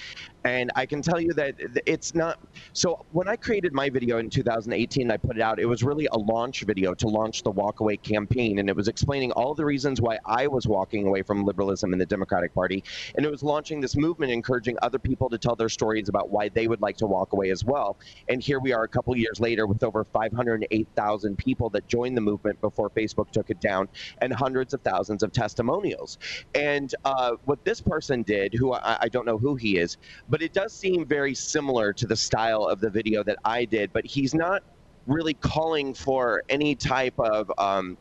and 0.47 0.71
I 0.75 0.85
can 0.85 1.01
tell 1.01 1.19
you 1.19 1.33
that 1.33 1.55
it's 1.85 2.15
not. 2.15 2.39
So 2.71 3.05
when 3.11 3.27
I 3.27 3.35
created 3.35 3.73
my 3.73 3.89
video 3.89 4.17
in 4.17 4.29
2018, 4.29 5.11
I 5.11 5.17
put 5.17 5.35
it 5.35 5.41
out. 5.41 5.59
It 5.59 5.65
was 5.65 5.83
really 5.83 6.07
a 6.11 6.17
launch 6.17 6.61
video 6.63 6.93
to 6.95 7.07
launch 7.07 7.43
the 7.43 7.51
Walkaway 7.51 8.01
campaign, 8.01 8.59
and 8.59 8.69
it 8.69 8.75
was 8.75 8.87
explaining 8.87 9.31
all 9.33 9.53
the 9.53 9.65
reasons 9.65 9.99
why 9.99 10.19
I 10.25 10.47
was 10.47 10.65
walking 10.65 11.05
away 11.05 11.21
from 11.21 11.43
liberalism 11.43 11.91
in 11.91 11.99
the 11.99 12.05
Democratic 12.05 12.53
Party, 12.53 12.83
and 13.15 13.25
it 13.25 13.29
was 13.29 13.43
launching 13.43 13.81
this 13.81 13.97
movement, 13.97 14.31
encouraging 14.31 14.77
other 14.81 14.99
people 14.99 15.29
to 15.29 15.37
tell 15.37 15.55
their 15.55 15.69
stories 15.69 16.07
about 16.07 16.29
why 16.29 16.47
they 16.47 16.67
would 16.67 16.81
like 16.81 16.95
to 16.97 17.07
walk 17.07 17.33
away 17.33 17.51
as 17.51 17.65
well. 17.65 17.97
And 18.29 18.41
here 18.41 18.59
we 18.59 18.71
are, 18.71 18.83
a 18.83 18.87
couple 18.87 19.17
years 19.17 19.41
later, 19.41 19.67
with 19.67 19.83
over 19.83 20.05
508,000 20.05 21.37
people 21.37 21.69
that 21.71 21.87
joined 21.89 22.15
the 22.15 22.21
movement 22.21 22.61
before 22.61 22.89
Facebook 22.89 23.31
took 23.31 23.49
it 23.49 23.59
down, 23.59 23.89
and 24.21 24.31
hundreds 24.31 24.73
of 24.73 24.81
thousands 24.81 25.23
of 25.23 25.33
testimonials. 25.33 26.17
And 26.55 26.95
uh, 27.03 27.33
what 27.43 27.65
this 27.65 27.81
person 27.81 28.23
did, 28.23 28.53
who 28.53 28.71
I, 28.71 28.97
I 29.01 29.09
don't 29.09 29.25
know 29.25 29.37
who 29.37 29.55
he 29.55 29.77
is, 29.77 29.97
but 30.29 30.36
it 30.41 30.53
does 30.53 30.73
seem 30.73 31.05
very 31.05 31.33
similar 31.33 31.93
to 31.93 32.07
the 32.07 32.15
style 32.15 32.63
of 32.65 32.79
the 32.79 32.89
video 32.89 33.23
that 33.23 33.37
I 33.45 33.65
did, 33.65 33.93
but 33.93 34.05
he's 34.05 34.33
not 34.33 34.63
really 35.05 35.33
calling 35.35 35.93
for 35.93 36.43
any 36.49 36.75
type 36.75 37.17
of 37.17 37.51
um, 37.57 37.97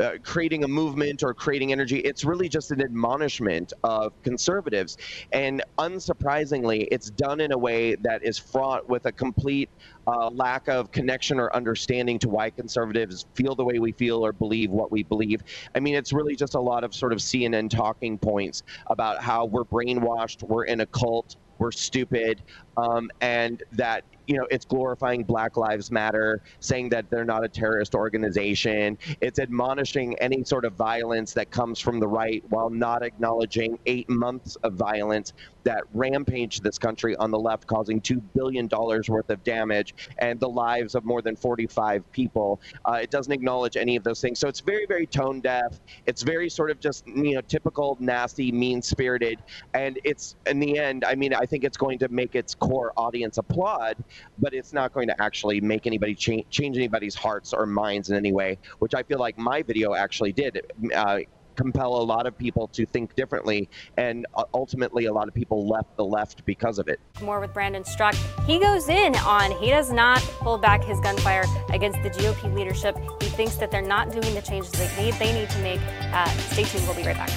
uh, 0.00 0.12
creating 0.22 0.64
a 0.64 0.68
movement 0.68 1.22
or 1.22 1.34
creating 1.34 1.72
energy. 1.72 1.98
It's 1.98 2.24
really 2.24 2.48
just 2.48 2.70
an 2.70 2.80
admonishment 2.80 3.72
of 3.82 4.12
conservatives. 4.22 4.96
And 5.32 5.62
unsurprisingly, 5.78 6.86
it's 6.90 7.10
done 7.10 7.40
in 7.40 7.52
a 7.52 7.58
way 7.58 7.96
that 7.96 8.22
is 8.22 8.38
fraught 8.38 8.88
with 8.88 9.06
a 9.06 9.12
complete 9.12 9.68
uh, 10.06 10.30
lack 10.30 10.68
of 10.68 10.92
connection 10.92 11.40
or 11.40 11.54
understanding 11.54 12.18
to 12.20 12.28
why 12.28 12.50
conservatives 12.50 13.26
feel 13.34 13.54
the 13.54 13.64
way 13.64 13.78
we 13.78 13.92
feel 13.92 14.24
or 14.24 14.32
believe 14.32 14.70
what 14.70 14.92
we 14.92 15.02
believe. 15.02 15.42
I 15.74 15.80
mean, 15.80 15.94
it's 15.94 16.12
really 16.12 16.36
just 16.36 16.54
a 16.54 16.60
lot 16.60 16.84
of 16.84 16.94
sort 16.94 17.12
of 17.12 17.18
CNN 17.18 17.70
talking 17.70 18.18
points 18.18 18.62
about 18.86 19.20
how 19.22 19.46
we're 19.46 19.64
brainwashed, 19.64 20.42
we're 20.42 20.64
in 20.64 20.80
a 20.80 20.86
cult, 20.86 21.36
we're 21.58 21.72
stupid, 21.72 22.42
um, 22.76 23.10
and 23.20 23.62
that 23.72 24.04
you 24.28 24.36
know 24.36 24.46
it's 24.50 24.64
glorifying 24.64 25.24
Black 25.24 25.56
Lives 25.56 25.90
Matter, 25.90 26.42
saying 26.60 26.90
that 26.90 27.10
they're 27.10 27.24
not 27.24 27.44
a 27.44 27.48
terrorist 27.48 27.94
organization. 27.94 28.98
It's 29.20 29.38
admonishing 29.38 30.16
any 30.20 30.44
sort 30.44 30.64
of 30.64 30.74
violence 30.74 31.32
that 31.34 31.50
comes 31.50 31.80
from 31.80 31.98
the 31.98 32.08
right 32.08 32.44
while 32.50 32.70
not 32.70 33.02
acknowledging 33.02 33.78
eight 33.86 34.08
months 34.08 34.56
of 34.56 34.74
violence 34.74 35.32
that 35.64 35.84
rampaged 35.92 36.62
this 36.62 36.78
country 36.78 37.14
on 37.16 37.30
the 37.30 37.38
left, 37.38 37.66
causing 37.66 38.00
$2 38.00 38.22
billion 38.34 38.68
worth 38.72 39.28
of 39.28 39.44
damage 39.44 39.94
and 40.18 40.40
the 40.40 40.48
lives 40.48 40.94
of 40.94 41.04
more 41.04 41.20
than 41.20 41.36
45 41.36 42.10
people. 42.12 42.58
Uh, 42.86 43.00
it 43.02 43.10
doesn't 43.10 43.32
acknowledge 43.32 43.76
any 43.76 43.94
of 43.94 44.02
those 44.02 44.20
things. 44.20 44.38
So 44.38 44.48
it's 44.48 44.60
very, 44.60 44.86
very 44.86 45.06
tone 45.06 45.40
deaf. 45.40 45.78
It's 46.06 46.22
very 46.22 46.48
sort 46.48 46.70
of 46.70 46.80
just, 46.80 47.06
you 47.06 47.34
know, 47.34 47.42
typical, 47.42 47.98
nasty, 48.00 48.50
mean 48.50 48.80
spirited. 48.80 49.40
And 49.74 50.00
it's, 50.04 50.36
in 50.46 50.58
the 50.58 50.78
end, 50.78 51.04
I 51.04 51.14
mean, 51.14 51.34
I 51.34 51.44
think 51.44 51.64
it's 51.64 51.76
going 51.76 51.98
to 51.98 52.08
make 52.08 52.34
its 52.34 52.54
core 52.54 52.92
audience 52.96 53.36
applaud, 53.36 53.96
but 54.38 54.54
it's 54.54 54.72
not 54.72 54.92
going 54.92 55.08
to 55.08 55.22
actually 55.22 55.60
make 55.60 55.86
anybody 55.86 56.14
change, 56.14 56.48
change 56.50 56.76
anybody's 56.76 57.14
hearts 57.14 57.52
or 57.52 57.66
minds 57.66 58.10
in 58.10 58.16
any 58.16 58.32
way, 58.32 58.58
which 58.78 58.94
I 58.94 59.02
feel 59.02 59.18
like 59.18 59.38
my 59.38 59.62
video 59.62 59.94
actually 59.94 60.32
did. 60.32 60.60
Uh, 60.94 61.20
compel 61.58 61.96
a 61.96 62.04
lot 62.14 62.26
of 62.26 62.38
people 62.38 62.68
to 62.68 62.86
think 62.86 63.14
differently, 63.16 63.68
and 63.96 64.26
uh, 64.36 64.44
ultimately, 64.54 65.06
a 65.06 65.12
lot 65.12 65.26
of 65.26 65.34
people 65.34 65.66
left 65.66 65.94
the 65.96 66.04
left 66.04 66.46
because 66.46 66.78
of 66.78 66.88
it. 66.88 67.00
More 67.20 67.40
with 67.40 67.52
Brandon 67.52 67.82
Straka. 67.82 68.16
He 68.46 68.58
goes 68.60 68.88
in 68.88 69.16
on 69.16 69.50
he 69.50 69.70
does 69.70 69.92
not 69.92 70.20
hold 70.20 70.62
back 70.62 70.84
his 70.84 71.00
gunfire 71.00 71.44
against 71.70 72.00
the 72.02 72.10
GOP 72.10 72.54
leadership. 72.54 72.96
He 73.20 73.28
thinks 73.28 73.56
that 73.56 73.70
they're 73.70 73.82
not 73.82 74.12
doing 74.12 74.34
the 74.34 74.42
changes 74.42 74.72
they 74.72 75.04
need. 75.04 75.14
They 75.14 75.32
need 75.32 75.50
to 75.50 75.58
make. 75.58 75.80
Uh, 76.12 76.26
stay 76.52 76.62
tuned. 76.62 76.86
We'll 76.86 76.96
be 76.96 77.02
right 77.02 77.16
back. 77.16 77.30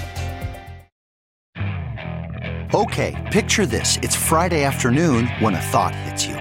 Okay, 2.74 3.30
picture 3.34 3.66
this: 3.66 3.98
it's 4.02 4.16
Friday 4.16 4.64
afternoon 4.64 5.28
when 5.40 5.56
a 5.56 5.62
thought 5.62 5.96
hits 5.96 6.26
you. 6.26 6.41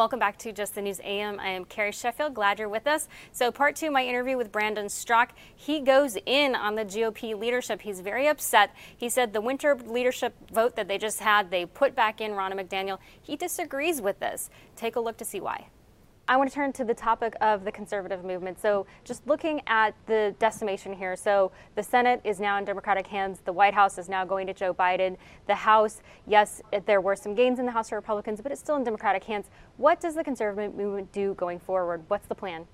Welcome 0.00 0.18
back 0.18 0.38
to 0.38 0.50
Just 0.50 0.74
the 0.74 0.80
News 0.80 0.98
AM. 1.04 1.38
I 1.38 1.48
am 1.48 1.66
Carrie 1.66 1.92
Sheffield. 1.92 2.32
Glad 2.32 2.58
you're 2.58 2.70
with 2.70 2.86
us. 2.86 3.06
So, 3.32 3.52
part 3.52 3.76
two, 3.76 3.88
of 3.88 3.92
my 3.92 4.02
interview 4.02 4.38
with 4.38 4.50
Brandon 4.50 4.86
Straka. 4.86 5.32
He 5.54 5.78
goes 5.80 6.16
in 6.24 6.54
on 6.54 6.74
the 6.74 6.86
GOP 6.86 7.38
leadership. 7.38 7.82
He's 7.82 8.00
very 8.00 8.26
upset. 8.26 8.74
He 8.96 9.10
said 9.10 9.34
the 9.34 9.42
winter 9.42 9.76
leadership 9.84 10.34
vote 10.50 10.74
that 10.76 10.88
they 10.88 10.96
just 10.96 11.20
had, 11.20 11.50
they 11.50 11.66
put 11.66 11.94
back 11.94 12.22
in 12.22 12.30
Ronna 12.30 12.58
McDaniel. 12.58 12.96
He 13.20 13.36
disagrees 13.36 14.00
with 14.00 14.20
this. 14.20 14.48
Take 14.74 14.96
a 14.96 15.00
look 15.00 15.18
to 15.18 15.24
see 15.26 15.38
why. 15.38 15.66
I 16.30 16.36
want 16.36 16.48
to 16.48 16.54
turn 16.54 16.72
to 16.74 16.84
the 16.84 16.94
topic 16.94 17.34
of 17.40 17.64
the 17.64 17.72
conservative 17.72 18.24
movement. 18.24 18.60
So, 18.60 18.86
just 19.02 19.26
looking 19.26 19.62
at 19.66 19.96
the 20.06 20.32
decimation 20.38 20.92
here. 20.92 21.16
So, 21.16 21.50
the 21.74 21.82
Senate 21.82 22.20
is 22.22 22.38
now 22.38 22.56
in 22.56 22.64
Democratic 22.64 23.08
hands. 23.08 23.40
The 23.44 23.52
White 23.52 23.74
House 23.74 23.98
is 23.98 24.08
now 24.08 24.24
going 24.24 24.46
to 24.46 24.54
Joe 24.54 24.72
Biden. 24.72 25.16
The 25.48 25.56
House, 25.56 26.02
yes, 26.28 26.62
there 26.86 27.00
were 27.00 27.16
some 27.16 27.34
gains 27.34 27.58
in 27.58 27.66
the 27.66 27.72
House 27.72 27.88
for 27.88 27.96
Republicans, 27.96 28.40
but 28.40 28.52
it's 28.52 28.60
still 28.60 28.76
in 28.76 28.84
Democratic 28.84 29.24
hands. 29.24 29.50
What 29.76 30.00
does 30.00 30.14
the 30.14 30.22
conservative 30.22 30.72
movement 30.72 31.10
do 31.10 31.34
going 31.34 31.58
forward? 31.58 32.04
What's 32.06 32.28
the 32.28 32.36
plan? 32.36 32.66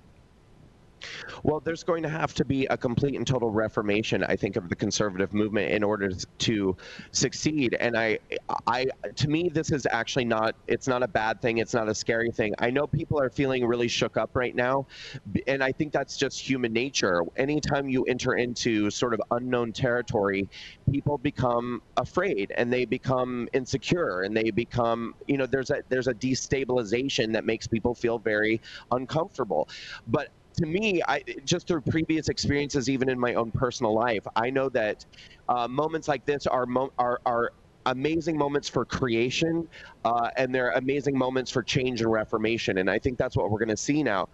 Well, 1.43 1.59
there's 1.59 1.83
going 1.83 2.03
to 2.03 2.09
have 2.09 2.33
to 2.35 2.45
be 2.45 2.65
a 2.67 2.77
complete 2.77 3.15
and 3.15 3.25
total 3.25 3.49
reformation, 3.49 4.23
I 4.23 4.35
think, 4.35 4.55
of 4.55 4.69
the 4.69 4.75
conservative 4.75 5.33
movement 5.33 5.71
in 5.71 5.83
order 5.83 6.09
to 6.11 6.77
succeed. 7.11 7.75
And 7.79 7.97
I, 7.97 8.19
I, 8.65 8.87
to 9.15 9.27
me, 9.27 9.49
this 9.49 9.71
is 9.71 9.87
actually 9.91 10.25
not. 10.25 10.55
It's 10.67 10.87
not 10.87 11.03
a 11.03 11.07
bad 11.07 11.41
thing. 11.41 11.59
It's 11.59 11.73
not 11.73 11.89
a 11.89 11.95
scary 11.95 12.31
thing. 12.31 12.53
I 12.59 12.69
know 12.69 12.87
people 12.87 13.19
are 13.19 13.29
feeling 13.29 13.65
really 13.65 13.87
shook 13.87 14.17
up 14.17 14.35
right 14.35 14.55
now, 14.55 14.87
and 15.47 15.63
I 15.63 15.71
think 15.71 15.93
that's 15.93 16.17
just 16.17 16.39
human 16.39 16.73
nature. 16.73 17.21
Anytime 17.35 17.89
you 17.89 18.03
enter 18.05 18.35
into 18.35 18.89
sort 18.89 19.13
of 19.13 19.21
unknown 19.31 19.73
territory, 19.73 20.49
people 20.91 21.17
become 21.17 21.81
afraid 21.97 22.51
and 22.55 22.71
they 22.71 22.85
become 22.85 23.47
insecure 23.53 24.21
and 24.21 24.35
they 24.35 24.51
become, 24.51 25.15
you 25.27 25.37
know, 25.37 25.45
there's 25.45 25.69
a 25.69 25.81
there's 25.89 26.07
a 26.07 26.13
destabilization 26.13 27.33
that 27.33 27.45
makes 27.45 27.67
people 27.67 27.93
feel 27.95 28.19
very 28.19 28.61
uncomfortable. 28.91 29.67
But 30.07 30.29
to 30.57 30.65
me, 30.65 31.01
I 31.07 31.21
just 31.45 31.67
through 31.67 31.81
previous 31.81 32.29
experiences, 32.29 32.89
even 32.89 33.09
in 33.09 33.19
my 33.19 33.33
own 33.35 33.51
personal 33.51 33.93
life, 33.93 34.25
I 34.35 34.49
know 34.49 34.69
that 34.69 35.05
uh, 35.47 35.67
moments 35.67 36.07
like 36.07 36.25
this 36.25 36.47
are 36.47 36.65
mo- 36.65 36.91
are 36.97 37.19
are 37.25 37.51
amazing 37.87 38.37
moments 38.37 38.69
for 38.69 38.85
creation 38.85 39.67
uh, 40.05 40.29
and 40.37 40.53
they're 40.55 40.71
amazing 40.71 41.17
moments 41.17 41.51
for 41.51 41.63
change 41.63 42.01
and 42.01 42.11
reformation. 42.11 42.77
And 42.79 42.89
I 42.89 42.99
think 42.99 43.17
that's 43.17 43.35
what 43.35 43.51
we're 43.51 43.59
going 43.59 43.69
to 43.69 43.77
see 43.77 44.03
now. 44.03 44.29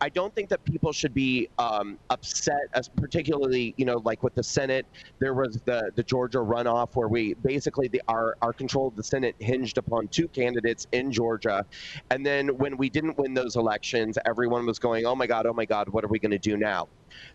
I 0.00 0.08
don't 0.08 0.34
think 0.34 0.48
that 0.50 0.64
people 0.64 0.92
should 0.92 1.14
be 1.14 1.48
um, 1.58 1.98
upset, 2.10 2.68
as 2.74 2.88
particularly, 2.88 3.74
you 3.76 3.84
know, 3.84 4.00
like 4.04 4.22
with 4.22 4.34
the 4.34 4.42
Senate, 4.44 4.86
there 5.20 5.34
was 5.34 5.60
the, 5.66 5.92
the 5.96 6.04
Georgia 6.04 6.38
runoff 6.38 6.88
where 6.94 7.08
we 7.08 7.34
basically 7.34 7.88
the, 7.88 8.02
our, 8.08 8.36
our 8.42 8.52
control 8.52 8.88
of 8.88 8.96
the 8.96 9.04
Senate 9.04 9.36
hinged 9.40 9.78
upon 9.78 10.08
two 10.08 10.28
candidates 10.28 10.86
in 10.92 11.12
Georgia. 11.12 11.66
And 12.10 12.24
then 12.24 12.48
when 12.58 12.76
we 12.76 12.90
didn't 12.90 13.18
win 13.18 13.34
those 13.34 13.56
elections, 13.56 14.18
everyone 14.26 14.66
was 14.66 14.78
going, 14.78 15.06
oh 15.06 15.16
my 15.16 15.26
God, 15.26 15.46
oh 15.46 15.54
my 15.54 15.66
God, 15.66 15.88
what 15.90 16.04
are 16.04 16.08
we 16.08 16.18
going 16.18 16.32
to 16.32 16.38
do 16.38 16.56
now? 16.56 16.88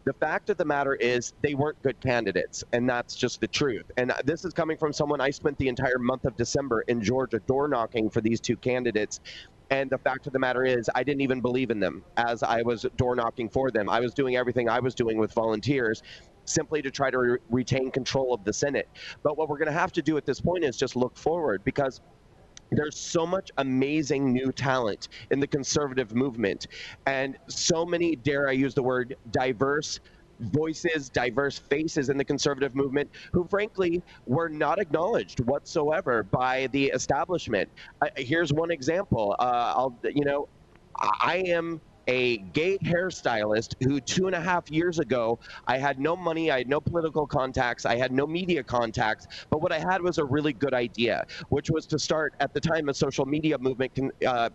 The 0.06 0.14
fact 0.14 0.50
of 0.50 0.58
the 0.58 0.66
matter 0.66 0.96
is, 0.96 1.34
they 1.42 1.56
weren't 1.56 1.82
good 1.84 2.00
candidates, 2.02 2.64
and 2.74 2.90
that's 2.90 3.16
just 3.16 3.42
the 3.42 3.48
truth. 3.48 3.86
And 3.98 4.14
this 4.26 4.46
is 4.46 4.54
coming 4.54 4.78
from 4.78 4.94
someone 4.94 5.22
I 5.22 5.32
spent 5.32 5.58
the 5.58 5.68
entire 5.68 6.00
month 6.00 6.26
of 6.26 6.36
December 6.38 6.84
in 6.88 7.02
Georgia 7.02 7.40
door 7.48 7.68
knocking 7.68 8.10
for 8.10 8.22
these 8.22 8.42
two 8.42 8.58
candidates. 8.58 9.20
And 9.70 9.90
the 9.90 9.98
fact 10.00 10.28
of 10.28 10.34
the 10.34 10.40
matter 10.40 10.64
is, 10.64 10.90
I 10.96 11.04
didn't 11.04 11.22
even 11.22 11.42
believe 11.42 11.72
in 11.72 11.80
them 11.80 12.04
as 12.18 12.44
I 12.44 12.62
was 12.64 12.86
door 12.98 13.16
knocking 13.16 13.50
for 13.50 13.72
them. 13.72 13.90
I 13.90 14.00
was 14.02 14.14
doing 14.14 14.36
everything 14.36 14.70
I 14.70 14.80
was 14.80 14.96
doing 14.96 15.18
with 15.18 15.34
volunteers 15.34 16.02
simply 16.46 16.82
to 16.82 16.92
try 16.92 17.10
to 17.10 17.18
re- 17.20 17.38
retain 17.50 17.92
control 17.92 18.34
of 18.34 18.44
the 18.44 18.54
Senate. 18.54 18.88
But 19.24 19.38
what 19.38 19.50
we're 19.50 19.58
going 19.58 19.68
to 19.68 19.80
have 19.80 19.92
to 19.94 20.02
do 20.02 20.18
at 20.18 20.26
this 20.26 20.42
point 20.42 20.64
is 20.64 20.78
just 20.78 20.96
look 20.96 21.18
forward 21.18 21.64
because 21.64 22.02
there's 22.76 22.98
so 22.98 23.26
much 23.26 23.50
amazing 23.58 24.32
new 24.34 24.52
talent 24.52 25.08
in 25.32 25.40
the 25.40 25.48
conservative 25.48 26.14
movement 26.14 26.68
and 27.06 27.38
so 27.50 27.86
many 27.86 28.16
dare 28.16 28.48
i 28.48 28.52
use 28.52 28.74
the 28.74 28.84
word 28.84 29.16
diverse 29.32 30.00
voices, 30.40 31.10
diverse 31.10 31.58
faces 31.58 32.10
in 32.10 32.18
the 32.18 32.26
conservative 32.26 32.76
movement 32.76 33.10
who, 33.32 33.48
frankly, 33.50 34.04
were 34.26 34.50
not 34.50 34.80
acknowledged 34.80 35.40
whatsoever 35.42 36.24
by 36.24 36.68
the 36.68 36.88
establishment. 36.88 37.70
Uh, 38.02 38.08
here's 38.18 38.52
one 38.52 38.72
example. 38.72 39.36
Uh, 39.40 39.74
I'll, 39.76 40.00
you 40.04 40.26
know, 40.26 40.50
I 41.00 41.44
am 41.48 41.82
a 42.08 42.38
gay 42.38 42.78
hairstylist 42.80 43.76
who 43.84 44.00
two 44.02 44.28
and 44.28 44.36
a 44.36 44.42
half 44.42 44.70
years 44.70 45.00
ago 45.00 45.40
I 45.68 45.78
had 45.78 46.00
no 46.00 46.16
money, 46.16 46.52
I 46.52 46.60
had 46.60 46.70
no 46.70 46.82
political 46.82 47.26
contacts, 47.28 47.86
I 47.86 47.96
had 47.96 48.12
no 48.12 48.28
media 48.28 48.64
contacts, 48.64 49.28
but 49.50 49.62
what 49.62 49.72
I 49.72 49.80
had 49.80 50.02
was 50.02 50.18
a 50.18 50.26
really 50.26 50.54
good 50.54 50.74
idea, 50.74 51.26
which 51.50 51.70
was 51.70 51.86
to 51.88 52.00
start 52.00 52.34
at 52.40 52.54
the 52.54 52.60
time 52.60 52.90
a 52.90 52.94
social 52.94 53.26
media 53.26 53.58
movement 53.58 53.96
can, 53.96 54.12
uh, 54.26 54.50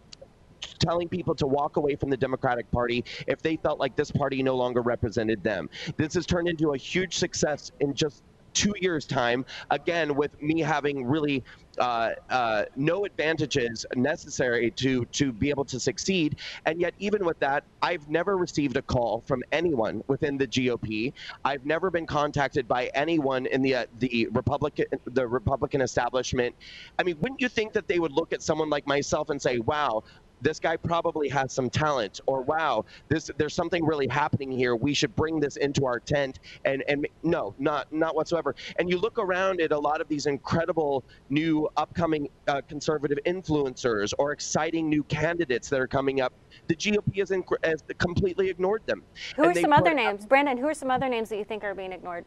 telling 0.80 1.08
people 1.08 1.34
to 1.36 1.46
walk 1.46 1.76
away 1.76 1.96
from 1.96 2.10
the 2.10 2.16
Democratic 2.16 2.70
Party 2.70 3.04
if 3.26 3.40
they 3.42 3.56
felt 3.56 3.78
like 3.78 3.96
this 3.96 4.10
party 4.10 4.42
no 4.42 4.56
longer 4.56 4.82
represented 4.82 5.42
them. 5.42 5.68
This 5.96 6.14
has 6.14 6.26
turned 6.26 6.48
into 6.48 6.72
a 6.72 6.76
huge 6.76 7.16
success 7.16 7.70
in 7.80 7.94
just 7.94 8.22
two 8.58 8.74
years' 8.80 9.06
time, 9.06 9.44
again, 9.70 10.16
with 10.16 10.40
me 10.42 10.60
having 10.60 11.06
really 11.06 11.44
uh, 11.78 12.10
uh, 12.28 12.64
no 12.74 13.04
advantages 13.04 13.86
necessary 13.94 14.72
to 14.72 15.04
to 15.06 15.32
be 15.32 15.48
able 15.48 15.64
to 15.64 15.78
succeed. 15.78 16.40
And 16.66 16.80
yet, 16.80 16.94
even 16.98 17.24
with 17.24 17.38
that, 17.38 17.64
I've 17.82 18.08
never 18.08 18.36
received 18.36 18.76
a 18.76 18.82
call 18.82 19.22
from 19.28 19.44
anyone 19.52 20.02
within 20.08 20.38
the 20.38 20.46
GOP. 20.48 21.12
I've 21.44 21.64
never 21.64 21.88
been 21.90 22.06
contacted 22.06 22.66
by 22.66 22.90
anyone 22.94 23.46
in 23.46 23.62
the 23.62 23.76
uh, 23.76 23.86
the 23.98 24.26
Republican 24.32 24.86
the 25.04 25.26
Republican 25.28 25.80
establishment. 25.80 26.56
I 26.98 27.04
mean, 27.04 27.16
wouldn't 27.20 27.40
you 27.40 27.48
think 27.48 27.74
that 27.74 27.86
they 27.86 28.00
would 28.00 28.12
look 28.12 28.32
at 28.32 28.42
someone 28.42 28.70
like 28.70 28.86
myself 28.88 29.30
and 29.30 29.40
say, 29.40 29.58
"Wow, 29.60 30.02
this 30.40 30.60
guy 30.60 30.76
probably 30.76 31.28
has 31.28 31.52
some 31.52 31.70
talent 31.70 32.20
or 32.26 32.42
wow 32.42 32.84
this 33.08 33.30
there's 33.38 33.54
something 33.54 33.84
really 33.84 34.06
happening 34.08 34.50
here. 34.50 34.76
We 34.76 34.94
should 34.94 35.14
bring 35.16 35.40
this 35.40 35.56
into 35.56 35.86
our 35.86 36.00
tent 36.00 36.40
and 36.64 36.82
and 36.88 37.06
no 37.22 37.54
not 37.58 37.92
not 37.92 38.14
whatsoever. 38.14 38.54
And 38.78 38.88
you 38.90 38.98
look 38.98 39.18
around 39.18 39.60
at 39.60 39.72
a 39.72 39.78
lot 39.78 40.00
of 40.00 40.08
these 40.08 40.26
incredible 40.26 41.04
new 41.30 41.68
upcoming 41.76 42.28
uh, 42.46 42.60
conservative 42.68 43.18
influencers 43.26 44.12
or 44.18 44.32
exciting 44.32 44.88
new 44.88 45.02
candidates 45.04 45.68
that 45.68 45.80
are 45.80 45.86
coming 45.86 46.20
up. 46.20 46.32
The 46.66 46.76
GOP 46.76 47.18
has, 47.18 47.30
inc- 47.30 47.64
has 47.64 47.82
completely 47.98 48.48
ignored 48.50 48.82
them. 48.86 49.02
Who 49.36 49.44
and 49.44 49.56
are 49.56 49.60
some 49.60 49.72
other 49.72 49.94
names? 49.94 50.26
Brandon 50.26 50.58
who 50.58 50.66
are 50.68 50.74
some 50.74 50.90
other 50.90 51.08
names 51.08 51.28
that 51.30 51.36
you 51.36 51.44
think 51.44 51.64
are 51.64 51.74
being 51.74 51.92
ignored 51.92 52.24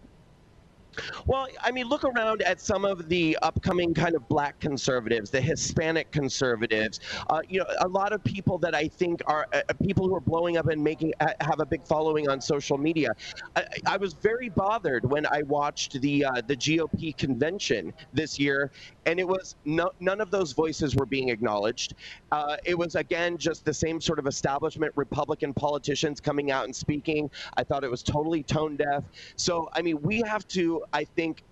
well, 1.26 1.48
I 1.62 1.72
mean, 1.72 1.88
look 1.88 2.04
around 2.04 2.42
at 2.42 2.60
some 2.60 2.86
of 2.86 3.10
the 3.10 3.38
upcoming 3.42 3.94
kind 3.94 4.16
of 4.16 4.28
black 4.28 4.60
conservatives, 4.60 5.30
the 5.30 5.42
Hispanic 5.42 6.12
conservatives. 6.12 7.00
Uh, 7.30 7.42
you 7.48 7.60
know, 7.60 7.66
a 7.80 7.88
lot 7.88 8.14
of 8.14 8.24
people 8.24 8.58
that 8.60 8.76
I 8.76 8.88
think 8.88 9.22
are 9.28 9.48
uh, 9.54 9.62
uh 9.70 9.74
people 9.84 10.08
who 10.08 10.16
are 10.16 10.22
blowing 10.22 10.58
up 10.58 10.68
and 10.68 10.84
making 10.84 11.14
uh, 11.20 11.34
have 11.42 11.60
a 11.60 11.66
big 11.66 11.86
following 11.86 12.30
on 12.30 12.42
social 12.42 12.78
media. 12.78 13.10
I, 13.56 13.66
I 13.86 13.98
was 13.98 14.14
very 14.14 14.50
bothered 14.50 15.10
when 15.10 15.26
I 15.26 15.42
watched 15.44 16.02
the 16.02 16.26
uh, 16.26 16.42
the 16.46 16.56
GOP 16.56 17.16
convention 17.18 17.94
this 18.14 18.40
year, 18.40 18.72
and 19.06 19.20
it 19.20 19.28
was 19.28 19.56
no, 19.66 19.92
none 20.00 20.22
of 20.22 20.32
those 20.32 20.54
voices 20.54 20.96
were 20.96 21.06
being 21.06 21.30
acknowledged. 21.30 21.96
Uh, 22.32 22.58
it 22.66 22.78
was 22.78 22.96
again 22.96 23.38
just 23.38 23.66
the 23.66 23.74
same 23.74 24.02
sort 24.02 24.20
of 24.20 24.28
establishment 24.28 24.92
Republican 24.96 25.54
politicians 25.54 26.20
coming 26.20 26.52
out 26.52 26.66
and 26.66 26.76
speaking. 26.76 27.30
I 27.58 27.64
thought 27.64 27.84
it 27.84 27.92
was 27.92 28.04
totally 28.04 28.44
tone 28.44 28.76
deaf. 28.76 29.04
So, 29.36 29.70
I 29.74 29.82
mean, 29.82 30.02
we 30.02 30.22
have 30.22 30.48
to 30.50 30.81
I 30.94 31.04
think 31.04 31.44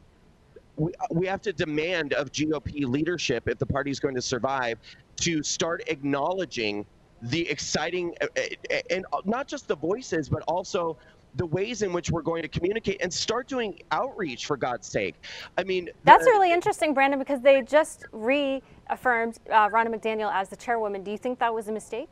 we, 0.76 0.92
we 1.12 1.28
have 1.28 1.42
to 1.42 1.54
demand 1.54 2.14
of 2.14 2.32
GOP 2.32 2.86
leadership, 2.86 3.48
if 3.48 3.58
the 3.58 3.66
party 3.66 3.92
is 3.92 4.00
going 4.00 4.16
to 4.16 4.22
survive, 4.22 4.80
to 5.18 5.44
start 5.44 5.84
acknowledging 5.88 6.86
the 7.22 7.50
exciting 7.50 8.16
uh, 8.22 8.28
uh, 8.38 8.76
and 8.90 9.06
not 9.26 9.48
just 9.48 9.68
the 9.68 9.76
voices, 9.76 10.30
but 10.30 10.42
also 10.44 10.98
the 11.36 11.46
ways 11.46 11.82
in 11.82 11.94
which 11.94 12.10
we're 12.10 12.22
going 12.22 12.42
to 12.42 12.48
communicate 12.48 13.02
and 13.02 13.14
start 13.14 13.48
doing 13.48 13.80
outreach 13.92 14.46
for 14.46 14.58
God's 14.58 14.88
sake. 14.88 15.16
I 15.58 15.64
mean, 15.64 15.90
that's 16.04 16.26
the, 16.26 16.32
really 16.32 16.52
interesting, 16.52 16.94
Brandon, 16.94 17.20
because 17.20 17.42
they 17.42 17.62
just 17.62 18.06
reaffirmed 18.12 19.38
uh, 19.52 19.70
Ronna 19.70 19.94
McDaniel 19.94 20.34
as 20.34 20.50
the 20.50 20.56
chairwoman. 20.56 21.04
Do 21.04 21.12
you 21.12 21.18
think 21.18 21.40
that 21.40 21.54
was 21.54 21.68
a 21.68 21.72
mistake? 21.72 22.12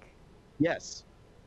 Yes. 0.60 1.04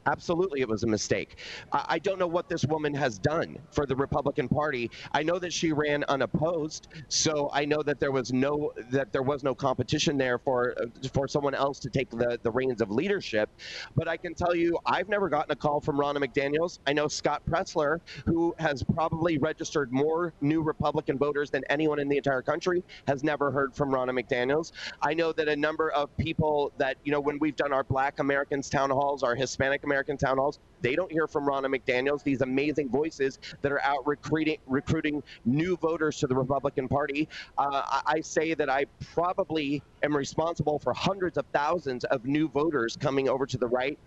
Absolutely, 0.06 0.60
it 0.62 0.68
was 0.68 0.82
a 0.82 0.86
mistake. 0.86 1.36
I 1.72 1.98
don't 1.98 2.18
know 2.18 2.26
what 2.26 2.48
this 2.48 2.64
woman 2.64 2.94
has 2.94 3.18
done 3.18 3.58
for 3.70 3.84
the 3.84 3.94
Republican 3.94 4.48
Party. 4.48 4.90
I 5.12 5.22
know 5.22 5.38
that 5.38 5.52
she 5.52 5.72
ran 5.72 6.04
unopposed, 6.08 6.88
so 7.08 7.50
I 7.52 7.66
know 7.66 7.82
that 7.82 8.00
there 8.00 8.10
was 8.10 8.32
no 8.32 8.72
that 8.90 9.12
there 9.12 9.22
was 9.22 9.42
no 9.44 9.54
competition 9.54 10.16
there 10.16 10.38
for 10.38 10.74
for 11.12 11.28
someone 11.28 11.54
else 11.54 11.78
to 11.80 11.90
take 11.90 12.08
the 12.10 12.38
the 12.42 12.50
reins 12.50 12.80
of 12.80 12.90
leadership. 12.90 13.50
But 13.94 14.08
I 14.08 14.16
can 14.16 14.34
tell 14.34 14.54
you, 14.54 14.78
I've 14.86 15.08
never 15.08 15.28
gotten 15.28 15.52
a 15.52 15.56
call 15.56 15.80
from 15.80 15.98
Ronna 15.98 16.16
McDaniel's. 16.16 16.80
I 16.86 16.94
know 16.94 17.06
Scott 17.06 17.42
Presler, 17.48 17.98
who 18.24 18.54
has 18.58 18.82
probably 18.82 19.36
registered 19.38 19.92
more 19.92 20.32
new 20.40 20.62
Republican 20.62 21.18
voters 21.18 21.50
than 21.50 21.62
anyone 21.68 22.00
in 22.00 22.08
the 22.08 22.16
entire 22.16 22.42
country, 22.42 22.82
has 23.06 23.22
never 23.22 23.50
heard 23.50 23.74
from 23.74 23.90
Ronna 23.90 24.18
McDaniel's. 24.18 24.72
I 25.02 25.12
know 25.12 25.32
that 25.34 25.48
a 25.48 25.56
number 25.56 25.90
of 25.90 26.16
people 26.16 26.72
that 26.78 26.96
you 27.04 27.12
know 27.12 27.20
when 27.20 27.38
we've 27.38 27.56
done 27.56 27.72
our 27.72 27.84
Black 27.84 28.18
Americans 28.18 28.70
town 28.70 28.90
halls, 28.90 29.22
our 29.22 29.34
Hispanic 29.34 29.84
American 29.90 30.16
town 30.16 30.38
halls. 30.38 30.60
They 30.82 30.94
don't 30.94 31.10
hear 31.10 31.26
from 31.26 31.46
Ronna 31.46 31.66
McDaniels, 31.66 32.22
these 32.22 32.42
amazing 32.42 32.88
voices 32.90 33.38
that 33.62 33.72
are 33.72 33.82
out 33.82 34.06
recruiting 34.06 34.58
recruiting 34.66 35.22
new 35.44 35.76
voters 35.76 36.18
to 36.18 36.26
the 36.28 36.36
Republican 36.36 36.88
Party. 36.88 37.28
Uh, 37.58 37.82
I, 37.84 38.02
I 38.06 38.20
say 38.20 38.54
that 38.54 38.70
I 38.70 38.86
probably 39.14 39.82
am 40.02 40.16
responsible 40.16 40.78
for 40.78 40.92
hundreds 40.92 41.36
of 41.38 41.44
thousands 41.52 42.04
of 42.04 42.24
new 42.24 42.48
voters 42.48 42.96
coming 42.96 43.28
over 43.28 43.46
to 43.46 43.58
the 43.58 43.66
right 43.66 43.98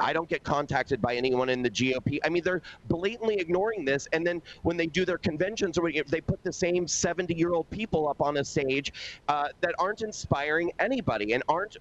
I 0.00 0.12
don't 0.12 0.28
get 0.28 0.44
contacted 0.44 1.00
by 1.00 1.16
anyone 1.16 1.48
in 1.48 1.62
the 1.62 1.70
GOP. 1.70 2.18
I 2.24 2.28
mean, 2.28 2.42
they're 2.42 2.62
blatantly 2.88 3.36
ignoring 3.36 3.84
this. 3.84 4.08
And 4.12 4.26
then 4.26 4.42
when 4.62 4.76
they 4.76 4.86
do 4.86 5.04
their 5.04 5.18
conventions, 5.18 5.78
or 5.78 5.90
they 5.90 6.20
put 6.20 6.42
the 6.42 6.52
same 6.52 6.86
70 6.86 7.34
year 7.34 7.52
old 7.52 7.68
people 7.70 8.08
up 8.08 8.20
on 8.20 8.36
a 8.38 8.44
stage 8.44 8.92
uh, 9.28 9.48
that 9.60 9.74
aren't 9.78 10.02
inspiring 10.02 10.72
anybody 10.78 11.32
and 11.32 11.42
aren't 11.48 11.76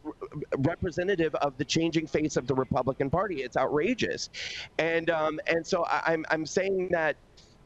representative 0.59 1.34
of 1.36 1.57
the 1.57 1.65
changing 1.65 2.07
face 2.07 2.38
of 2.38 2.47
the 2.47 2.55
Republican 2.55 3.09
Party. 3.09 3.41
It's 3.43 3.57
outrageous. 3.57 4.30
And 4.78 5.09
um, 5.09 5.39
and 5.47 5.65
so 5.65 5.86
I, 5.86 6.13
I'm 6.13 6.26
I'm 6.30 6.45
saying 6.45 6.89
that. 6.91 7.18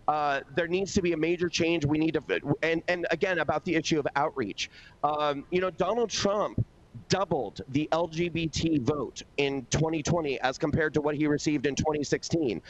Uh, 0.07 0.41
there 0.55 0.67
needs 0.67 0.93
to 0.93 1.01
be 1.01 1.13
a 1.13 1.17
major 1.17 1.47
change. 1.47 1.85
We 1.85 1.97
need 1.97 2.15
to, 2.15 2.55
and 2.63 2.83
and 2.89 3.07
again 3.11 3.39
about 3.39 3.63
the 3.63 3.75
issue 3.75 3.97
of 3.99 4.07
outreach. 4.15 4.69
Um, 5.03 5.45
you 5.51 5.61
know, 5.61 5.69
Donald 5.69 6.09
Trump 6.09 6.65
doubled 7.11 7.61
the 7.67 7.89
LGBT 7.91 8.81
vote 8.81 9.21
in 9.37 9.67
2020 9.69 10.39
as 10.39 10.57
compared 10.57 10.93
to 10.93 11.01
what 11.01 11.13
he 11.13 11.27
received 11.27 11.67
in 11.67 11.75
2016. 11.75 12.61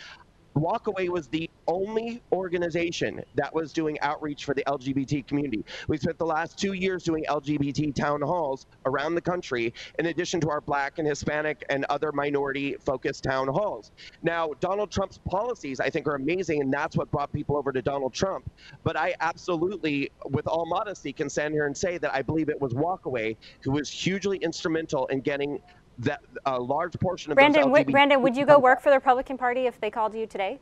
Walkaway 0.55 1.09
was 1.09 1.27
the 1.27 1.49
only 1.67 2.21
organization 2.31 3.21
that 3.35 3.53
was 3.53 3.71
doing 3.71 3.99
outreach 4.01 4.43
for 4.45 4.53
the 4.53 4.63
LGBT 4.65 5.25
community. 5.27 5.63
We 5.87 5.97
spent 5.97 6.17
the 6.17 6.25
last 6.25 6.57
two 6.57 6.73
years 6.73 7.03
doing 7.03 7.25
LGBT 7.29 7.95
town 7.95 8.21
halls 8.21 8.65
around 8.85 9.15
the 9.15 9.21
country, 9.21 9.73
in 9.99 10.07
addition 10.07 10.41
to 10.41 10.49
our 10.49 10.61
Black 10.61 10.99
and 10.99 11.07
Hispanic 11.07 11.63
and 11.69 11.85
other 11.85 12.11
minority 12.11 12.75
focused 12.79 13.23
town 13.23 13.47
halls. 13.47 13.91
Now, 14.23 14.51
Donald 14.59 14.91
Trump's 14.91 15.19
policies, 15.19 15.79
I 15.79 15.89
think, 15.89 16.07
are 16.07 16.15
amazing, 16.15 16.61
and 16.61 16.73
that's 16.73 16.97
what 16.97 17.09
brought 17.11 17.31
people 17.31 17.55
over 17.57 17.71
to 17.71 17.81
Donald 17.81 18.13
Trump. 18.13 18.49
But 18.83 18.97
I 18.97 19.15
absolutely, 19.19 20.11
with 20.25 20.47
all 20.47 20.65
modesty, 20.65 21.13
can 21.13 21.29
stand 21.29 21.53
here 21.53 21.67
and 21.67 21.77
say 21.77 21.97
that 21.97 22.13
I 22.13 22.21
believe 22.21 22.49
it 22.49 22.59
was 22.59 22.73
Walkaway 22.73 23.37
who 23.63 23.71
was 23.71 23.89
hugely 23.89 24.37
instrumental 24.37 25.07
in 25.07 25.21
getting 25.21 25.59
that 26.01 26.21
a 26.45 26.59
large 26.59 26.93
portion 26.99 27.31
of 27.31 27.35
Brandon, 27.35 27.63
LGBT 27.63 27.91
Brandon, 27.91 28.21
would 28.21 28.35
you 28.35 28.45
go 28.45 28.59
work 28.59 28.81
for 28.81 28.89
the 28.89 28.95
Republican 28.95 29.37
Party 29.37 29.67
if 29.67 29.79
they 29.79 29.89
called 29.89 30.13
you 30.15 30.25
today? 30.27 30.59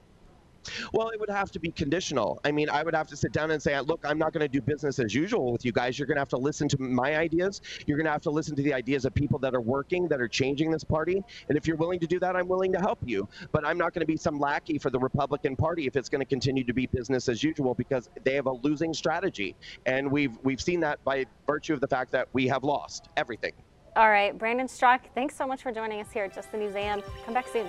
Well, 0.93 1.09
it 1.09 1.19
would 1.19 1.29
have 1.29 1.51
to 1.51 1.59
be 1.59 1.71
conditional. 1.71 2.39
I 2.43 2.51
mean, 2.51 2.69
I 2.69 2.83
would 2.83 2.93
have 2.93 3.07
to 3.07 3.15
sit 3.15 3.31
down 3.31 3.51
and 3.51 3.61
say, 3.61 3.79
look, 3.79 4.01
I'm 4.03 4.17
not 4.17 4.33
going 4.33 4.41
to 4.41 4.47
do 4.47 4.61
business 4.61 4.99
as 4.99 5.13
usual 5.13 5.51
with 5.51 5.65
you 5.65 5.71
guys. 5.71 5.97
You're 5.97 6.05
going 6.05 6.17
to 6.17 6.21
have 6.21 6.29
to 6.29 6.37
listen 6.37 6.67
to 6.69 6.81
my 6.81 7.15
ideas. 7.17 7.61
You're 7.85 7.97
going 7.97 8.05
to 8.05 8.11
have 8.11 8.21
to 8.23 8.29
listen 8.29 8.55
to 8.55 8.61
the 8.61 8.73
ideas 8.73 9.05
of 9.05 9.13
people 9.13 9.39
that 9.39 9.55
are 9.55 9.61
working, 9.61 10.07
that 10.09 10.21
are 10.21 10.27
changing 10.27 10.71
this 10.71 10.83
party. 10.83 11.23
And 11.47 11.57
if 11.57 11.67
you're 11.67 11.77
willing 11.77 11.99
to 11.99 12.07
do 12.07 12.19
that, 12.19 12.35
I'm 12.35 12.47
willing 12.47 12.71
to 12.73 12.79
help 12.79 12.99
you. 13.05 13.27
But 13.51 13.65
I'm 13.65 13.77
not 13.77 13.93
going 13.93 14.01
to 14.01 14.07
be 14.07 14.17
some 14.17 14.39
lackey 14.39 14.77
for 14.77 14.89
the 14.89 14.99
Republican 14.99 15.55
Party 15.55 15.87
if 15.87 15.95
it's 15.95 16.09
going 16.09 16.21
to 16.21 16.25
continue 16.25 16.63
to 16.63 16.73
be 16.73 16.87
business 16.87 17.29
as 17.29 17.43
usual 17.43 17.73
because 17.73 18.09
they 18.23 18.35
have 18.35 18.47
a 18.47 18.53
losing 18.53 18.93
strategy. 18.93 19.55
And 19.85 20.11
we've 20.11 20.37
we've 20.43 20.61
seen 20.61 20.79
that 20.81 21.03
by 21.03 21.25
virtue 21.47 21.73
of 21.73 21.81
the 21.81 21.87
fact 21.87 22.11
that 22.11 22.27
we 22.33 22.47
have 22.47 22.63
lost 22.63 23.09
everything. 23.17 23.53
All 23.95 24.09
right, 24.09 24.37
Brandon 24.37 24.67
Straka, 24.67 25.05
thanks 25.15 25.35
so 25.35 25.47
much 25.47 25.63
for 25.63 25.71
joining 25.71 25.99
us 25.99 26.11
here 26.11 26.23
at 26.25 26.33
Just 26.33 26.51
the 26.51 26.57
News 26.57 26.75
AM. 26.75 27.01
Come 27.25 27.33
back 27.33 27.47
soon. 27.47 27.67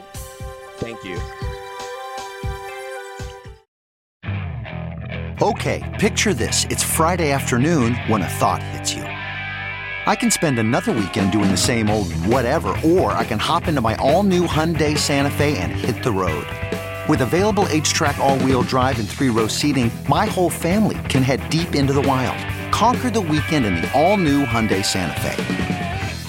Thank 0.76 1.04
you. 1.04 1.18
Okay, 5.42 5.96
picture 5.98 6.34
this. 6.34 6.66
It's 6.68 6.82
Friday 6.82 7.32
afternoon 7.32 7.94
when 8.08 8.20
a 8.20 8.28
thought 8.28 8.62
hits 8.62 8.92
you. 8.92 9.02
I 9.02 10.14
can 10.14 10.30
spend 10.30 10.58
another 10.58 10.92
weekend 10.92 11.32
doing 11.32 11.50
the 11.50 11.56
same 11.56 11.88
old 11.88 12.12
whatever, 12.26 12.76
or 12.84 13.12
I 13.12 13.24
can 13.24 13.38
hop 13.38 13.66
into 13.66 13.80
my 13.80 13.94
all 13.96 14.22
new 14.22 14.46
Hyundai 14.46 14.98
Santa 14.98 15.30
Fe 15.30 15.56
and 15.56 15.72
hit 15.72 16.02
the 16.02 16.12
road. 16.12 16.46
With 17.08 17.22
available 17.22 17.64
HTRAC, 17.64 18.18
all 18.18 18.38
wheel 18.40 18.62
drive, 18.62 18.98
and 18.98 19.08
three 19.08 19.30
row 19.30 19.46
seating, 19.46 19.90
my 20.08 20.26
whole 20.26 20.50
family 20.50 20.98
can 21.08 21.22
head 21.22 21.48
deep 21.48 21.74
into 21.74 21.92
the 21.92 22.02
wild. 22.02 22.38
Conquer 22.72 23.10
the 23.10 23.20
weekend 23.20 23.64
in 23.64 23.76
the 23.76 23.90
all 23.98 24.16
new 24.16 24.44
Hyundai 24.44 24.84
Santa 24.84 25.18
Fe. 25.20 25.79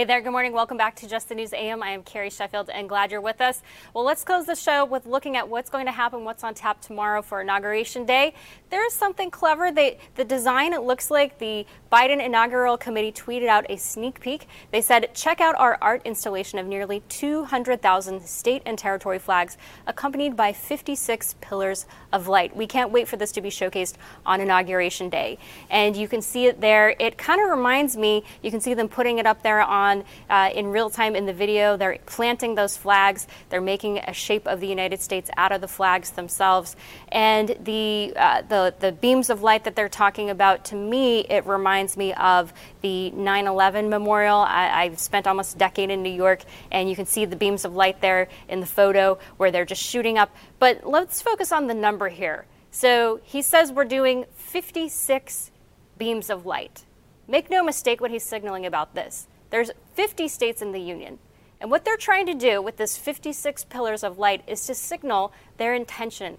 Hey 0.00 0.06
there, 0.06 0.22
good 0.22 0.30
morning. 0.30 0.54
Welcome 0.54 0.78
back 0.78 0.96
to 0.96 1.06
Just 1.06 1.28
the 1.28 1.34
News 1.34 1.52
AM. 1.52 1.82
I 1.82 1.90
am 1.90 2.02
Carrie 2.02 2.30
Sheffield 2.30 2.70
and 2.70 2.88
glad 2.88 3.10
you're 3.10 3.20
with 3.20 3.42
us. 3.42 3.60
Well, 3.92 4.02
let's 4.02 4.24
close 4.24 4.46
the 4.46 4.54
show 4.54 4.86
with 4.86 5.04
looking 5.04 5.36
at 5.36 5.46
what's 5.46 5.68
going 5.68 5.84
to 5.84 5.92
happen, 5.92 6.24
what's 6.24 6.42
on 6.42 6.54
tap 6.54 6.80
tomorrow 6.80 7.20
for 7.20 7.42
Inauguration 7.42 8.06
Day. 8.06 8.32
There 8.70 8.82
is 8.86 8.94
something 8.94 9.30
clever. 9.30 9.70
They, 9.70 9.98
the 10.14 10.24
design, 10.24 10.72
it 10.72 10.84
looks 10.84 11.10
like 11.10 11.38
the 11.38 11.66
Biden 11.92 12.24
Inaugural 12.24 12.78
Committee 12.78 13.12
tweeted 13.12 13.48
out 13.48 13.66
a 13.68 13.76
sneak 13.76 14.20
peek. 14.20 14.48
They 14.70 14.80
said, 14.80 15.14
check 15.14 15.38
out 15.38 15.54
our 15.58 15.76
art 15.82 16.00
installation 16.06 16.58
of 16.58 16.66
nearly 16.66 17.02
200,000 17.10 18.22
state 18.22 18.62
and 18.64 18.78
territory 18.78 19.18
flags, 19.18 19.58
accompanied 19.86 20.34
by 20.34 20.54
56 20.54 21.34
pillars 21.42 21.84
of 22.10 22.26
light. 22.26 22.56
We 22.56 22.66
can't 22.66 22.90
wait 22.90 23.06
for 23.06 23.18
this 23.18 23.32
to 23.32 23.42
be 23.42 23.50
showcased 23.50 23.96
on 24.24 24.40
Inauguration 24.40 25.10
Day. 25.10 25.36
And 25.68 25.94
you 25.94 26.08
can 26.08 26.22
see 26.22 26.46
it 26.46 26.62
there. 26.62 26.96
It 26.98 27.18
kind 27.18 27.42
of 27.42 27.50
reminds 27.50 27.98
me, 27.98 28.24
you 28.42 28.50
can 28.50 28.62
see 28.62 28.72
them 28.72 28.88
putting 28.88 29.18
it 29.18 29.26
up 29.26 29.42
there 29.42 29.60
on 29.60 29.89
uh, 30.28 30.50
in 30.54 30.68
real 30.68 30.90
time 30.90 31.14
in 31.14 31.26
the 31.26 31.32
video. 31.32 31.76
They're 31.76 31.98
planting 32.06 32.54
those 32.54 32.76
flags. 32.76 33.26
They're 33.48 33.60
making 33.60 33.98
a 33.98 34.12
shape 34.12 34.46
of 34.46 34.60
the 34.60 34.66
United 34.66 35.00
States 35.00 35.30
out 35.36 35.52
of 35.52 35.60
the 35.60 35.68
flags 35.68 36.10
themselves. 36.10 36.76
And 37.08 37.56
the, 37.62 38.12
uh, 38.16 38.42
the, 38.42 38.74
the 38.78 38.92
beams 38.92 39.30
of 39.30 39.42
light 39.42 39.64
that 39.64 39.76
they're 39.76 39.88
talking 39.88 40.30
about, 40.30 40.64
to 40.66 40.76
me, 40.76 41.20
it 41.20 41.46
reminds 41.46 41.96
me 41.96 42.12
of 42.14 42.52
the 42.82 43.10
9 43.10 43.46
11 43.46 43.88
memorial. 43.88 44.38
I, 44.38 44.84
have 44.84 44.98
spent 44.98 45.26
almost 45.26 45.56
a 45.56 45.58
decade 45.58 45.90
in 45.90 46.02
New 46.02 46.12
York, 46.12 46.42
and 46.70 46.88
you 46.88 46.96
can 46.96 47.06
see 47.06 47.24
the 47.24 47.36
beams 47.36 47.64
of 47.64 47.74
light 47.74 48.00
there 48.00 48.28
in 48.48 48.60
the 48.60 48.66
photo 48.66 49.18
where 49.36 49.50
they're 49.50 49.64
just 49.64 49.82
shooting 49.82 50.18
up. 50.18 50.34
But 50.58 50.86
let's 50.86 51.22
focus 51.22 51.52
on 51.52 51.66
the 51.66 51.74
number 51.74 52.08
here. 52.08 52.46
So 52.70 53.20
he 53.24 53.42
says 53.42 53.72
we're 53.72 53.84
doing 53.84 54.26
56 54.36 55.50
beams 55.98 56.30
of 56.30 56.46
light. 56.46 56.84
Make 57.28 57.50
no 57.50 57.62
mistake 57.62 58.00
what 58.00 58.10
he's 58.10 58.24
signaling 58.24 58.66
about 58.66 58.94
this. 58.94 59.26
There's 59.50 59.70
50 59.94 60.28
states 60.28 60.62
in 60.62 60.72
the 60.72 60.80
union. 60.80 61.18
And 61.60 61.70
what 61.70 61.84
they're 61.84 61.96
trying 61.96 62.26
to 62.26 62.34
do 62.34 62.62
with 62.62 62.76
this 62.76 62.96
56 62.96 63.64
pillars 63.64 64.02
of 64.02 64.18
light 64.18 64.42
is 64.46 64.66
to 64.66 64.74
signal 64.74 65.32
their 65.58 65.74
intention. 65.74 66.38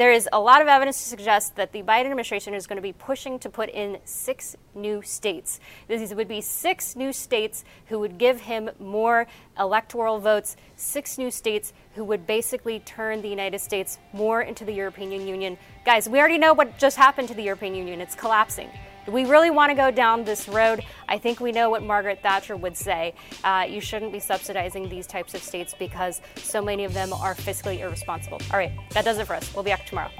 There 0.00 0.10
is 0.10 0.26
a 0.32 0.40
lot 0.40 0.62
of 0.62 0.68
evidence 0.68 1.02
to 1.02 1.08
suggest 1.10 1.56
that 1.56 1.72
the 1.72 1.82
Biden 1.82 2.06
administration 2.06 2.54
is 2.54 2.66
going 2.66 2.78
to 2.78 2.82
be 2.82 2.94
pushing 2.94 3.38
to 3.40 3.50
put 3.50 3.68
in 3.68 3.98
six 4.06 4.56
new 4.74 5.02
states. 5.02 5.60
These 5.88 6.14
would 6.14 6.26
be 6.26 6.40
six 6.40 6.96
new 6.96 7.12
states 7.12 7.64
who 7.88 7.98
would 7.98 8.16
give 8.16 8.40
him 8.40 8.70
more 8.78 9.26
electoral 9.58 10.18
votes, 10.18 10.56
six 10.76 11.18
new 11.18 11.30
states 11.30 11.74
who 11.96 12.04
would 12.04 12.26
basically 12.26 12.80
turn 12.80 13.20
the 13.20 13.28
United 13.28 13.58
States 13.58 13.98
more 14.14 14.40
into 14.40 14.64
the 14.64 14.72
European 14.72 15.12
Union. 15.12 15.58
Guys, 15.84 16.08
we 16.08 16.18
already 16.18 16.38
know 16.38 16.54
what 16.54 16.78
just 16.78 16.96
happened 16.96 17.28
to 17.28 17.34
the 17.34 17.42
European 17.42 17.74
Union. 17.74 18.00
It's 18.00 18.14
collapsing. 18.14 18.70
We 19.06 19.24
really 19.24 19.50
want 19.50 19.70
to 19.70 19.74
go 19.74 19.90
down 19.90 20.24
this 20.24 20.48
road? 20.48 20.84
I 21.08 21.18
think 21.18 21.40
we 21.40 21.52
know 21.52 21.70
what 21.70 21.82
Margaret 21.82 22.20
Thatcher 22.22 22.56
would 22.56 22.76
say. 22.76 23.14
Uh, 23.44 23.66
you 23.68 23.80
shouldn't 23.80 24.12
be 24.12 24.20
subsidizing 24.20 24.88
these 24.88 25.06
types 25.06 25.34
of 25.34 25.42
states 25.42 25.74
because 25.78 26.20
so 26.36 26.62
many 26.62 26.84
of 26.84 26.94
them 26.94 27.12
are 27.12 27.34
fiscally 27.34 27.80
irresponsible. 27.80 28.40
All 28.52 28.58
right, 28.58 28.72
that 28.90 29.04
does 29.04 29.18
it 29.18 29.26
for 29.26 29.34
us. 29.34 29.52
We'll 29.54 29.64
be 29.64 29.70
back 29.70 29.86
tomorrow. 29.86 30.10